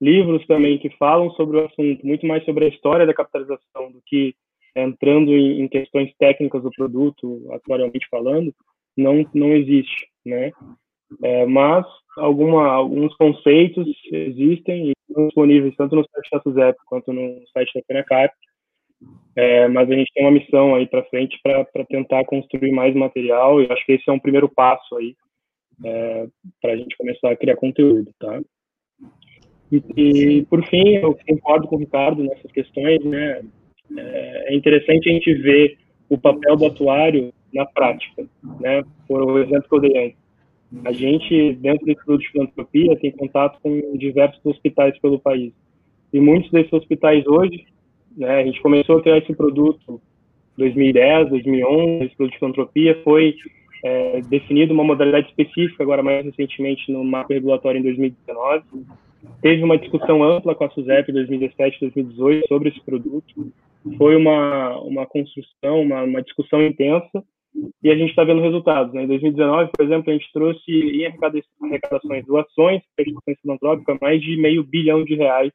[0.01, 4.03] livros também que falam sobre o assunto, muito mais sobre a história da capitalização do
[4.05, 4.35] que
[4.75, 8.55] entrando em, questões técnicas do produto, atualmente falando,
[8.97, 10.51] não não existe, né?
[11.23, 11.85] É, mas
[12.17, 17.73] alguma, alguns conceitos existem e estão disponíveis tanto no site da SUSEP quanto no site
[17.75, 18.35] da FENACAP,
[19.37, 23.61] é, mas a gente tem uma missão aí para frente para tentar construir mais material
[23.61, 25.15] e acho que esse é um primeiro passo aí
[25.85, 26.27] é,
[26.61, 28.41] para a gente começar a criar conteúdo, tá?
[29.71, 33.43] E, e, por fim, eu concordo com o Ricardo nessas questões, né?
[33.97, 35.79] É, é interessante a gente ver
[36.09, 38.25] o papel do atuário na prática,
[38.61, 38.83] né?
[39.07, 40.23] Por exemplo que eu dei antes.
[40.85, 45.53] A gente, dentro do Instituto de Filantropia, tem contato com diversos hospitais pelo país.
[46.13, 47.67] E muitos desses hospitais hoje,
[48.17, 50.01] né, a gente começou a criar esse produto
[50.57, 53.35] em 2010, 2011, o Instituto de Filantropia foi
[53.85, 58.65] é, definido uma modalidade específica, agora mais recentemente no marco regulatório em 2019,
[59.41, 63.53] Teve uma discussão ampla com a SUSEP em 2017 2018 sobre esse produto.
[63.97, 67.25] Foi uma, uma construção, uma, uma discussão intensa,
[67.83, 68.95] e a gente está vendo resultados.
[68.95, 69.05] Né?
[69.05, 74.37] Em 2019, por exemplo, a gente trouxe em arrecadações, doações para instituições filantrópicas, mais de
[74.37, 75.53] meio bilhão de reais.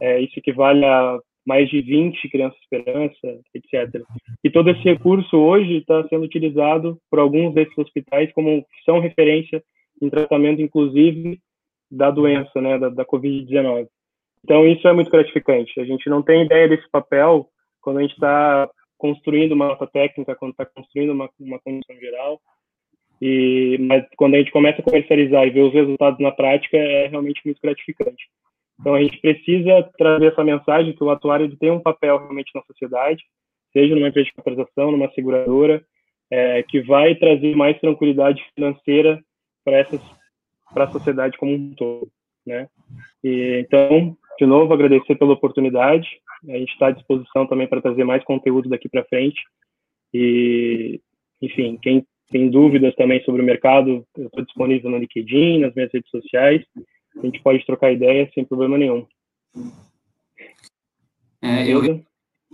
[0.00, 4.04] É, isso equivale a mais de 20 crianças esperança, etc.
[4.44, 9.62] E todo esse recurso hoje está sendo utilizado por alguns desses hospitais como são referência
[10.00, 11.40] em tratamento, inclusive,
[11.90, 13.88] da doença, né, da, da Covid-19.
[14.44, 15.80] Então, isso é muito gratificante.
[15.80, 17.48] A gente não tem ideia desse papel
[17.80, 22.40] quando a gente está construindo uma nota técnica, quando está construindo uma, uma condição geral.
[23.20, 27.08] E, mas quando a gente começa a comercializar e ver os resultados na prática, é
[27.08, 28.28] realmente muito gratificante.
[28.80, 32.62] Então, a gente precisa trazer essa mensagem que o atuário tem um papel realmente na
[32.62, 33.24] sociedade,
[33.72, 35.84] seja numa empresa de capitalização, numa seguradora,
[36.30, 39.20] é, que vai trazer mais tranquilidade financeira
[39.64, 40.00] para essas
[40.72, 42.10] para a sociedade como um todo,
[42.46, 42.68] né?
[43.24, 46.08] E, então, de novo, agradecer pela oportunidade.
[46.48, 49.40] A gente está à disposição também para trazer mais conteúdo daqui para frente.
[50.14, 51.00] E,
[51.42, 55.92] enfim, quem tem dúvidas também sobre o mercado, eu estou disponível no LinkedIn, nas minhas
[55.92, 56.64] redes sociais.
[57.16, 59.06] A gente pode trocar ideias sem problema nenhum.
[61.42, 62.02] É, eu,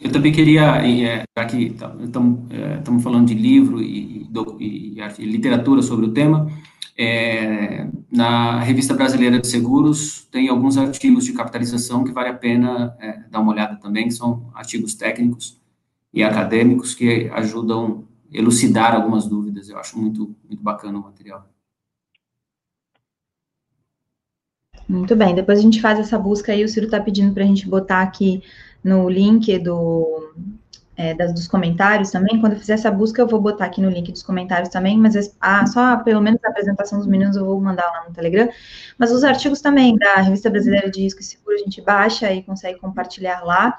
[0.01, 4.27] eu também queria, é, já que estamos é, falando de livro e,
[4.61, 6.47] e, e, literatura sobre o tema,
[6.97, 12.97] é, na Revista Brasileira de Seguros tem alguns artigos de capitalização que vale a pena
[13.01, 15.61] é, dar uma olhada também, que são artigos técnicos
[16.13, 19.69] e acadêmicos que ajudam elucidar algumas dúvidas.
[19.69, 21.49] Eu acho muito, muito bacana o material.
[24.89, 27.47] Muito bem, depois a gente faz essa busca aí, o Ciro está pedindo para a
[27.47, 28.43] gente botar aqui
[28.83, 30.35] no link do,
[30.97, 32.41] é, das, dos comentários também.
[32.41, 35.35] Quando eu fizer essa busca, eu vou botar aqui no link dos comentários também, mas
[35.41, 38.49] ah, só pelo menos a apresentação dos meninos eu vou mandar lá no Telegram.
[38.99, 42.43] Mas os artigos também da Revista Brasileira de Risco e Seguro a gente baixa e
[42.43, 43.77] consegue compartilhar lá.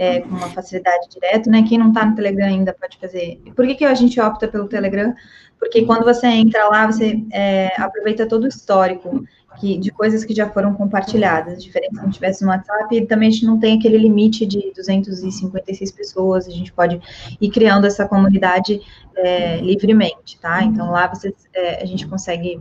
[0.00, 1.64] É, com uma facilidade direto, né?
[1.68, 3.42] Quem não está no Telegram ainda pode fazer.
[3.56, 5.12] Por que, que a gente opta pelo Telegram?
[5.58, 9.24] Porque quando você entra lá, você é, aproveita todo o histórico
[9.58, 13.28] que, de coisas que já foram compartilhadas, diferente se não tivesse no WhatsApp, e também
[13.28, 17.00] a gente não tem aquele limite de 256 pessoas, a gente pode
[17.40, 18.80] ir criando essa comunidade
[19.16, 20.62] é, livremente, tá?
[20.62, 22.60] Então lá você, é, a gente consegue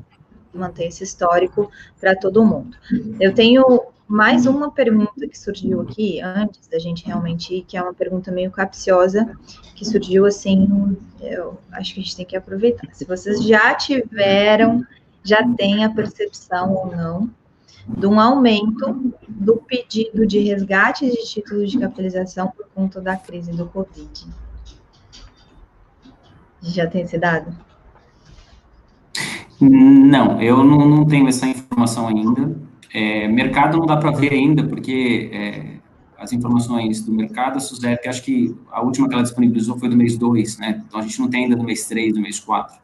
[0.54, 1.70] manter esse histórico
[2.00, 2.76] para todo mundo.
[3.20, 3.64] Eu tenho
[4.08, 8.32] mais uma pergunta que surgiu aqui antes da gente realmente ir, que é uma pergunta
[8.32, 9.38] meio capciosa,
[9.76, 12.88] que surgiu assim, eu acho que a gente tem que aproveitar.
[12.94, 14.84] Se vocês já tiveram
[15.28, 17.30] já tem a percepção ou não
[17.86, 23.52] de um aumento do pedido de resgate de títulos de capitalização por conta da crise
[23.52, 24.28] do Covid.
[26.62, 27.56] Já tem esse dado?
[29.60, 32.56] Não, eu não, não tenho essa informação ainda.
[32.94, 35.78] É, mercado não dá para ver ainda, porque é,
[36.18, 39.96] as informações do mercado, a Suzette, acho que a última que ela disponibilizou foi do
[39.96, 40.84] mês 2, né?
[40.88, 42.78] Então a gente não tem ainda do mês 3, do mês 4.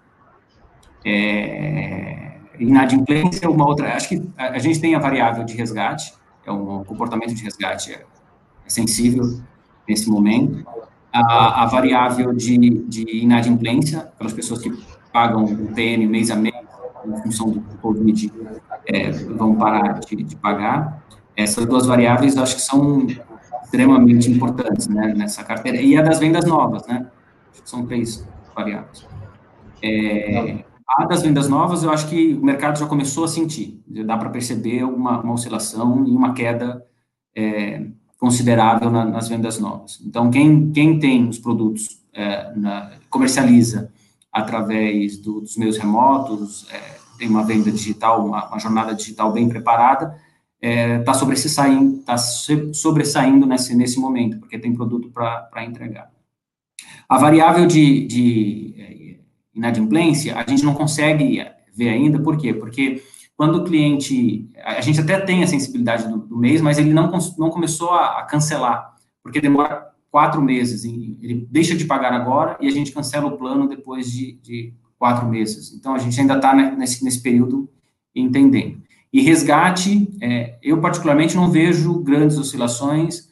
[1.05, 2.32] É,
[2.63, 3.93] inadimplência, uma outra.
[3.93, 6.13] Acho que a, gente tem a variável de resgate,
[6.45, 8.05] é um comportamento de resgate é,
[8.65, 9.39] é sensível
[9.87, 10.65] nesse momento.
[11.11, 14.71] A, a variável de, de inadimplência, aquelas pessoas que
[15.11, 16.55] pagam o PN mês a mês,
[17.05, 18.31] em função do Covid,
[18.87, 21.03] é, vão parar de, de, pagar.
[21.35, 23.05] Essas duas variáveis, acho que são
[23.63, 25.79] extremamente importantes né, nessa carteira.
[25.79, 27.07] E a das vendas novas, né?
[27.65, 29.07] São três variáveis.
[29.81, 33.81] É, a das vendas novas, eu acho que o mercado já começou a sentir.
[33.87, 36.85] Dá para perceber uma, uma, oscilação e uma queda
[37.35, 37.85] é,
[38.19, 40.01] considerável na, nas vendas novas.
[40.05, 43.91] Então, quem, quem tem os produtos, é, na, comercializa
[44.31, 49.47] através do, dos meios remotos, é, tem uma venda digital, uma, uma jornada digital bem
[49.47, 50.19] preparada,
[50.61, 56.11] está é, sobressaindo, tá sobressaindo nesse, nesse momento, porque tem produto para entregar.
[57.07, 59.02] A variável de, de
[59.53, 62.53] inadimplência, a gente não consegue ver ainda, por quê?
[62.53, 63.03] Porque
[63.35, 67.11] quando o cliente, a gente até tem a sensibilidade do, do mês, mas ele não,
[67.37, 72.67] não começou a, a, cancelar, porque demora quatro meses, ele deixa de pagar agora e
[72.67, 75.73] a gente cancela o plano depois de, de quatro meses.
[75.73, 77.67] Então, a gente ainda está nesse, nesse período
[78.15, 78.81] entendendo.
[79.11, 83.29] E resgate, é, eu particularmente não vejo grandes oscilações,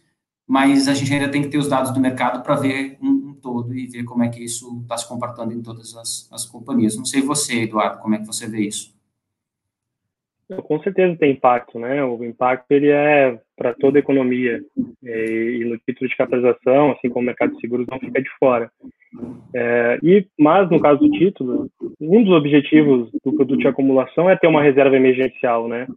[0.48, 3.74] mas a gente ainda tem que ter os dados do mercado para ver um, todo
[3.76, 6.98] e ver como é que isso está se comportando em todas as, as companhias.
[6.98, 8.94] Não sei você, Eduardo, como é que você vê isso?
[10.64, 12.04] Com certeza tem impacto, né?
[12.04, 14.62] O impacto ele é para toda a economia
[15.02, 18.30] e, e, no título de capitalização, assim como o mercado de seguros, não fica de
[18.38, 18.70] fora.
[19.54, 21.70] É, e mas no caso do título,
[22.00, 25.88] um dos objetivos do produto de acumulação é ter uma reserva emergencial, né?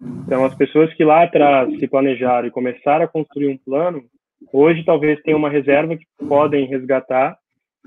[0.00, 4.02] Então as pessoas que lá atrás se planejaram e começaram a construir um plano,
[4.52, 7.36] Hoje, talvez tenha uma reserva que podem resgatar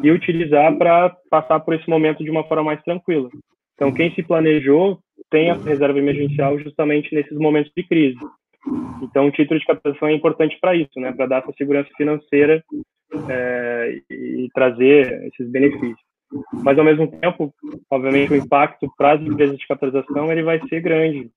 [0.02, 3.30] e utilizar para passar por esse momento de uma forma mais tranquila.
[3.76, 5.00] Então, quem se planejou
[5.30, 8.20] tem a reserva emergencial justamente nesses momentos de crise.
[9.02, 11.12] Então, o título de captação é importante para isso, né?
[11.12, 12.64] Para dar essa segurança financeira
[13.30, 16.00] é, e trazer esses benefícios.
[16.64, 17.54] Mas, ao mesmo tempo,
[17.90, 21.30] obviamente, o impacto para as empresas de capitalização ele vai ser grande.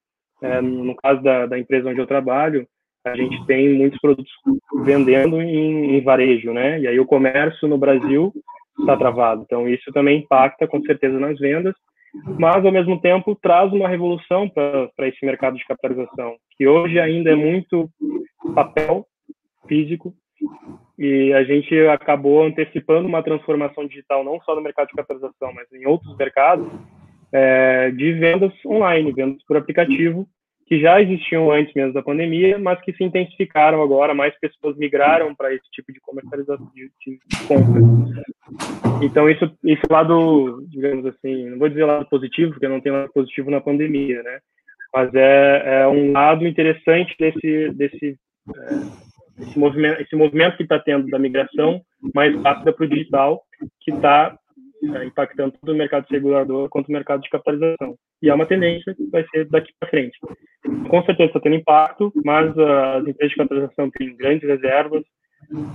[0.43, 2.67] É, no caso da, da, empresa onde eu trabalho,
[3.07, 4.33] a gente tem muitos produtos
[4.85, 6.81] vendendo em, em varejo, né?
[6.81, 8.33] E aí o comércio no Brasil
[8.79, 9.43] está travado.
[9.45, 11.75] Então, isso também impacta, com certeza, nas vendas
[12.39, 17.31] mas ao mesmo tempo traz uma revolução para esse mercado de capitalização, que hoje ainda
[17.31, 17.91] é muito
[18.55, 19.07] papel
[19.69, 20.15] físico
[20.99, 25.71] e a gente acabou antecipando uma transformação digital não só no mercado de capitalização, mas
[25.73, 26.67] em outros mercados
[27.33, 30.27] é, de vendas online, vendas por aplicativo,
[30.67, 35.35] que já existiam antes mesmo da pandemia, mas que se intensificaram agora, mais pessoas migraram
[35.35, 38.25] para esse tipo de comercialização de, de compra.
[39.01, 43.13] Então isso, esse lado, digamos assim, não vou dizer lado positivo, porque não tem lado
[43.13, 44.41] positivo na pandemia, né?
[44.93, 48.19] Mas é, é um lado interessante desse desse
[48.57, 51.81] é, movimento, esse movimento que está tendo da migração
[52.13, 53.43] mais rápida para o digital,
[53.81, 54.37] que está
[54.95, 57.97] é, impactando tanto o mercado segurador quanto o mercado de capitalização.
[58.23, 60.19] E é uma tendência que vai ser daqui para frente.
[60.89, 65.03] Com certeza está tendo impacto, mas as empresas de capitalização têm grandes reservas,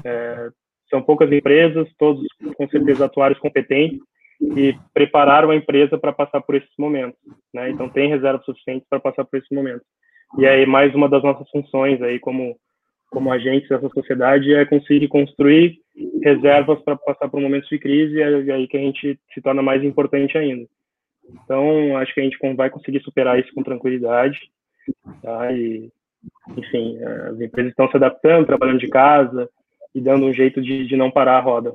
[0.04, 0.50] é,
[0.90, 2.26] são poucas empresas, todos
[2.56, 4.00] com certeza atuários competentes
[4.42, 7.20] e prepararam a empresa para passar por esses momentos.
[7.54, 7.70] Né?
[7.70, 9.86] Então tem reservas suficientes para passar por esses momentos.
[10.38, 12.58] E aí mais uma das nossas funções aí como
[13.12, 15.80] como agentes dessa sociedade é conseguir construir
[16.24, 19.62] reservas para passar por momentos de crise e é aí que a gente se torna
[19.62, 20.68] mais importante ainda.
[21.30, 24.40] Então, acho que a gente vai conseguir superar isso com tranquilidade.
[25.22, 25.52] Tá?
[25.52, 25.92] E,
[26.58, 29.50] enfim, as empresas estão se adaptando, trabalhando de casa
[29.94, 31.74] e dando um jeito de, de não parar a roda.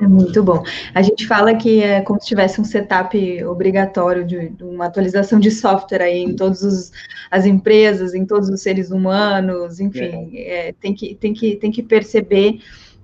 [0.00, 0.62] É muito bom.
[0.94, 5.38] A gente fala que é como se tivesse um setup obrigatório de, de uma atualização
[5.38, 6.90] de software aí em todas
[7.30, 10.68] as empresas, em todos os seres humanos, enfim, é.
[10.68, 12.60] É, tem, que, tem, que, tem que perceber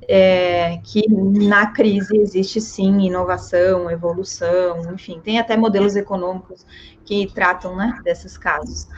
[0.08, 6.64] é, que na crise existe sim inovação, evolução, enfim, tem até modelos econômicos
[7.04, 8.88] que tratam né, desses casos.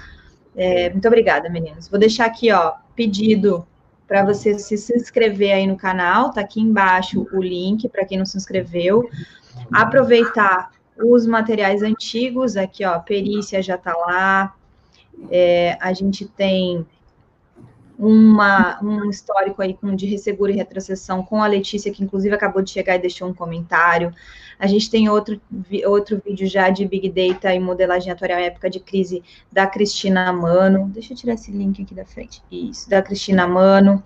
[0.55, 1.89] É, muito obrigada, meninos.
[1.89, 3.67] Vou deixar aqui, ó, pedido
[4.11, 8.27] para você se, inscrever aí no canal, tá aqui embaixo o link para quem não
[8.27, 9.09] se inscreveu.
[9.73, 14.53] Aproveitar os materiais antigos, aqui, ó, perícia já tá lá.
[15.31, 16.85] É, a gente tem
[17.97, 22.63] uma, um histórico aí com, de resseguro e retrocessão com a Letícia, que inclusive acabou
[22.63, 24.13] de chegar e deixou um comentário.
[24.61, 25.41] A gente tem outro,
[25.87, 30.31] outro vídeo já de Big Data e modelagem atuarial em época de crise da Cristina
[30.35, 30.91] Mano.
[30.93, 32.43] Deixa eu tirar esse link aqui da frente.
[32.53, 34.03] Isso, da Cristina Mano.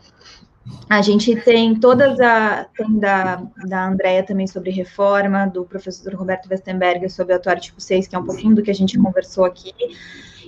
[0.88, 6.48] A gente tem todas a tem da, da Andrea também sobre reforma, do professor Roberto
[6.48, 9.44] Westenberger sobre o atuário tipo 6, que é um pouquinho do que a gente conversou
[9.44, 9.74] aqui.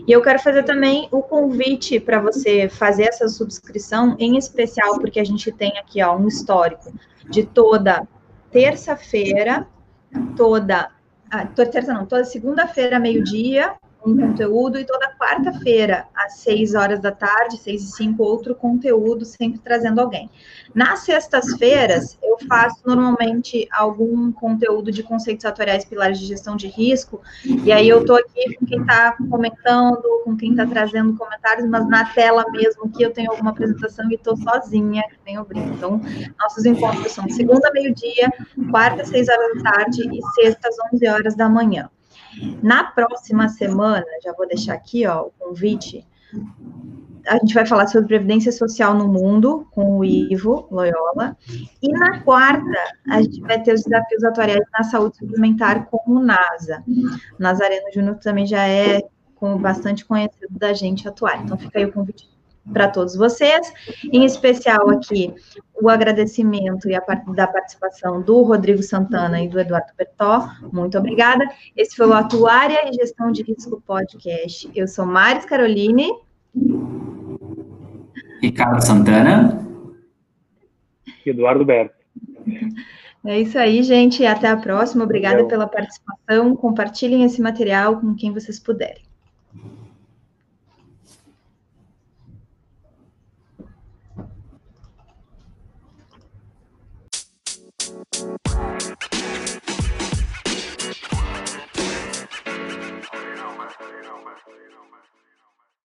[0.06, 5.18] E eu quero fazer também o convite para você fazer essa subscrição, em especial porque
[5.18, 6.92] a gente tem aqui ó, um histórico
[7.28, 8.06] de toda
[8.52, 9.66] terça-feira
[10.36, 10.90] toda,
[11.30, 13.74] ah, toda terça não, toda segunda-feira, meio-dia,
[14.06, 19.24] um conteúdo, e toda quarta-feira, às seis horas da tarde, seis e cinco, outro conteúdo,
[19.24, 20.30] sempre trazendo alguém.
[20.74, 27.20] Nas sextas-feiras, eu faço normalmente algum conteúdo de conceitos atuariais pilares de gestão de risco,
[27.44, 31.88] e aí eu estou aqui com quem está comentando, com quem está trazendo comentários, mas
[31.88, 35.74] na tela mesmo que eu tenho alguma apresentação e estou sozinha, que nem o brinco.
[35.74, 36.00] Então,
[36.38, 38.30] nossos encontros são segunda, meio-dia,
[38.70, 41.90] quarta, seis horas da tarde e sexta, às onze horas da manhã.
[42.62, 46.06] Na próxima semana, já vou deixar aqui ó, o convite,
[47.26, 51.36] a gente vai falar sobre Previdência Social no Mundo, com o Ivo Loyola.
[51.82, 56.20] E na quarta, a gente vai ter os desafios atuariais na saúde suplementar com o
[56.20, 56.84] NASA.
[56.86, 59.02] O Nazareno Júnior também já é
[59.34, 61.42] com bastante conhecido da gente atuar.
[61.42, 62.35] Então, fica aí o convite
[62.72, 63.72] para todos vocês,
[64.12, 65.32] em especial aqui
[65.80, 70.48] o agradecimento e a parte da participação do Rodrigo Santana e do Eduardo Bertó.
[70.72, 71.46] Muito obrigada.
[71.76, 74.70] Esse foi o Atuária e Gestão de Risco Podcast.
[74.74, 76.10] Eu sou Maris Caroline.
[78.42, 79.66] Ricardo Santana.
[81.24, 81.94] Eduardo Berto.
[83.24, 84.24] É isso aí, gente.
[84.24, 85.04] Até a próxima.
[85.04, 86.54] Obrigada pela participação.
[86.54, 89.02] Compartilhem esse material com quem vocês puderem.